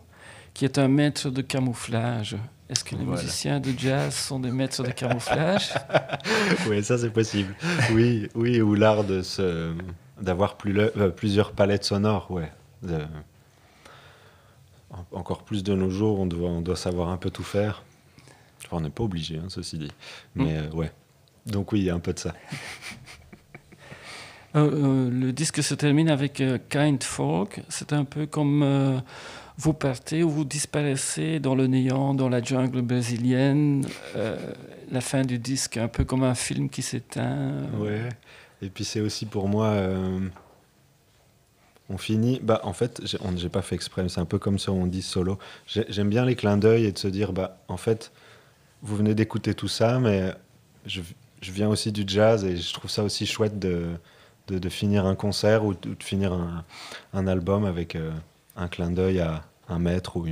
qui 0.54 0.66
est 0.66 0.78
un 0.78 0.88
maître 0.88 1.30
de 1.30 1.42
camouflage. 1.42 2.38
Est-ce 2.70 2.84
que 2.84 2.96
les 2.96 3.06
musiciens 3.06 3.60
de 3.60 3.72
jazz 3.78 4.14
sont 4.14 4.40
des 4.40 4.52
maîtres 4.52 4.84
de 4.84 4.92
camouflage 4.92 5.74
Oui, 6.70 6.84
ça 6.84 6.98
c'est 6.98 7.12
possible. 7.12 7.56
Oui, 7.94 8.28
oui, 8.36 8.62
ou 8.62 8.76
l'art 8.76 9.04
de 9.06 9.22
se, 9.22 9.74
d'avoir 10.20 10.58
plus 10.58 10.78
euh, 10.78 11.10
plusieurs 11.10 11.54
palettes 11.54 11.86
sonores, 11.86 12.30
ouais. 12.32 12.52
encore 15.12 15.44
plus 15.44 15.64
de 15.64 15.74
nos 15.74 15.90
jours, 15.90 16.20
on 16.20 16.26
doit, 16.26 16.50
on 16.50 16.62
doit 16.62 16.76
savoir 16.76 17.10
un 17.10 17.18
peu 17.18 17.30
tout 17.30 17.44
faire. 17.44 17.84
on 18.72 18.82
n'est 18.82 18.90
pas 18.90 19.04
obligé, 19.04 19.38
hein, 19.38 19.48
ceci 19.48 19.78
dit. 19.78 19.92
Hmm. 20.36 20.44
Mais 20.44 20.58
euh, 20.58 20.70
ouais. 20.72 20.92
Donc 21.48 21.72
oui, 21.72 21.80
il 21.80 21.86
y 21.86 21.90
a 21.90 21.96
un 21.96 22.00
peu 22.00 22.14
de 22.14 22.20
ça. 22.20 22.34
Euh, 24.56 25.12
le 25.12 25.34
disque 25.34 25.62
se 25.62 25.76
termine 25.76 26.10
avec 26.10 26.42
Kind 26.70 27.04
Folk. 27.04 27.62
C'est 27.70 27.94
un 27.94 28.06
peu 28.06 28.26
comme 28.26 29.04
vous 29.58 29.74
partez 29.74 30.24
ou 30.24 30.30
vous 30.30 30.46
disparaissez 30.46 31.40
dans 31.40 31.56
le 31.56 31.68
néant, 31.68 32.14
dans 32.14 32.30
la 32.30 32.42
jungle 32.42 32.82
brésilienne. 32.82 33.86
Euh, 34.16 34.38
la 34.92 35.02
fin 35.02 35.24
du 35.24 35.40
disque, 35.40 35.78
un 35.78 35.88
peu 35.88 36.06
comme 36.06 36.24
un 36.24 36.36
film 36.36 36.70
qui 36.70 36.82
s'éteint. 36.82 37.64
Ouais. 37.80 38.08
Et 38.62 38.70
puis 38.70 38.86
c'est 38.86 39.02
aussi 39.02 39.26
pour 39.26 39.48
moi. 39.48 39.68
Euh, 39.68 40.20
on 41.90 41.98
finit. 41.98 42.40
Bah, 42.44 42.62
en 42.64 42.74
fait, 42.74 43.02
j'ai 43.06 43.50
pas 43.50 43.62
fait 43.62 43.76
exprès, 43.76 44.08
c'est 44.10 44.20
un 44.20 44.26
peu 44.26 44.38
comme 44.38 44.60
ça 44.60 44.72
on 44.72 44.86
dit 44.86 45.02
solo. 45.02 45.40
J'aime 45.66 46.10
bien 46.10 46.26
les 46.26 46.36
clins 46.36 46.58
d'œil 46.58 46.86
et 46.86 46.92
de 46.92 46.98
se 46.98 47.08
dire, 47.08 47.34
bah, 47.34 47.58
en 47.68 47.78
fait, 47.78 48.12
vous 48.84 48.96
venez 48.96 49.16
d'écouter 49.16 49.54
tout 49.54 49.68
ça, 49.68 49.98
mais 50.00 50.34
je, 50.86 51.02
je, 51.42 51.52
viens 51.52 51.70
aussi 51.70 51.92
du 51.92 52.04
jazz 52.06 52.44
et 52.44 52.58
je 52.58 52.74
trouve 52.74 52.90
ça 52.92 53.04
aussi 53.04 53.26
chouette 53.26 53.60
de, 53.60 53.90
de, 54.48 54.70
finir 54.70 55.06
un 55.06 55.16
concert 55.16 55.66
ou 55.66 55.74
de, 55.74 55.96
finir 56.00 56.34
un, 56.34 56.64
un, 57.14 57.28
album 57.28 57.66
avec. 57.66 57.96
Euh, 57.96 58.12
un 58.58 58.68
clin 58.68 58.92
d'œil 58.92 59.20
à 59.20 59.44
un 59.70 59.80
maître 59.80 60.18
ou 60.18 60.26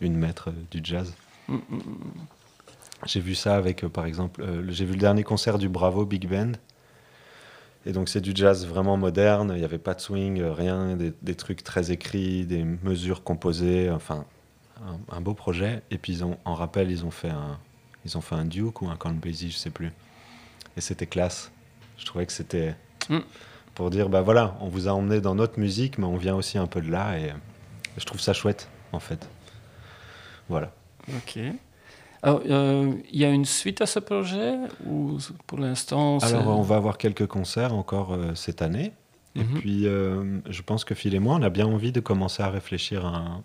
une, 0.00 0.16
maître 0.16 0.50
du 0.70 0.80
jazz. 0.82 1.12
Mm, 1.48 1.54
mm, 1.54 1.76
mm. 1.76 1.82
J'ai 3.06 3.20
vu 3.20 3.34
ça 3.34 3.56
avec, 3.56 3.82
euh, 3.82 3.88
par 3.88 4.06
exemple, 4.06 4.42
euh, 4.42 4.64
j'ai 4.68 4.84
vu 4.84 4.92
le 4.92 5.00
dernier 5.00 5.24
concert 5.24 5.58
du 5.58 5.68
Bravo 5.68 6.06
Big 6.06 6.28
Band. 6.28 6.52
Et 7.84 7.90
donc 7.90 8.08
c'est 8.08 8.20
du 8.20 8.30
jazz 8.32 8.64
vraiment 8.64 8.96
moderne, 8.96 9.50
il 9.54 9.58
n'y 9.58 9.64
avait 9.64 9.78
pas 9.78 9.94
de 9.94 10.00
swing, 10.00 10.40
euh, 10.40 10.52
rien, 10.52 10.96
des, 10.96 11.34
trucs 11.34 11.64
très 11.64 11.90
écrits, 11.90 12.46
des 12.46 12.62
mesures 12.62 13.24
composées, 13.24 13.90
enfin 13.90 14.24
un, 15.10 15.20
beau 15.20 15.34
projet. 15.34 15.82
Et 15.90 15.98
puis 15.98 16.12
ils 16.12 16.24
ont, 16.24 16.38
en 16.44 16.54
rappel, 16.54 16.92
ils 16.92 17.04
ont 17.04 17.10
fait 17.10 17.30
un, 17.30 17.58
ils 18.04 18.16
ont 18.16 18.20
fait 18.20 18.36
un 18.36 18.44
Duke 18.44 18.82
ou 18.82 18.88
un 18.88 18.96
Count 18.96 19.14
Basie, 19.14 19.50
je 19.50 19.56
sais 19.56 19.70
plus. 19.70 19.90
Et 20.76 20.80
c'était 20.80 21.06
classe. 21.06 21.52
Je 21.98 22.06
trouvais 22.06 22.26
que 22.26 22.32
c'était 22.32 22.74
pour 23.74 23.90
dire, 23.90 24.08
bah 24.08 24.22
voilà, 24.22 24.56
on 24.60 24.68
vous 24.68 24.88
a 24.88 24.92
emmené 24.92 25.20
dans 25.20 25.34
notre 25.34 25.58
musique, 25.58 25.98
mais 25.98 26.04
on 26.04 26.16
vient 26.16 26.34
aussi 26.34 26.58
un 26.58 26.66
peu 26.66 26.80
de 26.80 26.90
là. 26.90 27.18
Et 27.18 27.32
je 27.96 28.04
trouve 28.04 28.20
ça 28.20 28.32
chouette, 28.32 28.68
en 28.92 29.00
fait. 29.00 29.28
Voilà. 30.48 30.72
Ok. 31.08 31.38
Alors, 32.22 32.42
euh, 32.48 32.94
il 33.10 33.18
y 33.18 33.24
a 33.24 33.30
une 33.30 33.44
suite 33.44 33.80
à 33.80 33.86
ce 33.86 33.98
projet 33.98 34.56
ou 34.86 35.18
pour 35.46 35.58
l'instant 35.58 36.18
Alors, 36.18 36.46
on 36.46 36.62
va 36.62 36.76
avoir 36.76 36.96
quelques 36.96 37.26
concerts 37.26 37.74
encore 37.74 38.12
euh, 38.12 38.34
cette 38.34 38.62
année. 38.62 38.92
Et 39.34 39.42
mhm. 39.42 39.58
puis, 39.58 39.86
euh, 39.86 40.40
je 40.48 40.62
pense 40.62 40.84
que 40.84 40.94
Phil 40.94 41.14
et 41.14 41.18
moi, 41.18 41.34
on 41.34 41.42
a 41.42 41.50
bien 41.50 41.66
envie 41.66 41.90
de 41.90 42.00
commencer 42.00 42.42
à 42.42 42.50
réfléchir 42.50 43.06
à 43.06 43.16
un, 43.16 43.42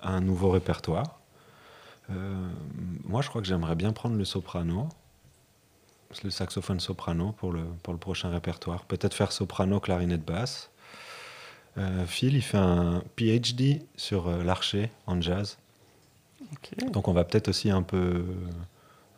à 0.00 0.12
un 0.12 0.20
nouveau 0.20 0.50
répertoire. 0.50 1.20
moi, 3.04 3.20
je 3.22 3.28
crois 3.28 3.42
que 3.42 3.46
j'aimerais 3.46 3.76
bien 3.76 3.92
prendre 3.92 4.16
le 4.16 4.24
soprano, 4.24 4.88
le 6.24 6.30
saxophone 6.30 6.80
soprano 6.80 7.32
pour 7.32 7.52
le, 7.52 7.62
pour 7.82 7.92
le 7.92 7.98
prochain 7.98 8.30
répertoire. 8.30 8.84
Peut-être 8.84 9.14
faire 9.14 9.32
soprano, 9.32 9.80
clarinette 9.80 10.24
basse. 10.24 10.70
Euh, 11.78 12.04
Phil, 12.06 12.34
il 12.34 12.42
fait 12.42 12.58
un 12.58 13.02
PhD 13.16 13.82
sur 13.96 14.28
euh, 14.28 14.42
l'archer 14.42 14.90
en 15.06 15.20
jazz. 15.20 15.58
Donc 16.92 17.06
on 17.08 17.12
va 17.12 17.24
peut-être 17.24 17.48
aussi 17.48 17.70
un 17.70 17.82
peu, 17.82 18.24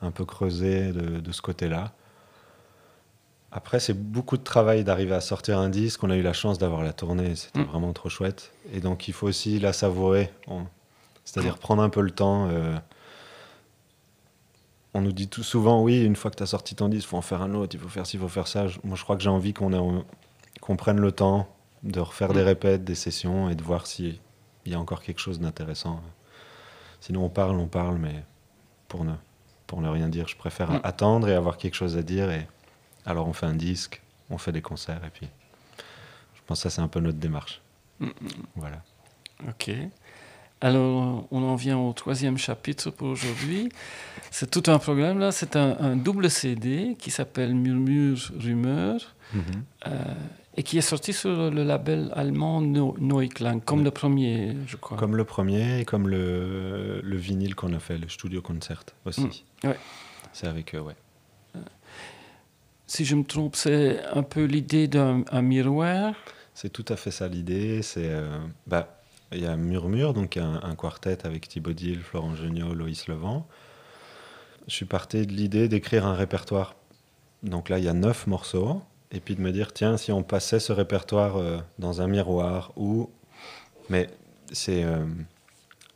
un 0.03 0.11
peu 0.11 0.25
creuser 0.25 0.93
de, 0.93 1.33
ce 1.33 1.41
côté-là. 1.41 1.93
Après, 3.51 3.81
c'est 3.81 3.95
beaucoup 3.95 4.37
de 4.37 4.43
travail 4.43 4.85
d'arriver 4.85 5.15
à 5.15 5.21
sortir 5.21 5.59
un 5.59 5.69
disque. 5.69 6.03
On 6.05 6.11
a 6.11 6.17
eu 6.17 6.23
la 6.23 6.33
chance 6.33 6.59
d'avoir 6.59 6.83
la 6.83 6.93
tournée, 6.93 7.35
c'était 7.37 7.61
mm. 7.61 7.65
vraiment 7.65 7.93
trop 7.93 8.09
chouette. 8.09 8.53
Et 8.73 8.81
donc 8.81 9.09
il 9.09 9.15
faut 9.15 9.27
aussi 9.27 9.59
la 9.61 9.73
savourer, 9.73 10.31
c'est-à-dire 11.25 11.59
prendre 11.59 11.83
un 11.83 11.91
peu 11.91 12.03
le 12.03 12.11
temps. 12.11 12.49
Euh, 12.51 12.77
on 14.95 15.01
nous 15.01 15.13
dit 15.13 15.29
tout 15.29 15.43
souvent, 15.43 15.83
oui, 15.83 16.05
une 16.05 16.17
fois 16.17 16.31
que 16.31 16.37
tu 16.37 16.43
as 16.43 16.47
sorti 16.47 16.75
ton 16.75 16.89
disque, 16.89 17.07
il 17.07 17.09
faut 17.09 17.17
en 17.17 17.23
faire 17.23 17.43
un 17.43 17.55
autre, 17.55 17.75
il 17.75 17.81
faut 17.81 17.89
faire 17.89 18.07
ci, 18.07 18.17
il 18.17 18.21
faut 18.21 18.29
faire 18.29 18.47
ça. 18.47 18.67
Moi, 18.85 18.97
je 18.97 19.03
crois 19.03 19.17
que 19.17 19.23
j'ai 19.23 19.31
envie 19.31 19.55
qu'on 19.55 20.77
prenne 20.77 21.01
le 21.01 21.13
temps, 21.13 21.49
de 21.83 22.01
refaire 22.01 22.33
des 22.33 22.43
mm. 22.43 22.47
répètes, 22.47 22.85
des 22.85 22.95
sessions 22.95 23.49
et 23.49 23.55
de 23.55 23.63
voir 23.63 23.87
s'il 23.87 24.21
y 24.67 24.75
a 24.75 24.81
encore 24.81 25.03
quelque 25.03 25.21
chose 25.21 25.41
d'intéressant. 25.41 26.01
Sinon, 27.01 27.25
on 27.25 27.29
parle, 27.29 27.57
on 27.57 27.67
parle, 27.67 27.99
mais 27.99 28.25
pour 28.89 29.05
ne, 29.05 29.15
pour 29.67 29.81
ne 29.81 29.89
rien 29.89 30.09
dire, 30.09 30.29
je 30.29 30.37
préfère 30.37 30.71
mm. 30.71 30.81
attendre 30.85 31.29
et 31.29 31.35
avoir 31.35 31.57
quelque 31.57 31.75
chose 31.75 31.97
à 31.97 32.03
dire. 32.03 32.31
Et 32.31 32.47
alors, 33.07 33.27
on 33.27 33.33
fait 33.33 33.47
un 33.47 33.55
disque, 33.55 34.03
on 34.31 34.39
fait 34.39 34.53
des 34.53 34.63
concerts, 34.63 35.05
et 35.05 35.11
puis 35.11 35.29
je 36.35 36.41
pense 36.47 36.59
que 36.59 36.63
ça, 36.69 36.71
c'est 36.71 36.83
un 36.83 36.89
peu 36.89 37.01
notre 37.01 37.19
démarche. 37.19 37.63
Mm, 37.99 38.11
voilà. 38.57 38.83
Ok. 39.49 39.71
Alors, 40.63 41.27
on 41.33 41.43
en 41.43 41.57
vient 41.57 41.77
au 41.77 41.93
troisième 41.93 42.39
chapitre 42.39 42.91
pour 42.91 43.09
aujourd'hui. 43.09 43.69
C'est 44.31 44.49
tout 44.49 44.71
un 44.71 44.79
programme 44.79 45.19
là. 45.19 45.33
C'est 45.33 45.57
un, 45.57 45.97
double 45.97 46.31
CD 46.31 46.97
qui 46.99 47.11
s'appelle 47.11 47.55
Murmure, 47.55 48.31
Rumeur. 48.39 49.15
Mm-hmm. 49.35 49.41
Euh, 49.89 50.15
et 50.57 50.63
qui 50.63 50.77
est 50.77 50.83
sorti 50.83 51.13
sur 51.13 51.51
le 51.51 51.65
label 51.65 52.13
allemand 52.15 52.61
Neuklang, 52.61 53.61
comme 53.65 53.83
le 53.83 53.91
premier, 53.91 54.55
je 54.67 54.77
crois. 54.77 54.99
Comme 54.99 55.17
le 55.17 55.25
premier 55.25 55.81
et 55.81 55.85
comme 55.87 56.09
le, 56.09 57.01
le 57.03 57.17
vinyle 57.17 57.55
qu'on 57.55 57.73
a 57.73 57.79
fait, 57.79 57.97
le 57.97 58.09
Studio 58.09 58.43
Concert 58.43 58.85
aussi. 59.07 59.45
Mm, 59.65 59.69
ouais. 59.69 59.79
C'est 60.35 60.47
avec 60.47 60.75
eux, 60.75 60.81
ouais. 60.81 60.95
Si 62.87 63.07
je 63.07 63.15
me 63.15 63.25
trompe, 63.25 63.57
c'est 63.57 64.05
un 64.13 64.23
peu 64.23 64.45
l'idée 64.45 64.87
d'un 64.87 65.25
miroir 65.41 66.15
C'est 66.53 66.71
tout 66.71 66.85
à 66.89 66.97
fait 66.97 67.11
ça 67.11 67.27
l'idée. 67.27 67.81
C'est. 67.81 68.11
Euh, 68.11 68.39
bah, 68.67 69.02
il 69.33 69.43
y 69.43 69.47
a 69.47 69.57
Murmure, 69.57 70.15
donc 70.15 70.37
un, 70.37 70.61
un 70.63 70.75
quartet 70.75 71.27
avec 71.27 71.49
Thibaut 71.49 71.73
Dill, 71.73 72.01
Florent 72.01 72.35
Geniot, 72.35 72.75
Loïs 72.75 73.07
Levent. 73.09 73.47
Je 74.69 74.75
suis 74.75 74.85
parti 74.85 75.27
de 75.27 75.33
l'idée 75.33 75.69
d'écrire 75.69 76.07
un 76.07 76.15
répertoire. 76.15 76.75
Donc 77.43 77.69
là, 77.69 77.79
il 77.79 77.85
y 77.85 77.89
a 77.89 77.93
neuf 77.93 78.27
morceaux 78.27 78.83
et 79.11 79.21
puis 79.21 79.35
de 79.35 79.41
me 79.41 79.53
dire, 79.53 79.73
tiens, 79.73 79.97
si 79.97 80.13
on 80.13 80.23
passait 80.23 80.61
ce 80.61 80.73
répertoire 80.73 81.37
euh, 81.37 81.59
dans 81.79 82.01
un 82.01 82.07
miroir, 82.07 82.73
ou... 82.77 83.11
Mais 83.91 84.09
c'est 84.53 84.85
euh, 84.85 85.05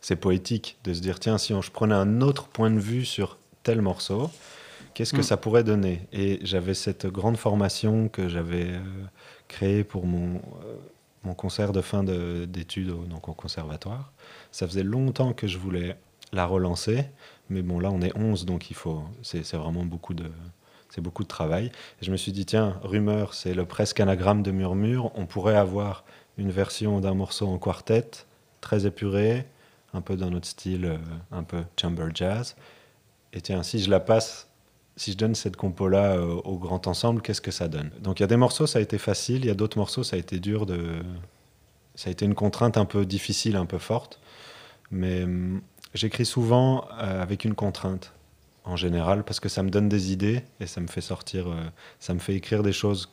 c'est 0.00 0.16
poétique 0.16 0.76
de 0.84 0.92
se 0.92 1.00
dire, 1.00 1.18
tiens, 1.18 1.38
si 1.38 1.52
on, 1.54 1.62
je 1.62 1.70
prenais 1.70 1.94
un 1.94 2.20
autre 2.20 2.48
point 2.48 2.70
de 2.70 2.78
vue 2.78 3.04
sur 3.04 3.38
tel 3.62 3.80
morceau, 3.80 4.30
Qu'est-ce 4.94 5.12
que 5.12 5.18
Mm. 5.18 5.24
ça 5.24 5.36
pourrait 5.36 5.62
donner? 5.62 6.08
Et 6.10 6.38
j'avais 6.42 6.72
cette 6.72 7.06
grande 7.06 7.36
formation 7.36 8.08
que 8.08 8.30
j'avais 8.30 8.70
euh, 8.70 8.80
créée 9.46 9.84
pour 9.84 10.06
mon, 10.06 10.40
mon 11.26 11.34
concert 11.34 11.72
de 11.72 11.80
fin 11.82 12.02
de- 12.04 12.46
d'études 12.46 12.94
donc 13.08 13.28
au 13.28 13.34
conservatoire. 13.34 14.12
Ça 14.52 14.66
faisait 14.66 14.82
longtemps 14.84 15.32
que 15.32 15.46
je 15.46 15.58
voulais 15.58 15.96
la 16.32 16.46
relancer, 16.46 17.04
mais 17.50 17.62
bon, 17.62 17.78
là, 17.80 17.90
on 17.90 18.00
est 18.00 18.16
11, 18.16 18.46
donc 18.46 18.70
il 18.70 18.74
faut. 18.74 19.02
C'est 19.22 19.42
vraiment 19.54 19.84
beaucoup 19.84 20.14
de. 20.14 20.30
C'est 20.88 21.00
beaucoup 21.00 21.24
de 21.24 21.28
travail. 21.28 21.70
Je 22.00 22.10
me 22.12 22.16
suis 22.16 22.32
dit, 22.32 22.46
tiens, 22.46 22.78
Rumeur, 22.82 23.34
c'est 23.34 23.54
le 23.54 23.64
presque 23.66 23.98
anagramme 24.00 24.42
de 24.42 24.50
Murmure. 24.52 25.10
On 25.16 25.26
pourrait 25.26 25.56
avoir 25.56 26.04
une 26.38 26.50
version 26.50 27.00
d'un 27.00 27.14
morceau 27.14 27.48
en 27.48 27.58
quartet, 27.58 28.08
très 28.60 28.86
épuré, 28.86 29.46
un 29.94 30.00
peu 30.00 30.16
dans 30.16 30.30
notre 30.30 30.46
style, 30.46 30.84
euh, 30.86 30.98
un 31.32 31.42
peu 31.42 31.64
chamber 31.80 32.06
jazz. 32.14 32.54
Et 33.32 33.40
tiens, 33.40 33.62
si 33.64 33.80
je 33.80 33.90
la 33.90 34.00
passe, 34.00 34.48
si 34.96 35.12
je 35.12 35.16
donne 35.16 35.34
cette 35.34 35.56
compo-là 35.56 36.16
euh, 36.16 36.40
au 36.44 36.56
grand 36.58 36.86
ensemble, 36.86 37.20
qu'est-ce 37.20 37.42
que 37.42 37.50
ça 37.50 37.68
donne? 37.68 37.90
Donc 38.00 38.18
il 38.18 38.22
y 38.22 38.24
a 38.24 38.26
des 38.26 38.36
morceaux, 38.36 38.66
ça 38.66 38.78
a 38.78 38.82
été 38.82 38.98
facile, 38.98 39.44
il 39.44 39.46
y 39.46 39.50
a 39.50 39.54
d'autres 39.54 39.78
morceaux, 39.78 40.02
ça 40.02 40.16
a 40.16 40.18
été 40.18 40.40
dur. 40.40 40.66
Ça 41.94 42.08
a 42.08 42.12
été 42.12 42.24
une 42.24 42.34
contrainte 42.34 42.76
un 42.76 42.84
peu 42.84 43.06
difficile, 43.06 43.56
un 43.56 43.66
peu 43.66 43.78
forte. 43.78 44.20
Mais 44.90 45.24
hum, 45.24 45.60
j'écris 45.94 46.26
souvent 46.26 46.88
euh, 46.98 47.22
avec 47.22 47.44
une 47.44 47.54
contrainte, 47.54 48.12
en 48.64 48.76
général, 48.76 49.22
parce 49.22 49.38
que 49.38 49.48
ça 49.48 49.62
me 49.62 49.70
donne 49.70 49.88
des 49.88 50.12
idées 50.12 50.42
et 50.60 50.66
ça 50.66 50.80
me 50.80 50.86
fait 50.86 51.00
sortir, 51.02 51.48
euh, 51.48 51.64
ça 52.00 52.14
me 52.14 52.18
fait 52.18 52.34
écrire 52.34 52.62
des 52.62 52.72
choses 52.72 53.12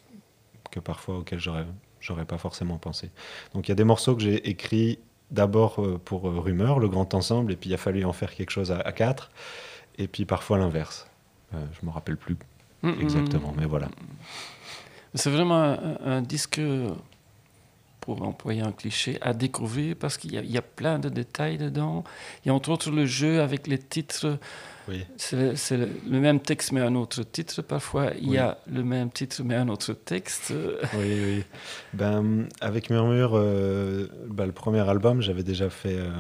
que 0.72 0.80
parfois 0.80 1.20
auxquelles 1.20 1.40
j'aurais, 1.40 1.66
j'aurais 2.00 2.26
pas 2.26 2.38
forcément 2.38 2.78
pensé. 2.78 3.12
Donc 3.54 3.68
il 3.68 3.72
y 3.72 3.74
a 3.74 3.76
des 3.76 3.84
morceaux 3.84 4.16
que 4.16 4.24
j'ai 4.24 4.50
écrits 4.50 5.00
d'abord 5.32 5.82
pour 6.06 6.24
Rumeur, 6.24 6.80
le 6.80 6.88
grand 6.88 7.14
ensemble, 7.14 7.52
et 7.52 7.56
puis 7.56 7.70
il 7.70 7.74
a 7.74 7.78
fallu 7.78 8.06
en 8.06 8.14
faire 8.14 8.36
quelque 8.36 8.52
chose 8.52 8.72
à 8.72 8.92
quatre, 8.92 9.32
et 9.98 10.08
puis 10.08 10.26
parfois 10.26 10.60
l'inverse. 10.60 11.08
Euh, 11.54 11.58
je 11.80 11.86
me 11.86 11.92
rappelle 11.92 12.18
plus 12.18 12.38
Mm, 12.82 12.90
mm, 12.90 13.02
exactement, 13.02 13.54
mais 13.58 13.66
voilà. 13.66 13.88
C'est 15.16 15.30
vraiment 15.30 15.62
un, 15.64 15.98
un 16.06 16.22
disque, 16.22 16.60
pour 18.02 18.22
employer 18.24 18.62
un 18.62 18.74
cliché, 18.74 19.18
à 19.22 19.34
découvrir 19.34 19.96
parce 19.98 20.18
qu'il 20.18 20.34
y, 20.34 20.38
a- 20.38 20.42
il 20.42 20.52
y 20.52 20.58
a 20.58 20.62
plein 20.62 21.00
de 21.00 21.08
détails 21.08 21.58
dedans. 21.58 22.04
Il 22.44 22.50
y 22.50 22.52
a 22.52 22.54
entre 22.54 22.70
autres 22.72 22.92
le 22.92 23.06
jeu 23.06 23.42
avec 23.42 23.68
les 23.68 23.78
titres. 23.78 24.38
Oui. 24.90 25.06
C'est 25.16 25.78
le, 25.78 25.88
même 26.20 26.42
texte 26.42 26.74
mais 26.74 26.82
un 26.82 26.94
autre 26.96 27.24
titre 27.24 27.62
parfois. 27.62 28.12
Il 28.20 28.32
Oui. 28.32 28.36
y 28.36 28.38
a 28.40 28.58
le 28.70 28.84
même 28.84 29.10
titre 29.10 29.42
mais 29.46 29.56
un 29.56 29.70
autre 29.70 29.94
texte. 29.94 30.52
Oui, 30.98 31.22
oui. 31.24 31.44
Ben, 31.94 32.50
avec 32.60 32.90
Murmure, 32.90 33.32
euh, 33.36 34.08
bah, 34.28 34.46
le 34.46 34.52
premier 34.52 34.82
album, 34.90 35.22
j'avais 35.22 35.44
déjà 35.44 35.70
fait 35.70 35.96
euh, 35.98 36.12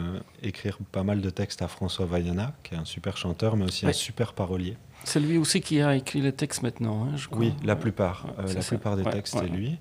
écrire 0.41 0.77
pas 0.93 1.03
mal 1.03 1.19
de 1.19 1.29
textes 1.29 1.61
à 1.61 1.67
François 1.67 2.05
Vaiana, 2.05 2.53
qui 2.63 2.75
est 2.75 2.77
un 2.77 2.85
super 2.85 3.17
chanteur, 3.17 3.57
mais 3.57 3.65
aussi 3.65 3.85
un 3.85 3.91
super 3.91 4.31
parolier. 4.31 4.77
C'est 5.03 5.19
lui 5.19 5.37
aussi 5.37 5.61
qui 5.61 5.81
a 5.81 5.95
écrit 5.95 6.21
les 6.21 6.31
textes 6.31 6.63
maintenant, 6.63 7.03
hein, 7.05 7.15
je 7.15 7.27
crois. 7.27 7.39
Oui, 7.39 7.53
la 7.63 7.75
plupart. 7.75 8.25
Ouais, 8.37 8.45
Euh, 8.49 8.53
la 8.53 8.61
ça. 8.61 8.67
plupart 8.69 8.95
des 8.95 9.03
Ouais, 9.03 9.11
textes, 9.11 9.35
c'est 9.37 9.47
lui. 9.47 9.77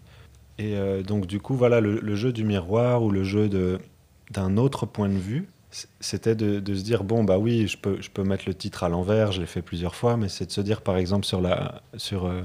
Et 0.58 0.76
euh, 0.76 1.02
donc, 1.02 1.26
du 1.26 1.40
coup, 1.40 1.54
voilà, 1.54 1.80
le, 1.80 1.98
le 2.00 2.14
jeu 2.16 2.32
du 2.32 2.44
miroir 2.44 3.02
ou 3.02 3.10
le 3.10 3.24
jeu 3.24 3.48
d'un 4.30 4.56
autre 4.56 4.86
point 4.86 5.08
de 5.08 5.14
vue, 5.18 5.48
c'était 6.00 6.34
de, 6.34 6.60
de 6.60 6.74
se 6.74 6.82
dire, 6.82 7.02
bon, 7.04 7.24
bah 7.24 7.38
oui, 7.38 7.66
je 7.66 7.78
peux, 7.78 7.96
je 8.00 8.10
peux 8.10 8.22
mettre 8.24 8.44
le 8.46 8.54
titre 8.54 8.82
à 8.84 8.88
l'envers, 8.88 9.32
je 9.32 9.40
l'ai 9.40 9.46
fait 9.46 9.62
plusieurs 9.62 9.94
fois, 9.94 10.16
mais 10.16 10.28
c'est 10.28 10.46
de 10.46 10.50
se 10.52 10.60
dire, 10.60 10.82
par 10.82 10.96
exemple, 10.98 11.24
sur 11.24 11.40
la... 11.40 11.80
Sur, 11.96 12.26
euh, 12.26 12.42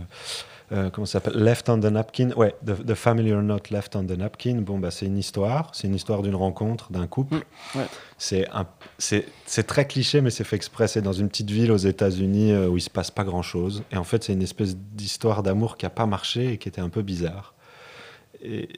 euh, 0.74 0.90
comment 0.90 1.06
ça 1.06 1.14
s'appelle? 1.22 1.42
Left 1.42 1.70
on 1.70 1.80
the 1.80 1.86
Napkin. 1.86 2.32
Ouais, 2.36 2.54
the, 2.66 2.86
the 2.86 2.94
Familiar 2.94 3.42
Note 3.42 3.70
Left 3.70 3.96
on 3.96 4.04
the 4.06 4.12
Napkin. 4.18 4.56
Bon, 4.62 4.78
bah, 4.80 4.92
c'est 4.92 5.06
une 5.06 5.18
histoire. 5.18 5.72
C'est 5.74 5.88
une 5.88 5.96
histoire 5.96 6.22
d'une 6.24 6.36
rencontre, 6.36 6.92
d'un 6.92 7.08
couple. 7.08 7.36
Mm, 7.36 7.78
ouais. 7.80 7.86
C'est 8.18 8.50
un- 8.50 8.68
C'est 8.98 9.26
c'est 9.46 9.66
très 9.66 9.88
cliché, 9.88 10.20
mais 10.22 10.30
c'est 10.30 10.44
fait 10.44 10.56
exprès. 10.58 10.88
C'est 10.88 11.02
dans 11.02 11.14
une 11.14 11.30
petite 11.30 11.50
ville 11.52 11.72
aux 11.72 11.78
États-Unis 11.78 12.52
euh, 12.52 12.68
où 12.68 12.78
il 12.78 12.82
se 12.82 12.90
passe 12.90 13.12
pas 13.12 13.24
grand-chose. 13.24 13.84
Et 13.92 13.98
en 13.98 14.04
fait, 14.04 14.24
c'est 14.26 14.34
une 14.34 14.42
espèce 14.42 14.76
d'histoire 14.76 15.42
d'amour 15.44 15.78
qui 15.78 15.86
a 15.86 15.90
pas 15.90 16.06
marché 16.06 16.54
et 16.54 16.58
qui 16.58 16.68
était 16.68 16.82
un 16.82 16.90
peu 16.90 17.02
bizarre. 17.02 17.54
Et, 18.44 18.70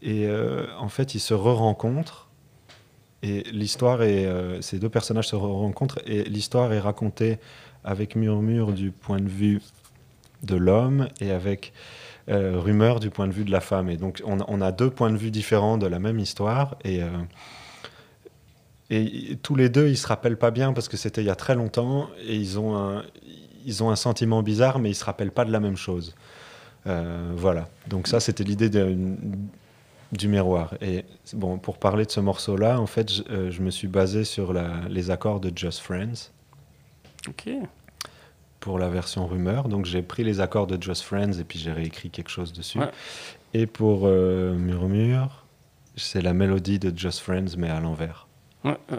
et, 0.00 0.26
euh, 0.26 0.66
en 0.78 0.88
fait, 0.88 1.14
ils 1.14 1.20
se 1.20 1.34
re-rencontrent. 1.34 2.28
Et 3.24 3.42
l'histoire 3.52 4.02
est. 4.02 4.28
ces 4.62 4.78
deux 4.78 4.88
personnages 4.88 5.28
se 5.28 5.36
re-rencontrent. 5.36 6.00
Et 6.06 6.24
l'histoire 6.24 6.72
est 6.72 6.80
racontée 6.80 7.38
avec 7.84 8.14
murmure 8.16 8.72
du 8.72 8.90
point 8.92 9.18
de 9.20 9.28
vue 9.28 9.60
de 10.42 10.56
l'homme 10.56 11.08
et 11.20 11.30
avec 11.30 11.72
euh, 12.28 12.58
rumeur 12.58 13.00
du 13.00 13.10
point 13.10 13.26
de 13.26 13.32
vue 13.32 13.44
de 13.44 13.50
la 13.50 13.60
femme. 13.60 13.88
Et 13.90 13.96
donc, 13.96 14.22
on, 14.24 14.60
a- 14.60 14.72
deux 14.72 14.90
points 14.90 15.10
de 15.10 15.16
vue 15.16 15.30
différents 15.30 15.78
de 15.78 15.86
la 15.86 15.98
même 15.98 16.18
histoire. 16.18 16.76
Et. 16.84 17.02
euh, 17.02 17.08
et 18.90 19.38
tous 19.42 19.54
les 19.54 19.70
deux, 19.70 19.88
ils 19.88 19.96
se 19.96 20.06
rappellent 20.06 20.36
pas 20.36 20.50
bien 20.50 20.74
parce 20.74 20.86
que 20.88 20.98
c'était 20.98 21.22
il 21.22 21.26
y 21.26 21.30
a 21.30 21.34
très 21.34 21.54
longtemps 21.54 22.08
et 22.26 22.36
ils 22.36 22.58
ont 22.58 22.76
un, 22.76 23.04
ils 23.64 23.82
ont 23.82 23.90
un 23.90 23.96
sentiment 23.96 24.42
bizarre, 24.42 24.78
mais 24.78 24.90
ils 24.90 24.94
se 24.94 25.04
rappellent 25.04 25.30
pas 25.32 25.46
de 25.46 25.50
la 25.52 25.60
même 25.60 25.76
chose. 25.76 26.14
Euh, 26.86 27.32
voilà. 27.34 27.68
Donc 27.86 28.06
ça, 28.06 28.20
c'était 28.20 28.44
l'idée 28.44 28.68
du 30.12 30.28
miroir. 30.28 30.74
Et 30.82 31.06
bon, 31.32 31.56
pour 31.58 31.78
parler 31.78 32.04
de 32.04 32.10
ce 32.10 32.20
morceau-là, 32.20 32.78
en 32.80 32.86
fait, 32.86 33.10
je, 33.10 33.22
euh, 33.30 33.50
me 33.60 33.70
suis 33.70 33.88
basé 33.88 34.24
sur 34.24 34.52
les 34.90 35.10
accords 35.10 35.40
de 35.40 35.50
Just 35.56 35.80
Friends 35.80 36.30
Ok. 37.28 37.48
Pour 38.62 38.78
la 38.78 38.88
version 38.88 39.26
rumeur. 39.26 39.68
Donc 39.68 39.84
j'ai 39.84 40.02
pris 40.02 40.22
les 40.22 40.40
accords 40.40 40.68
de 40.68 40.80
Just 40.80 41.02
Friends 41.02 41.32
et 41.32 41.44
puis 41.44 41.58
j'ai 41.58 41.72
réécrit 41.72 42.10
quelque 42.10 42.30
chose 42.30 42.52
dessus. 42.52 42.78
Ouais. 42.78 42.90
Et 43.54 43.66
pour 43.66 44.02
euh, 44.04 44.54
Murmure, 44.54 45.44
c'est 45.96 46.22
la 46.22 46.32
mélodie 46.32 46.78
de 46.78 46.96
Just 46.96 47.18
Friends 47.18 47.56
mais 47.58 47.68
à 47.68 47.80
l'envers. 47.80 48.28
Ouais, 48.64 48.78
euh, 48.92 48.96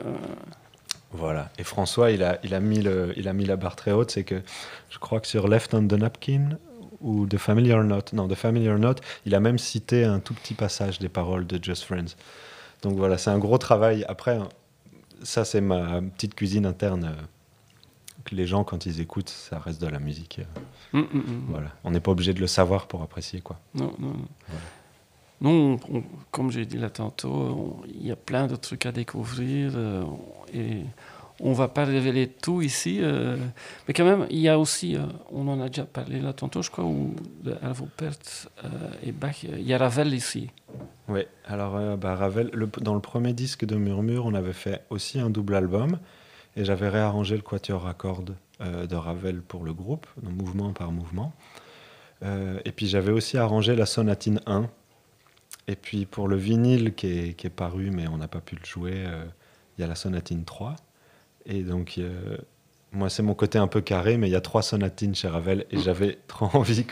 Voilà. 1.14 1.50
Et 1.58 1.64
François, 1.64 2.12
il 2.12 2.24
a, 2.24 2.40
il 2.44 2.54
a, 2.54 2.60
mis, 2.60 2.82
le, 2.82 3.14
il 3.16 3.30
a 3.30 3.34
mis 3.34 3.46
la 3.46 3.56
barre 3.56 3.78
très 3.78 3.94
haute. 3.94 4.12
C'est 4.12 4.26
que 4.26 4.42
je 4.90 5.00
crois 5.00 5.22
que 5.22 5.28
sur 5.28 5.48
Left 5.48 5.74
on 5.74 5.88
the 5.88 5.94
Napkin 5.94 6.60
ou 7.00 7.26
The 7.26 7.38
Familiar 7.38 7.84
Note, 7.86 8.12
non, 8.12 8.28
The 8.28 8.36
Familiar 8.36 8.78
Note, 8.78 9.02
il 9.26 9.34
a 9.34 9.40
même 9.40 9.58
cité 9.58 10.04
un 10.04 10.20
tout 10.20 10.34
petit 10.34 10.56
passage 10.56 11.00
des 11.00 11.10
paroles 11.10 11.48
de 11.48 11.64
Just 11.64 11.86
Friends. 11.86 12.18
Donc 12.82 12.98
voilà, 12.98 13.18
c'est 13.18 13.30
un 13.30 13.40
gros 13.40 13.58
travail. 13.58 14.04
Après, 14.10 14.40
ça, 15.24 15.46
c'est 15.46 15.62
ma 15.62 16.02
petite 16.02 16.36
cuisine 16.36 16.66
interne. 16.66 17.16
Que 18.26 18.36
les 18.36 18.46
gens, 18.48 18.64
quand 18.64 18.86
ils 18.86 19.00
écoutent, 19.02 19.30
ça 19.30 19.60
reste 19.60 19.82
de 19.82 19.88
la 19.88 20.00
musique. 20.00 20.40
euh, 20.94 21.00
mm, 21.00 21.02
mm, 21.02 21.18
mm. 21.18 21.44
Voilà. 21.50 21.68
On 21.84 21.92
n'est 21.92 22.00
pas 22.00 22.12
obligé 22.12 22.34
de 22.34 22.40
le 22.40 22.48
savoir 22.48 22.88
pour 22.88 23.02
apprécier, 23.02 23.42
quoi. 23.42 23.60
Non, 23.76 23.94
non, 24.00 24.08
non. 24.10 24.28
Voilà. 24.48 24.62
Non, 25.42 25.78
on- 25.92 25.98
on- 25.98 26.04
comme 26.32 26.52
j'ai 26.52 26.66
dit 26.66 26.78
là 26.78 26.90
tantôt, 26.90 27.82
il 27.88 28.06
y 28.08 28.12
a 28.12 28.16
plein 28.16 28.48
de 28.48 28.56
trucs 28.56 28.86
à 28.86 28.92
découvrir 28.94 29.74
euh, 29.76 30.04
et 30.54 30.84
on 31.42 31.52
va 31.52 31.68
pas 31.68 31.84
révéler 31.84 32.28
tout 32.30 32.62
ici. 32.62 33.00
euh, 33.02 33.36
mais 33.88 33.94
quand 33.94 34.06
même, 34.06 34.26
il 34.30 34.40
y 34.40 34.48
a 34.48 34.58
aussi, 34.58 34.96
on 35.32 35.48
en 35.50 35.60
a 35.60 35.68
déjà 35.68 35.84
parlé 35.84 36.22
là 36.22 36.32
tantôt, 36.32 36.62
je 36.62 36.70
crois, 36.72 36.86
Arvo 37.62 37.88
Pärt 37.98 38.48
euh, 38.64 38.68
et 39.06 39.12
Bach, 39.12 39.44
il 39.44 39.62
y 39.68 39.74
a 39.74 39.78
Ravel 39.80 40.14
ici. 40.14 40.50
Oui, 41.10 41.22
alors 41.46 41.98
bah, 41.98 42.16
Ravel, 42.16 42.50
le- 42.54 42.70
dans 42.80 42.94
le 42.94 43.02
premier 43.02 43.34
disque 43.34 43.66
de 43.66 43.76
Murmure, 43.76 44.26
on 44.26 44.36
avait 44.36 44.54
fait 44.54 44.84
aussi 44.90 45.20
un 45.20 45.30
double 45.30 45.56
album 45.56 45.98
et 46.56 46.66
j'avais 46.66 46.90
réarrangé 46.90 47.36
le 47.36 47.42
quatuor 47.42 47.88
à 47.88 47.94
cordes 47.94 48.36
euh, 48.62 48.86
de 48.86 48.96
Ravel 48.96 49.42
pour 49.42 49.64
le 49.64 49.74
groupe, 49.74 50.08
donc 50.22 50.34
mouvement 50.34 50.72
par 50.74 50.92
mouvement. 50.92 51.34
Euh, 52.24 52.60
et 52.66 52.72
puis 52.72 52.88
j'avais 52.88 53.12
aussi 53.12 53.38
arrangé 53.38 53.76
la 53.76 53.86
sonatine 53.86 54.40
1. 54.46 54.70
Et 55.68 55.76
puis 55.76 56.06
pour 56.06 56.28
le 56.28 56.36
vinyle 56.36 56.94
qui 56.94 57.08
est, 57.08 57.34
qui 57.34 57.48
est 57.48 57.52
paru, 57.52 57.90
mais 57.92 58.08
on 58.08 58.18
n'a 58.18 58.28
pas 58.28 58.42
pu 58.42 58.56
le 58.56 58.66
jouer, 58.66 58.94
euh, 58.96 59.24
il 59.78 59.82
y 59.82 59.84
a 59.84 59.88
la 59.88 59.96
sonatine 59.96 60.44
3. 60.46 60.76
Et 61.46 61.64
donc, 61.64 62.00
moi, 62.94 63.10
c'est 63.10 63.24
mon 63.24 63.34
côté 63.34 63.58
un 63.58 63.68
peu 63.68 63.82
carré, 63.82 64.18
mais 64.18 64.30
il 64.30 64.32
y 64.32 64.36
a 64.36 64.42
trois 64.42 64.62
sonatines 64.62 65.14
chez 65.16 65.28
Ravel 65.28 65.66
et 65.72 65.80
j'avais 65.80 66.20
trop 66.28 66.46
envie 66.58 66.86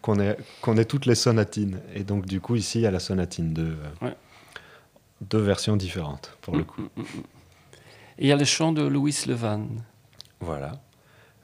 qu'on 0.00 0.18
ait, 0.20 0.36
qu'on 0.62 0.76
ait 0.78 0.84
toutes 0.86 1.04
les 1.04 1.14
sonatines. 1.16 1.80
Et 1.94 2.04
donc, 2.04 2.24
du 2.24 2.40
coup, 2.40 2.54
ici, 2.56 2.78
il 2.78 2.82
y 2.82 2.86
a 2.86 2.90
la 2.90 3.00
sonatine 3.00 3.52
2. 3.52 3.62
euh, 3.62 3.76
Ouais. 4.06 4.16
Deux 5.20 5.40
versions 5.40 5.76
différentes, 5.76 6.38
pour 6.40 6.56
le 6.56 6.62
coup. 6.64 6.82
Et 8.18 8.24
il 8.24 8.28
y 8.28 8.32
a 8.32 8.36
le 8.36 8.44
chant 8.44 8.72
de 8.72 8.82
Louis 8.82 9.16
Levan. 9.26 9.66
Voilà. 10.40 10.80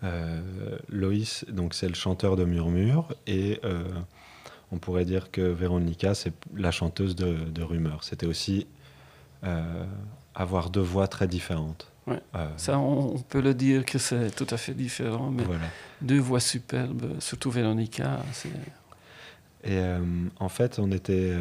Euh, 0.03 0.77
Loïs, 0.89 1.45
donc 1.49 1.73
c'est 1.73 1.89
le 1.89 1.95
chanteur 1.95 2.37
de 2.37 2.45
Murmure, 2.45 3.15
et 3.27 3.61
euh, 3.65 3.85
on 4.73 4.79
pourrait 4.79 5.05
dire 5.05 5.31
que 5.31 5.41
Véronica, 5.41 6.15
c'est 6.15 6.33
la 6.55 6.71
chanteuse 6.71 7.15
de, 7.17 7.35
de 7.35 7.63
Rumeur. 7.63 8.05
C'était 8.05 8.27
aussi 8.27 8.67
euh, 9.45 9.85
avoir 10.35 10.69
deux 10.71 10.81
voix 10.81 11.09
très 11.09 11.27
différentes. 11.27 11.91
Ouais. 12.07 12.21
Euh, 12.35 12.49
Ça, 12.59 12.79
on, 12.79 13.15
on 13.15 13.19
peut 13.19 13.41
le 13.41 13.55
dire 13.55 13.87
que 13.87 13.99
c'est 13.99 14.31
tout 14.35 14.47
à 14.51 14.59
fait 14.59 14.75
différent, 14.75 15.31
mais 15.31 15.45
voilà. 15.45 15.65
deux 16.03 16.19
voix 16.19 16.41
superbes, 16.41 17.19
surtout 17.21 17.51
Véronica. 17.51 18.21
Et 19.65 19.81
en 20.39 20.49
fait, 20.51 20.79
on 20.79 20.93
était. 20.93 21.33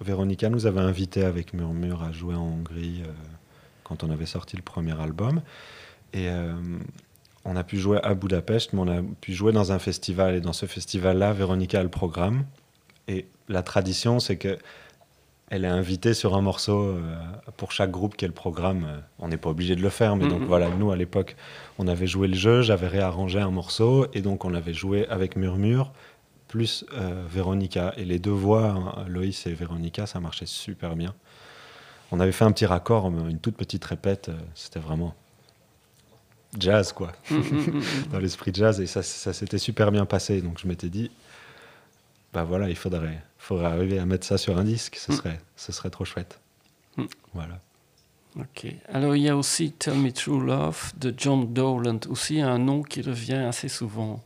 Véronica 0.00 0.48
nous 0.48 0.66
avait 0.66 0.80
invités 0.80 1.24
avec 1.24 1.52
Murmure 1.52 2.04
à 2.04 2.12
jouer 2.12 2.36
en 2.36 2.42
Hongrie 2.44 3.02
quand 3.86 4.02
on 4.04 4.10
avait 4.10 4.26
sorti 4.26 4.56
le 4.56 4.62
premier 4.62 4.98
album. 5.00 5.40
Et 6.12 6.28
euh, 6.28 6.52
on 7.44 7.56
a 7.56 7.64
pu 7.64 7.78
jouer 7.78 7.98
à 8.02 8.14
Budapest, 8.14 8.72
mais 8.72 8.80
on 8.80 8.88
a 8.88 9.02
pu 9.20 9.32
jouer 9.32 9.52
dans 9.52 9.70
un 9.72 9.78
festival. 9.78 10.34
Et 10.34 10.40
dans 10.40 10.52
ce 10.52 10.66
festival-là, 10.66 11.32
Véronica 11.32 11.80
a 11.80 11.82
le 11.82 11.88
programme. 11.88 12.44
Et 13.08 13.26
la 13.48 13.62
tradition, 13.62 14.18
c'est 14.18 14.36
que 14.36 14.58
elle 15.48 15.64
est 15.64 15.68
invitée 15.68 16.12
sur 16.12 16.34
un 16.34 16.40
morceau 16.40 16.82
euh, 16.82 17.16
pour 17.56 17.70
chaque 17.70 17.92
groupe 17.92 18.16
qui 18.16 18.24
est 18.24 18.28
le 18.28 18.34
programme. 18.34 18.84
Euh, 18.88 18.98
on 19.20 19.28
n'est 19.28 19.36
pas 19.36 19.50
obligé 19.50 19.76
de 19.76 19.82
le 19.82 19.90
faire, 19.90 20.16
mais 20.16 20.26
donc 20.26 20.40
Mhm. 20.40 20.46
voilà, 20.48 20.68
nous 20.70 20.90
à 20.90 20.96
l'époque, 20.96 21.36
on 21.78 21.86
avait 21.86 22.08
joué 22.08 22.26
le 22.26 22.34
jeu, 22.34 22.62
j'avais 22.62 22.88
réarrangé 22.88 23.38
un 23.38 23.52
morceau, 23.52 24.06
et 24.12 24.22
donc 24.22 24.44
on 24.44 24.54
avait 24.54 24.74
joué 24.74 25.06
avec 25.08 25.36
Murmure, 25.36 25.92
plus 26.48 26.84
euh, 26.94 27.24
Véronica. 27.28 27.94
Et 27.96 28.04
les 28.04 28.18
deux 28.18 28.32
voix, 28.32 28.66
hein, 28.70 29.04
Loïs 29.08 29.46
et 29.46 29.54
Véronica, 29.54 30.06
ça 30.06 30.18
marchait 30.18 30.46
super 30.46 30.96
bien. 30.96 31.14
On 32.12 32.20
avait 32.20 32.32
fait 32.32 32.44
un 32.44 32.52
petit 32.52 32.66
raccord, 32.66 33.10
mais 33.10 33.30
une 33.30 33.38
toute 33.38 33.56
petite 33.56 33.84
répète, 33.84 34.28
euh, 34.28 34.38
c'était 34.54 34.78
vraiment 34.80 35.14
jazz, 36.58 36.92
quoi, 36.92 37.12
dans 38.10 38.18
l'esprit 38.18 38.52
jazz, 38.54 38.80
et 38.80 38.86
ça, 38.86 39.02
ça 39.02 39.32
s'était 39.32 39.58
super 39.58 39.90
bien 39.92 40.06
passé. 40.06 40.40
Donc 40.40 40.58
je 40.58 40.66
m'étais 40.68 40.88
dit, 40.88 41.10
bah 42.32 42.44
voilà, 42.44 42.68
il 42.68 42.76
faudrait, 42.76 43.20
faudrait 43.38 43.66
arriver 43.66 43.98
à 43.98 44.06
mettre 44.06 44.26
ça 44.26 44.38
sur 44.38 44.56
un 44.56 44.64
disque, 44.64 44.96
ce 44.96 45.12
Mm. 45.12 45.14
serait, 45.16 45.40
ce 45.56 45.72
serait 45.72 45.90
trop 45.90 46.04
chouette. 46.04 46.40
Mm. 46.96 47.04
Voilà. 47.34 47.60
Ok. 48.38 48.66
Alors, 48.92 49.16
il 49.16 49.22
y 49.22 49.28
a 49.30 49.36
aussi 49.36 49.72
Tell 49.72 49.94
Me 49.94 50.12
True 50.12 50.44
Love 50.44 50.92
de 50.98 51.12
John 51.16 51.52
Dowland, 51.54 52.00
aussi 52.10 52.40
un 52.40 52.58
nom 52.58 52.82
qui 52.82 53.00
revient 53.00 53.32
assez 53.34 53.68
souvent. 53.68 54.22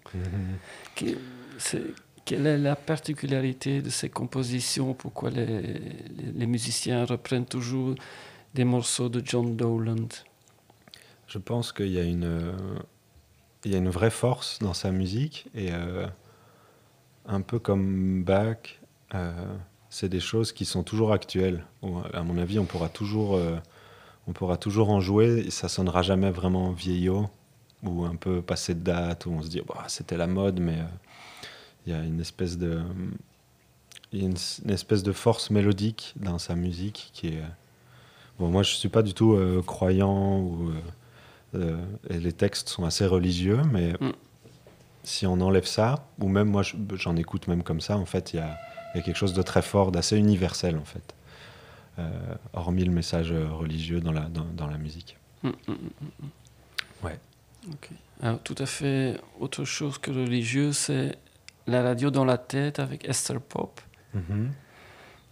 Qui- 0.96 1.16
c'est- 1.58 1.94
quelle 2.30 2.46
est 2.46 2.58
la 2.58 2.76
particularité 2.76 3.82
de 3.82 3.90
ces 3.90 4.08
compositions? 4.08 4.94
Pourquoi 4.94 5.30
les, 5.30 6.46
musiciens 6.46 7.04
reprennent 7.04 7.44
toujours 7.44 7.96
des 8.54 8.62
morceaux 8.62 9.08
de 9.08 9.20
John 9.24 9.56
Dowland? 9.56 10.10
Je 11.26 11.38
pense 11.38 11.72
qu'il 11.72 11.88
y 11.88 11.98
a 11.98 12.04
une, 12.04 13.88
vraie 13.88 14.10
force 14.10 14.60
dans 14.60 14.74
sa 14.74 14.92
musique 14.92 15.48
et 15.56 15.72
euh, 15.72 16.06
un 17.26 17.40
peu 17.40 17.58
comme 17.58 18.22
Bach, 18.22 18.78
euh, 19.16 19.32
c'est 19.88 20.08
des 20.08 20.20
choses 20.20 20.52
qui 20.52 20.64
sont 20.64 20.84
toujours 20.84 21.12
actuelles. 21.12 21.64
À 22.14 22.22
mon 22.22 22.38
avis, 22.38 22.60
on 22.60 22.64
pourra 22.64 22.88
toujours, 22.88 23.34
euh, 23.34 23.56
on 24.28 24.32
pourra 24.32 24.56
toujours 24.56 24.90
en 24.90 25.00
jouer 25.00 25.46
et 25.46 25.50
ça 25.50 25.68
sonnera 25.68 26.02
jamais 26.02 26.30
vraiment 26.30 26.70
vieillot 26.70 27.28
ou 27.82 28.04
un 28.04 28.14
peu 28.14 28.40
passé 28.40 28.76
de 28.76 28.84
date 28.84 29.26
où 29.26 29.32
on 29.32 29.42
se 29.42 29.48
dit 29.48 29.62
Bah, 29.66 29.86
c'était 29.88 30.16
la 30.16 30.28
mode, 30.28 30.60
mais 30.60 30.78
il 31.86 31.92
y 31.92 31.96
a 31.96 32.02
une 32.02 32.20
espèce 32.20 32.58
de, 32.58 32.80
une, 34.12 34.34
une 34.64 34.70
espèce 34.70 35.02
de 35.02 35.12
force 35.12 35.50
mélodique 35.50 36.14
dans 36.16 36.38
sa 36.38 36.54
musique 36.56 37.10
qui 37.12 37.28
est 37.28 37.42
Bon, 38.38 38.48
moi, 38.48 38.62
je 38.62 38.74
suis 38.74 38.88
pas 38.88 39.02
du 39.02 39.12
tout 39.12 39.34
euh, 39.34 39.62
croyant 39.66 40.38
ou 40.38 40.70
euh, 40.70 40.80
euh, 41.56 41.84
et 42.08 42.18
les 42.18 42.32
textes 42.32 42.70
sont 42.70 42.84
assez 42.86 43.04
religieux, 43.04 43.60
mais 43.70 43.92
Mm. 44.00 44.12
si 45.04 45.26
on 45.26 45.38
enlève 45.42 45.66
ça, 45.66 46.06
ou 46.18 46.28
même 46.28 46.48
moi, 46.48 46.62
je- 46.62 46.76
j'en 46.94 47.16
écoute 47.16 47.48
même 47.48 47.62
comme 47.62 47.82
ça, 47.82 47.98
en 47.98 48.06
fait, 48.06 48.32
il 48.32 48.36
y 48.36 48.38
a, 48.38 48.58
il 48.94 48.98
y 48.98 49.00
a 49.00 49.02
quelque 49.04 49.16
chose 49.18 49.34
de 49.34 49.42
très 49.42 49.60
fort, 49.60 49.92
d'assez 49.92 50.16
universel, 50.16 50.78
en 50.78 50.84
fait, 50.86 51.14
hormis 52.54 52.84
le 52.84 52.92
message 52.92 53.30
religieux 53.32 54.00
dans 54.00 54.12
la, 54.12 54.22
dans, 54.22 54.46
dans 54.56 54.66
la 54.68 54.78
musique. 54.78 55.18
Mm, 55.42 55.48
mm, 55.48 55.52
mm, 55.68 55.74
mm, 55.74 56.06
mm. 56.24 57.06
Ouais. 57.06 57.18
Ok. 57.70 57.90
Alors, 58.22 58.38
tout 58.42 58.54
à 58.56 58.64
fait 58.64 59.20
autre 59.38 59.64
chose 59.66 59.98
que 59.98 60.10
religieux, 60.10 60.72
c'est 60.72 61.18
la 61.70 61.82
radio 61.82 62.10
dans 62.10 62.24
la 62.24 62.36
tête 62.36 62.78
avec 62.78 63.08
Esther 63.08 63.40
Pop. 63.40 63.80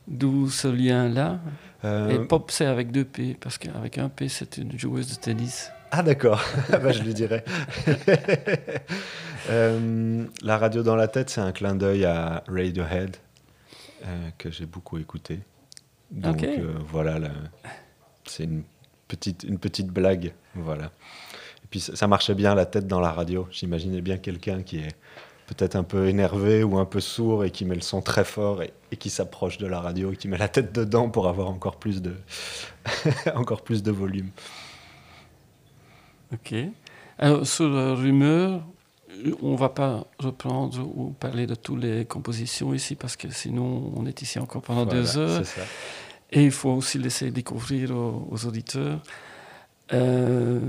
D'où 0.07 0.49
ce 0.49 0.68
lien-là. 0.68 1.39
Euh, 1.84 2.09
Et 2.11 2.26
Pop, 2.26 2.51
c'est 2.51 2.64
avec 2.64 2.91
deux 2.91 3.05
P, 3.05 3.36
parce 3.39 3.59
qu'avec 3.59 3.99
un 3.99 4.09
P, 4.09 4.28
c'est 4.28 4.57
une 4.57 4.78
joueuse 4.78 5.11
de 5.11 5.20
tennis. 5.20 5.70
Ah 5.91 6.03
d'accord, 6.03 6.43
Ah 6.72 6.78
bah, 6.82 6.93
je 6.93 7.03
lui 7.03 7.14
dirai. 7.14 7.45
Euh, 9.51 10.26
la 10.43 10.59
radio 10.59 10.82
dans 10.82 10.97
la 10.97 11.09
tête, 11.09 11.30
c'est 11.30 11.41
un 11.41 11.53
clin 11.53 11.74
d'œil 11.74 12.05
à 12.05 12.43
Radiohead, 12.49 13.16
euh, 14.05 14.28
que 14.36 14.51
j'ai 14.51 14.66
beaucoup 14.66 14.99
écouté. 14.99 15.41
Donc 16.11 16.45
voilà, 16.91 17.18
c'est 18.26 18.45
une 18.45 18.64
petite, 19.07 19.45
une 19.45 19.59
petite 19.59 19.86
blague. 19.86 20.34
Voilà. 20.55 20.86
Et 21.64 21.66
puis 21.70 21.80
ça, 21.80 21.97
ça 21.97 22.07
marchait 22.09 22.34
bien 22.34 22.55
la 22.55 22.66
tête 22.66 22.86
dans 22.86 23.01
la 23.01 23.11
radio. 23.11 23.49
J'imaginais 23.51 24.03
bien 24.03 24.18
quelqu'un 24.18 24.62
qui 24.62 24.80
est 24.80 24.95
peut-être 25.49 25.77
un 25.77 25.83
peu 25.83 26.09
énervé 26.09 26.63
ou 26.63 26.79
un 26.79 26.85
peu 26.85 27.01
sourd 27.01 27.45
et 27.45 27.51
qui 27.51 27.65
met 27.65 27.75
le 27.75 27.81
son 27.81 28.01
très 28.03 28.25
fort 28.25 28.63
et, 28.63 28.73
et 28.93 28.97
qui 28.97 29.11
s'approche 29.11 29.59
de 29.59 29.67
la 29.67 29.81
radio 29.81 30.13
et 30.13 30.17
qui 30.17 30.29
met 30.29 30.39
la 30.39 30.49
tête 30.49 30.73
dedans 30.75 31.09
pour 31.11 31.27
avoir 31.29 31.49
encore 31.49 31.77
plus 31.77 32.01
de, 32.03 32.15
encore 33.35 33.63
plus 33.63 33.83
de 33.83 33.91
volume. 33.91 34.31
Ok. 36.33 36.55
Alors, 37.19 37.47
sur 37.47 37.69
la 37.69 37.95
rumeur, 37.95 38.63
on 39.43 39.57
va 39.57 39.71
pas 39.71 40.07
reprendre 40.19 40.81
ou 40.95 41.11
parler 41.19 41.47
de 41.47 41.55
toutes 41.55 41.83
les 41.83 42.05
compositions 42.05 42.75
ici, 42.75 42.95
parce 42.95 43.17
que 43.17 43.31
sinon, 43.31 43.93
on 43.97 44.07
est 44.07 44.23
ici 44.23 44.39
encore 44.39 44.63
pendant 44.63 44.85
Voilà, 44.85 45.01
deux 45.01 45.19
heures. 45.19 45.45
ça. 45.47 45.63
Et 46.31 46.45
il 46.45 46.51
faut 46.53 46.71
aussi 46.71 46.99
laisser 46.99 47.31
découvrir 47.31 47.91
aux, 47.91 48.29
aux 48.31 48.47
auditeurs. 48.47 49.01
Euh, 49.95 50.61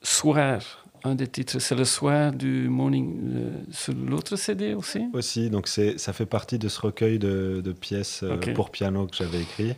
soir, 0.00 0.81
un 1.04 1.14
des 1.14 1.26
titres, 1.26 1.58
c'est 1.58 1.74
le 1.74 1.84
soir 1.84 2.32
du 2.32 2.68
morning 2.68 3.18
euh, 3.34 3.50
sur 3.70 3.92
l'autre 3.94 4.36
CD 4.36 4.74
aussi? 4.74 5.04
Aussi. 5.12 5.50
Donc 5.50 5.66
ça 5.68 6.12
fait 6.12 6.26
partie 6.26 6.58
de 6.58 6.68
ce 6.68 6.80
recueil 6.80 7.18
de, 7.18 7.60
de 7.64 7.72
pièces 7.72 8.22
euh, 8.22 8.36
pour 8.54 8.70
piano 8.70 9.06
que 9.06 9.16
j'avais 9.16 9.40
écrit. 9.42 9.70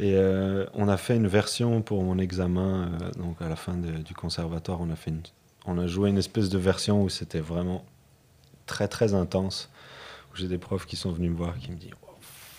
Et 0.00 0.14
euh, 0.14 0.64
on 0.74 0.88
a 0.88 0.96
fait 0.96 1.16
une 1.16 1.26
version 1.26 1.82
pour 1.82 2.02
mon 2.04 2.18
examen. 2.18 2.90
donc 3.18 3.40
à 3.42 3.48
la 3.48 3.56
fin 3.56 3.74
de- 3.74 3.98
du 4.02 4.14
conservatoire, 4.14 4.80
on 4.80 4.90
a 4.90 4.96
fait 4.96 5.10
une, 5.10 5.22
on 5.66 5.76
a 5.78 5.86
joué 5.88 6.08
une 6.10 6.18
espèce 6.18 6.48
de 6.48 6.58
version 6.58 7.02
où 7.02 7.08
c'était 7.08 7.40
vraiment 7.40 7.84
très 8.66 8.86
très 8.86 9.14
intense. 9.14 9.70
Où 10.32 10.36
j'ai 10.36 10.46
des 10.46 10.58
profs 10.58 10.86
qui 10.86 10.94
sont 10.96 11.10
venus 11.10 11.30
me 11.32 11.36
voir 11.36 11.58
qui 11.58 11.72
me 11.72 11.76
disent 11.76 11.90
Oh, 12.06 12.14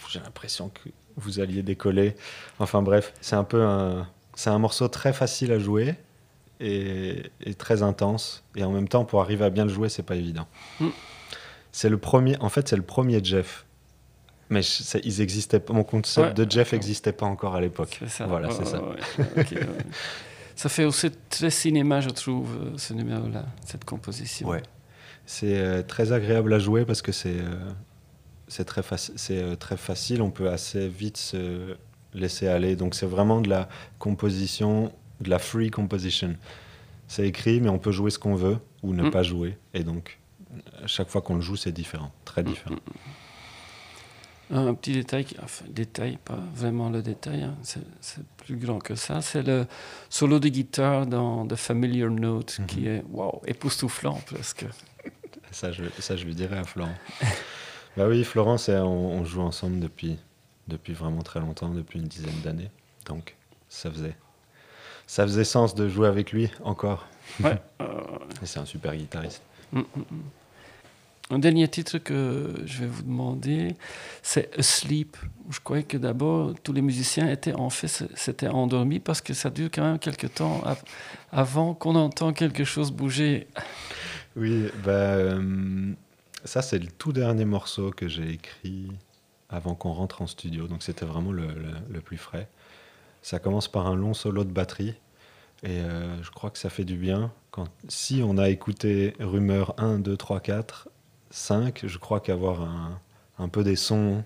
j'ai 0.09 0.19
l'impression 0.19 0.69
que 0.69 0.89
vous 1.15 1.39
alliez 1.39 1.63
décoller. 1.63 2.15
Enfin 2.59 2.81
bref, 2.81 3.13
c'est 3.21 3.35
un 3.37 3.43
peu 3.45 3.63
un, 3.63 4.05
c'est 4.35 4.49
un 4.49 4.59
morceau 4.59 4.87
très 4.89 5.13
facile 5.13 5.51
à 5.53 5.59
jouer. 5.59 5.95
Et, 6.61 7.31
et 7.41 7.53
très 7.53 7.83
intense 7.83 8.43
et 8.55 8.63
en 8.65 8.71
même 8.71 8.89
temps 8.89 9.05
pour 9.05 9.21
arriver 9.21 9.45
à 9.45 9.49
bien 9.49 9.63
le 9.63 9.69
jouer 9.71 9.87
c'est 9.87 10.03
pas 10.03 10.15
évident 10.17 10.45
c'est 11.71 11.87
le 11.89 11.97
premier. 11.99 12.35
En 12.39 12.49
fait, 12.49 12.67
c'est 12.67 12.75
le 12.75 12.81
premier 12.81 13.23
Jeff. 13.23 13.65
Mais 14.49 14.63
je- 14.63 14.97
ils 15.03 15.21
existaient. 15.21 15.61
Mon 15.69 15.83
concept 15.83 16.27
Ouais, 16.39 16.45
de 16.45 16.49
Jeff 16.51 16.73
n'existait 16.73 17.11
pas 17.11 17.27
encore 17.27 17.53
à 17.55 17.61
l'époque. 17.61 17.99
Voilà, 18.27 18.49
c'est 18.49 18.65
ça. 18.65 18.81
ouais, 18.81 18.95
ouais. 19.37 19.45
Ça 20.55 20.67
fait 20.67 20.83
aussi 20.83 21.11
très 21.29 21.51
cinéma, 21.51 22.01
je 22.01 22.09
trouve, 22.09 22.49
euh, 22.59 22.77
ce 22.77 22.93
numéro-là, 22.93 23.45
cette 23.65 23.85
composition. 23.85 24.47
Ouais. 24.49 24.63
C'est 25.27 25.59
euh, 25.59 25.83
très 25.83 26.11
agréable 26.11 26.51
à 26.53 26.59
jouer 26.59 26.85
parce 26.85 27.03
que 27.03 27.11
c'est 27.11 27.37
euh, 27.39 27.69
c'est 28.47 28.65
très, 28.65 28.81
faci- 28.81 29.13
c'est, 29.15 29.37
euh, 29.37 29.55
très 29.55 29.77
facile. 29.77 30.23
On 30.23 30.31
peut 30.31 30.49
assez 30.49 30.87
vite 30.89 31.17
se 31.17 31.75
laisser 32.15 32.47
aller. 32.47 32.75
Donc, 32.75 32.95
c'est 32.95 33.05
vraiment 33.05 33.39
de 33.41 33.49
la 33.49 33.69
composition, 33.99 34.91
de 35.21 35.29
la 35.29 35.39
free 35.39 35.69
composition. 35.69 36.35
C'est 37.07 37.27
écrit, 37.27 37.59
mais 37.61 37.69
on 37.69 37.79
peut 37.79 37.91
jouer 37.91 38.11
ce 38.11 38.19
qu'on 38.19 38.35
veut 38.35 38.57
ou 38.83 38.93
ne 38.93 39.03
Mm. 39.03 39.11
pas 39.11 39.23
jouer. 39.23 39.57
Et 39.73 39.83
donc, 39.83 40.19
chaque 40.85 41.09
fois 41.09 41.21
qu'on 41.21 41.35
le 41.35 41.41
joue, 41.41 41.55
c'est 41.55 41.71
différent. 41.71 42.11
Très 42.25 42.43
différent. 42.43 42.75
Un 44.51 44.73
petit 44.73 44.93
détail, 44.93 45.27
enfin, 45.43 45.65
détail, 45.69 46.17
pas 46.25 46.39
vraiment 46.55 46.89
le 46.89 47.03
détail, 47.03 47.43
hein, 47.43 47.55
c'est 47.61 47.83
plus 48.37 48.55
grand 48.55 48.79
que 48.79 48.95
ça, 48.95 49.21
c'est 49.21 49.43
le 49.43 49.67
solo 50.09 50.39
de 50.39 50.49
guitare 50.49 51.05
dans 51.05 51.45
The 51.45 51.55
Familiar 51.55 52.09
Note 52.09 52.57
Mhm. 52.59 52.65
qui 52.65 52.87
est 52.87 53.03
wow, 53.11 53.43
époustouflant 53.45 54.19
presque. 54.25 54.65
Ça, 55.51 55.71
je, 55.71 55.83
ça, 55.99 56.15
je 56.15 56.25
lui 56.25 56.33
dirai 56.33 56.57
à 56.57 56.63
Florent. 56.63 56.95
bah 57.95 58.07
oui, 58.07 58.23
Florent, 58.23 58.55
on, 58.69 58.73
on 58.81 59.23
joue 59.23 59.41
ensemble 59.41 59.79
depuis, 59.79 60.17
depuis 60.67 60.93
vraiment 60.93 61.21
très 61.21 61.39
longtemps, 61.39 61.69
depuis 61.69 61.99
une 61.99 62.07
dizaine 62.07 62.39
d'années. 62.43 62.71
Donc, 63.05 63.35
ça 63.67 63.91
faisait, 63.91 64.15
ça 65.09 65.23
faisait 65.23 65.43
sens 65.43 65.73
de 65.73 65.89
jouer 65.89 66.07
avec 66.07 66.31
lui 66.31 66.51
encore. 66.63 67.07
Ouais, 67.43 67.59
Et 68.43 68.45
c'est 68.45 68.59
un 68.59 68.65
super 68.65 68.95
guitariste. 68.95 69.41
mm, 69.73 69.79
mm, 69.79 69.83
mm. 70.11 70.21
Un 71.31 71.39
dernier 71.39 71.67
titre 71.67 71.97
que 71.99 72.53
je 72.65 72.79
vais 72.81 72.87
vous 72.87 73.01
demander, 73.03 73.75
c'est 74.23 74.49
Asleep. 74.57 75.15
Je 75.49 75.59
croyais 75.59 75.83
que 75.83 75.97
d'abord, 75.97 76.53
tous 76.63 76.73
les 76.73 76.81
musiciens 76.81 77.27
étaient 77.29 77.53
en 77.53 77.69
fait, 77.71 77.87
s'étaient 78.15 78.47
endormis 78.47 78.99
parce 78.99 79.21
que 79.21 79.33
ça 79.33 79.49
dure 79.49 79.69
quand 79.73 79.83
même 79.83 79.99
quelques 79.99 80.33
temps 80.35 80.61
av- 80.63 80.83
avant 81.31 81.73
qu'on 81.75 81.95
entend 81.95 82.33
quelque 82.33 82.63
chose 82.63 82.91
bouger. 82.91 83.47
Oui, 84.35 84.69
bah, 84.83 84.91
euh, 84.91 85.91
ça, 86.45 86.61
c'est 86.63 86.79
le 86.79 86.87
tout 86.87 87.13
dernier 87.13 87.45
morceau 87.45 87.91
que 87.91 88.07
j'ai 88.07 88.29
écrit 88.31 88.87
avant 89.49 89.73
qu'on 89.75 89.91
rentre 89.93 90.21
en 90.23 90.27
studio. 90.27 90.67
Donc, 90.67 90.81
c'était 90.83 91.05
vraiment 91.05 91.31
le, 91.31 91.45
le- 91.47 91.75
le 91.91 92.01
plus 92.01 92.17
frais. 92.17 92.47
Ça 93.21 93.39
commence 93.39 93.67
par 93.67 93.87
un 93.87 93.95
long 93.95 94.13
solo 94.13 94.43
de 94.43 94.51
batterie. 94.51 94.95
Et 95.63 95.79
euh, 95.79 96.21
je 96.23 96.31
crois 96.31 96.49
que 96.49 96.57
ça 96.57 96.69
fait 96.69 96.85
du 96.85 96.95
bien. 96.95 97.31
Quand, 97.51 97.67
si 97.87 98.21
on 98.23 98.37
a 98.37 98.49
écouté 98.49 99.13
Rumeur 99.19 99.73
1, 99.77 99.99
2, 99.99 100.15
3, 100.15 100.39
4, 100.39 100.89
5, 101.31 101.81
je 101.85 101.97
crois 101.97 102.19
qu'avoir 102.19 102.61
un, 102.61 102.99
un 103.37 103.49
peu 103.49 103.63
des 103.63 103.75
sons 103.75 104.23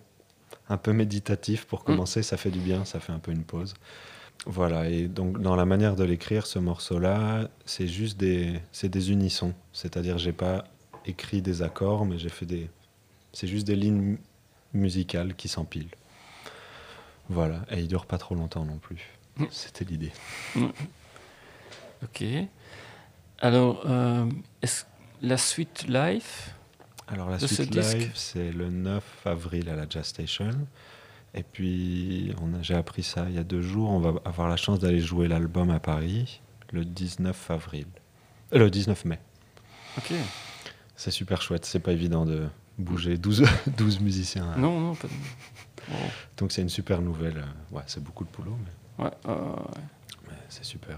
un 0.70 0.78
peu 0.78 0.94
méditatifs 0.94 1.66
pour 1.66 1.84
commencer, 1.84 2.24
ça 2.24 2.38
fait 2.38 2.52
du 2.52 2.60
bien, 2.60 2.86
ça 2.86 3.00
fait 3.00 3.12
un 3.12 3.20
peu 3.20 3.32
une 3.32 3.44
pause. 3.44 3.74
Voilà, 4.46 4.90
et 4.90 5.08
donc 5.08 5.42
dans 5.42 5.56
la 5.56 5.66
manière 5.66 5.96
de 5.96 6.04
l'écrire, 6.04 6.46
ce 6.46 6.60
morceau-là, 6.60 7.50
c'est 7.66 7.88
juste 7.88 8.18
des, 8.18 8.60
c'est 8.72 8.90
des 8.90 9.12
unissons. 9.12 9.54
C'est-à-dire, 9.72 10.18
j'ai 10.18 10.34
pas 10.34 10.66
écrit 11.06 11.42
des 11.42 11.62
accords, 11.62 12.06
mais 12.06 12.18
j'ai 12.18 12.30
fait 12.30 12.46
des. 12.46 12.70
C'est 13.32 13.48
juste 13.48 13.66
des 13.66 13.76
lignes 13.76 14.18
musicales 14.74 15.36
qui 15.36 15.48
s'empilent. 15.48 15.90
Voilà, 17.30 17.62
et 17.72 17.80
il 17.80 17.88
dure 17.88 18.06
pas 18.06 18.18
trop 18.18 18.36
longtemps 18.36 18.66
non 18.66 18.78
plus. 18.78 19.02
Mm. 19.38 19.46
C'était 19.50 19.86
l'idée. 19.86 20.12
Ok. 22.04 22.24
Alors, 23.40 23.84
euh, 23.86 24.26
est-ce 24.62 24.86
la 25.22 25.38
suite 25.38 25.86
live 25.88 26.26
Alors 27.08 27.30
la 27.30 27.38
De 27.38 27.48
ce 27.48 27.56
suite 27.56 27.72
disque 27.72 27.98
live, 27.98 28.12
c'est 28.16 28.52
le 28.52 28.70
9 28.70 29.04
avril 29.26 29.70
à 29.70 29.76
la 29.76 29.86
Jazz 29.90 30.06
Station. 30.06 30.52
Et 31.34 31.44
puis, 31.44 32.34
j'ai 32.62 32.76
appris 32.76 33.04
ça 33.04 33.26
il 33.30 33.36
y 33.36 33.40
a 33.40 33.44
deux 33.44 33.62
jours. 33.62 33.90
On 33.90 34.00
va 34.00 34.14
avoir 34.26 34.48
la 34.50 34.58
chance 34.58 34.80
d'aller 34.80 35.00
jouer 35.00 35.28
l'album 35.28 35.70
à 35.72 35.80
Paris 35.80 36.42
le 36.72 36.86
19 36.86 37.52
avril. 37.52 37.88
Euh, 38.54 38.60
le 38.60 38.70
19 38.70 39.06
mai. 39.06 39.20
Ok. 39.98 40.14
C'est 40.96 41.12
super 41.12 41.42
chouette. 41.42 41.66
C'est 41.66 41.80
pas 41.80 41.92
évident 41.92 42.26
de 42.26 42.48
bouger 42.78 43.18
12, 43.18 43.46
12 43.78 44.00
musiciens. 44.02 44.46
hein. 44.46 44.58
Non, 44.58 44.80
non, 44.80 44.96
pas 44.96 45.08
de... 45.08 45.14
Donc 46.38 46.52
c'est 46.52 46.62
une 46.62 46.70
super 46.70 47.02
nouvelle. 47.02 47.38
Euh, 47.38 47.76
Ouais, 47.76 47.84
c'est 47.88 48.04
beaucoup 48.04 48.24
de 48.26 48.30
boulot, 48.32 48.58
mais, 48.64 49.06
Ouais, 49.06 49.12
ouais, 49.26 49.34
ouais. 49.34 49.82
mais 50.28 50.34
c'est 50.50 50.64
super. 50.66 50.98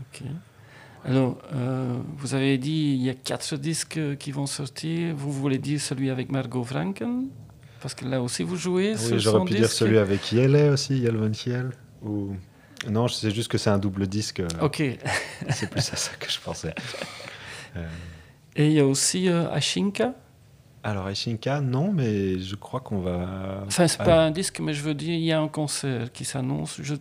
Ok. 0.00 0.22
Alors, 1.04 1.38
euh, 1.54 1.98
vous 2.16 2.34
avez 2.34 2.58
dit 2.58 2.94
il 2.98 3.02
y 3.04 3.10
a 3.10 3.14
quatre 3.14 3.56
disques 3.56 4.00
qui 4.18 4.32
vont 4.32 4.46
sortir. 4.46 5.14
Vous 5.16 5.32
voulez 5.32 5.58
dire 5.58 5.80
celui 5.80 6.10
avec 6.10 6.30
Margot 6.30 6.64
Franken? 6.64 7.28
Parce 7.80 7.94
que 7.94 8.04
là 8.04 8.20
aussi 8.20 8.42
vous 8.42 8.56
jouez 8.56 8.94
Ah 8.96 9.00
oui, 9.12 9.18
j'aurais 9.20 9.44
pu 9.44 9.54
dire 9.54 9.70
celui 9.70 9.98
avec 9.98 10.32
Yele 10.32 10.70
aussi, 10.72 10.98
Yel 10.98 11.16
Van 11.16 11.30
Kiel. 11.30 11.70
Ou... 12.02 12.34
Non, 12.88 13.06
c'est 13.08 13.30
juste 13.32 13.50
que 13.50 13.58
c'est 13.58 13.70
un 13.70 13.78
double 13.78 14.06
disque. 14.08 14.40
euh, 14.40 14.48
Ok. 14.62 14.82
C'est 15.50 15.70
plus 15.70 15.92
à 15.92 15.96
ça 15.96 16.12
que 16.18 16.30
je 16.30 16.38
pensais. 16.40 16.74
Euh, 17.76 17.86
Et 18.56 18.68
il 18.68 18.72
y 18.72 18.80
a 18.80 18.86
aussi 18.86 19.28
euh, 19.28 19.48
Ashinka? 19.50 20.14
Alors, 20.82 21.10
Ishinka, 21.10 21.60
non, 21.60 21.92
mais 21.92 22.38
je 22.38 22.54
crois 22.54 22.80
qu'on 22.80 23.00
va. 23.00 23.62
Enfin, 23.66 23.88
c'est 23.88 23.98
pas 23.98 24.24
un 24.24 24.30
disque, 24.30 24.60
mais 24.60 24.72
je 24.74 24.82
veux 24.82 24.94
dire, 24.94 25.14
il 25.14 25.20
y 25.24 25.32
a 25.32 25.40
un 25.40 25.48
concert 25.48 26.12
qui 26.12 26.24
s'annonce, 26.24 26.80
je, 26.82 26.94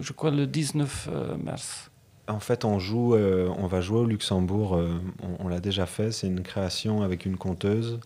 je 0.00 0.12
crois, 0.12 0.30
le 0.30 0.46
19 0.46 1.08
euh, 1.10 1.36
mars. 1.36 1.90
En 2.28 2.40
fait, 2.40 2.64
on 2.64 2.78
joue, 2.78 3.14
euh, 3.14 3.48
on 3.58 3.66
va 3.66 3.80
jouer 3.80 3.98
au 4.00 4.06
Luxembourg. 4.06 4.76
euh, 4.76 5.00
on 5.22 5.46
on 5.46 5.48
l'a 5.48 5.60
déjà 5.60 5.86
fait. 5.86 6.12
C'est 6.12 6.26
une 6.28 6.42
création 6.42 7.02
avec 7.02 7.26
une 7.26 7.36
conteuse 7.36 7.98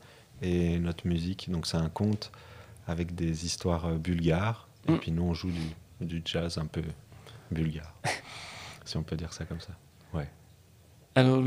et 0.42 0.78
notre 0.78 1.06
musique. 1.06 1.50
Donc, 1.50 1.66
c'est 1.66 1.76
un 1.76 1.88
conte 1.90 2.32
avec 2.88 3.14
des 3.14 3.44
histoires 3.44 3.88
bulgares. 3.98 4.68
Et 4.88 4.92
Mm. 4.92 4.98
puis, 4.98 5.10
nous, 5.12 5.22
on 5.24 5.34
joue 5.34 5.50
du, 6.00 6.06
du 6.06 6.22
jazz 6.24 6.56
un 6.58 6.66
peu 6.66 6.82
bulgare, 7.50 7.92
si 8.84 8.96
on 8.96 9.02
peut 9.02 9.16
dire 9.16 9.32
ça 9.32 9.44
comme 9.44 9.60
ça. 9.60 9.72
Alors, 11.16 11.42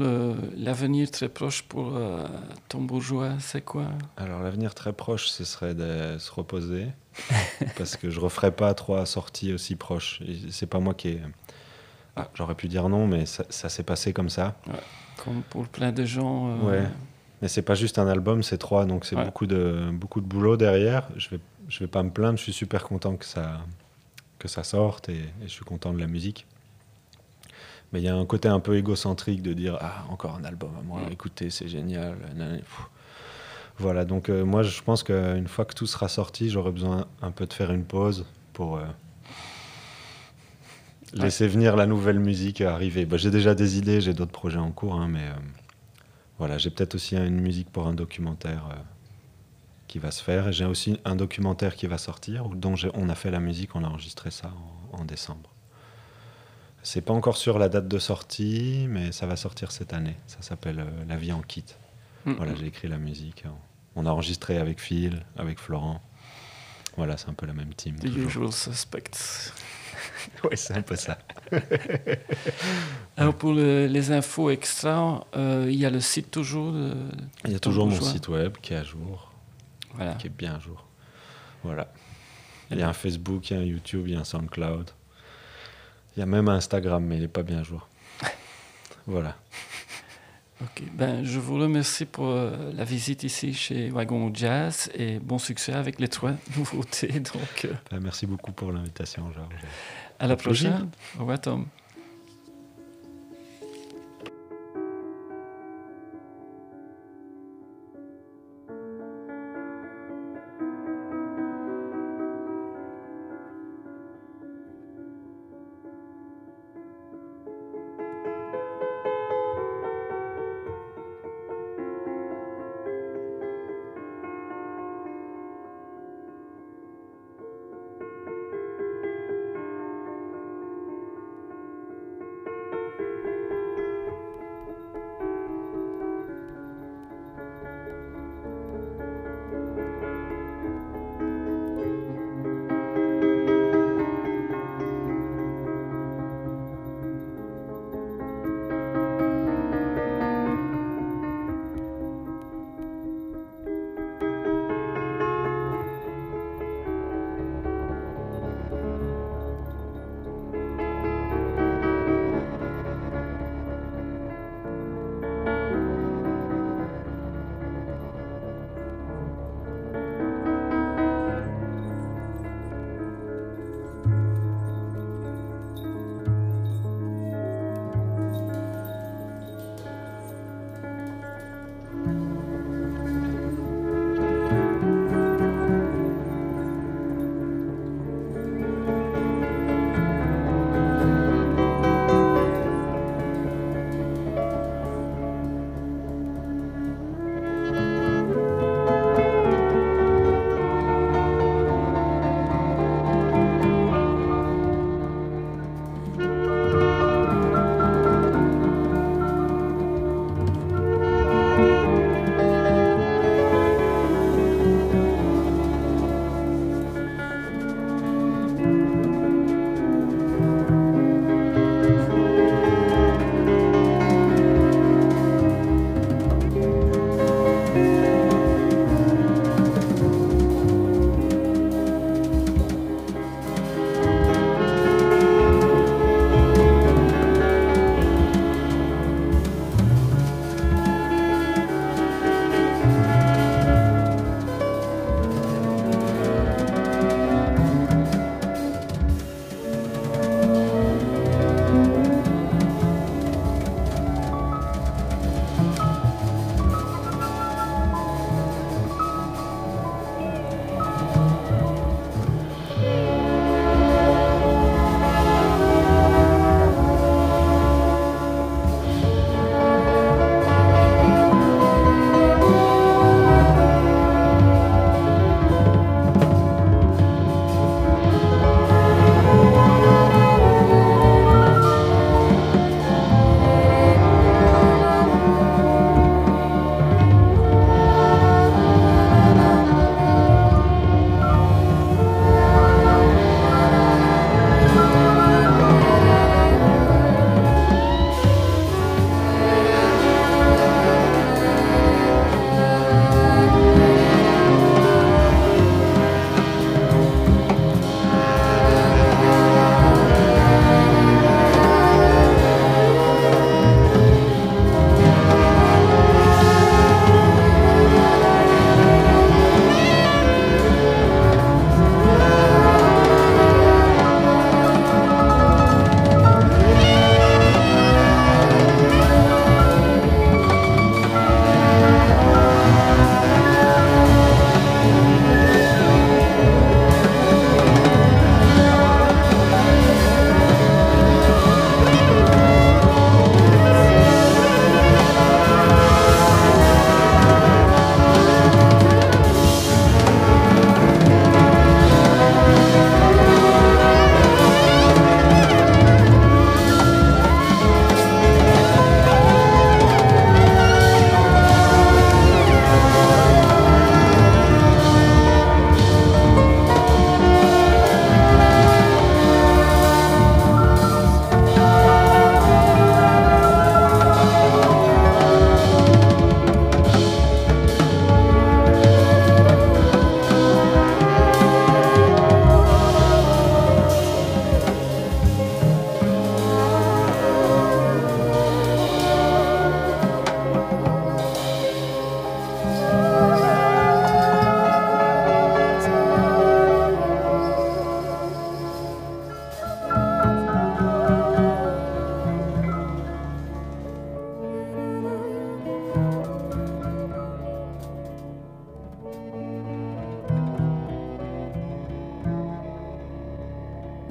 l'avenir 0.57 1.11
très 1.11 1.29
proche 1.29 1.61
pour 1.61 1.95
euh, 1.95 2.25
ton 2.69 2.81
bourgeois, 2.81 3.33
c'est 3.39 3.61
quoi? 3.61 3.85
Alors, 4.17 4.41
l'avenir 4.41 4.73
très 4.73 4.93
proche, 4.93 5.27
ce 5.27 5.43
serait 5.43 5.75
de 5.75 6.17
se 6.17 6.31
reposer. 6.31 6.87
parce 7.77 7.95
que 7.95 8.09
je 8.09 8.19
referai 8.19 8.51
pas 8.51 8.73
trois 8.73 9.05
sorties 9.05 9.53
aussi 9.53 9.75
proches. 9.75 10.21
C'est 10.49 10.65
pas 10.67 10.79
moi 10.79 10.93
qui 10.95 11.09
ai. 11.09 11.21
Ah, 12.15 12.29
J'aurais 12.33 12.55
pu 12.55 12.67
dire 12.67 12.89
non, 12.89 13.05
mais 13.07 13.25
ça, 13.25 13.45
ça 13.49 13.69
s'est 13.69 13.83
passé 13.83 14.11
comme 14.11 14.29
ça. 14.29 14.55
Comme 15.23 15.41
pour 15.43 15.67
plein 15.67 15.91
de 15.91 16.03
gens. 16.03 16.49
euh, 16.49 16.69
Ouais. 16.81 16.87
Mais 17.41 17.47
c'est 17.47 17.61
pas 17.61 17.75
juste 17.75 17.99
un 17.99 18.07
album, 18.07 18.41
c'est 18.43 18.57
trois, 18.57 18.85
donc 18.85 19.05
c'est 19.05 19.15
Ouais. 19.15 19.23
beaucoup, 19.23 19.45
de, 19.45 19.89
beaucoup 19.93 20.19
de 20.19 20.25
boulot 20.25 20.57
derrière. 20.57 21.07
Je 21.15 21.29
vais, 21.29 21.39
je 21.69 21.79
vais 21.79 21.87
pas 21.87 22.01
me 22.03 22.09
plaindre, 22.09 22.37
je 22.37 22.43
suis 22.43 22.53
super 22.53 22.83
content 22.83 23.15
que 23.15 23.23
ça, 23.25 23.59
que 24.39 24.47
ça 24.47 24.63
sorte 24.63 25.09
et, 25.09 25.13
et 25.19 25.43
je 25.43 25.47
suis 25.49 25.63
content 25.63 25.93
de 25.93 25.99
la 25.99 26.07
musique. 26.07 26.45
Mais 27.91 28.01
il 28.01 28.05
y 28.05 28.07
a 28.07 28.15
un 28.15 28.25
côté 28.25 28.47
un 28.47 28.59
peu 28.59 28.77
égocentrique 28.77 29.41
de 29.41 29.53
dire 29.53 29.77
Ah, 29.81 30.05
encore 30.09 30.35
un 30.35 30.43
album 30.43 30.71
à 30.79 30.83
moi, 30.83 31.01
Mm. 31.07 31.11
écoutez, 31.11 31.49
c'est 31.49 31.67
génial. 31.67 32.15
Voilà, 33.79 34.03
donc 34.05 34.29
euh, 34.29 34.43
moi 34.43 34.61
je 34.61 34.81
pense 34.81 35.03
qu'une 35.03 35.47
fois 35.47 35.63
que 35.65 35.73
tout 35.73 35.87
sera 35.87 36.09
sorti, 36.09 36.49
j'aurai 36.49 36.71
besoin 36.71 37.05
un 37.21 37.31
peu 37.31 37.45
de 37.45 37.53
faire 37.53 37.71
une 37.71 37.85
pause 37.85 38.25
pour 38.51 38.75
euh, 38.77 38.83
laisser 41.13 41.47
venir 41.47 41.75
la 41.75 41.85
nouvelle 41.85 42.19
musique 42.19 42.61
arriver. 42.61 43.05
Bah, 43.05 43.17
j'ai 43.17 43.31
déjà 43.31 43.55
des 43.55 43.77
idées, 43.77 44.01
j'ai 44.01 44.13
d'autres 44.13 44.31
projets 44.33 44.59
en 44.59 44.71
cours, 44.71 44.95
hein, 44.95 45.07
mais 45.07 45.23
euh, 45.23 45.33
voilà, 46.37 46.57
j'ai 46.57 46.69
peut-être 46.69 46.95
aussi 46.95 47.15
une 47.15 47.39
musique 47.39 47.69
pour 47.71 47.87
un 47.87 47.93
documentaire 47.93 48.63
qui 49.87 49.97
va 49.97 50.11
se 50.11 50.21
faire. 50.23 50.49
Et 50.49 50.53
j'ai 50.53 50.65
aussi 50.65 50.99
un 51.05 51.15
documentaire 51.15 51.75
qui 51.75 51.87
va 51.87 51.97
sortir, 51.97 52.49
dont 52.49 52.75
on 52.93 53.09
a 53.09 53.15
fait 53.15 53.31
la 53.31 53.39
musique, 53.39 53.75
on 53.75 53.83
a 53.83 53.87
enregistré 53.87 54.29
ça 54.29 54.51
en, 54.93 54.99
en 55.01 55.05
décembre. 55.05 55.49
C'est 56.83 57.01
pas 57.01 57.13
encore 57.13 57.37
sur 57.37 57.59
la 57.59 57.69
date 57.69 57.87
de 57.87 57.99
sortie, 57.99 58.87
mais 58.89 59.11
ça 59.11 59.27
va 59.27 59.35
sortir 59.35 59.71
cette 59.71 59.93
année. 59.93 60.15
Ça 60.27 60.37
s'appelle 60.41 60.79
euh, 60.79 61.05
La 61.07 61.17
vie 61.17 61.31
en 61.31 61.41
kit. 61.41 61.65
Voilà, 62.25 62.53
j'ai 62.55 62.67
écrit 62.67 62.87
la 62.87 62.97
musique. 62.97 63.43
On 63.95 64.05
a 64.05 64.09
enregistré 64.11 64.57
avec 64.57 64.79
Phil, 64.79 65.23
avec 65.37 65.59
Florent. 65.59 66.01
Voilà, 66.97 67.17
c'est 67.17 67.29
un 67.29 67.33
peu 67.33 67.45
la 67.45 67.53
même 67.53 67.73
team. 67.73 67.95
The 67.95 68.01
toujours. 68.03 68.25
usual 68.27 68.51
suspects. 68.51 69.51
Ouais, 70.43 70.55
c'est 70.57 70.73
un 70.75 70.81
peu 70.81 70.95
ça. 70.97 71.17
Alors, 73.17 73.33
pour 73.35 73.53
le- 73.53 73.87
les 73.87 74.11
infos 74.11 74.49
extra, 74.49 75.25
euh, 75.35 75.67
il 75.69 75.75
y 75.75 75.85
a 75.85 75.89
le 75.89 75.99
site 76.01 76.29
toujours. 76.31 76.71
de- 76.73 76.93
Il 77.45 77.51
y 77.51 77.55
a 77.55 77.59
toujours 77.59 77.87
mon 77.87 77.99
site 77.99 78.27
web 78.27 78.53
qui 78.61 78.73
est 78.73 78.77
à 78.77 78.83
jour, 78.83 79.31
Voilà. 79.95 80.15
qui 80.15 80.27
est 80.27 80.31
bien 80.35 80.55
à 80.55 80.59
jour. 80.59 80.85
Voilà. 81.63 81.91
Il 82.71 82.77
y 82.79 82.81
a 82.81 82.89
un 82.89 82.93
Facebook, 82.93 83.49
il 83.49 83.53
y 83.55 83.57
a 83.57 83.61
un 83.61 83.65
YouTube, 83.65 84.03
il 84.07 84.13
y 84.13 84.17
a 84.17 84.19
un 84.19 84.23
SoundCloud. 84.25 84.91
Il 86.19 86.23
y 86.23 86.23
a 86.23 86.25
même 86.25 86.49
Instagram, 86.49 87.01
mais 87.05 87.15
il 87.15 87.21
n'est 87.21 87.27
pas 87.29 87.43
bien 87.43 87.63
jour. 87.63 87.87
Voilà. 89.07 89.37
Ok, 90.61 90.83
ben, 90.91 91.23
je 91.23 91.39
vous 91.39 91.55
remercie 91.57 92.03
pour 92.03 92.25
euh, 92.27 92.73
la 92.75 92.83
visite 92.83 93.23
ici 93.23 93.53
chez 93.53 93.89
Wagon 93.89 94.29
Jazz 94.33 94.91
et 94.93 95.17
bon 95.19 95.37
succès 95.39 95.71
avec 95.71 95.97
les 96.01 96.09
trois 96.09 96.33
nouveautés. 96.57 97.21
Donc, 97.21 97.63
euh, 97.63 97.69
Euh, 97.93 97.99
Merci 98.01 98.25
beaucoup 98.25 98.51
pour 98.51 98.73
l'invitation, 98.73 99.31
Georges. 99.31 99.47
à 100.19 100.27
la 100.27 100.35
prochaine. 100.35 100.89
Au 101.15 101.19
revoir, 101.21 101.39
Tom. 101.39 101.65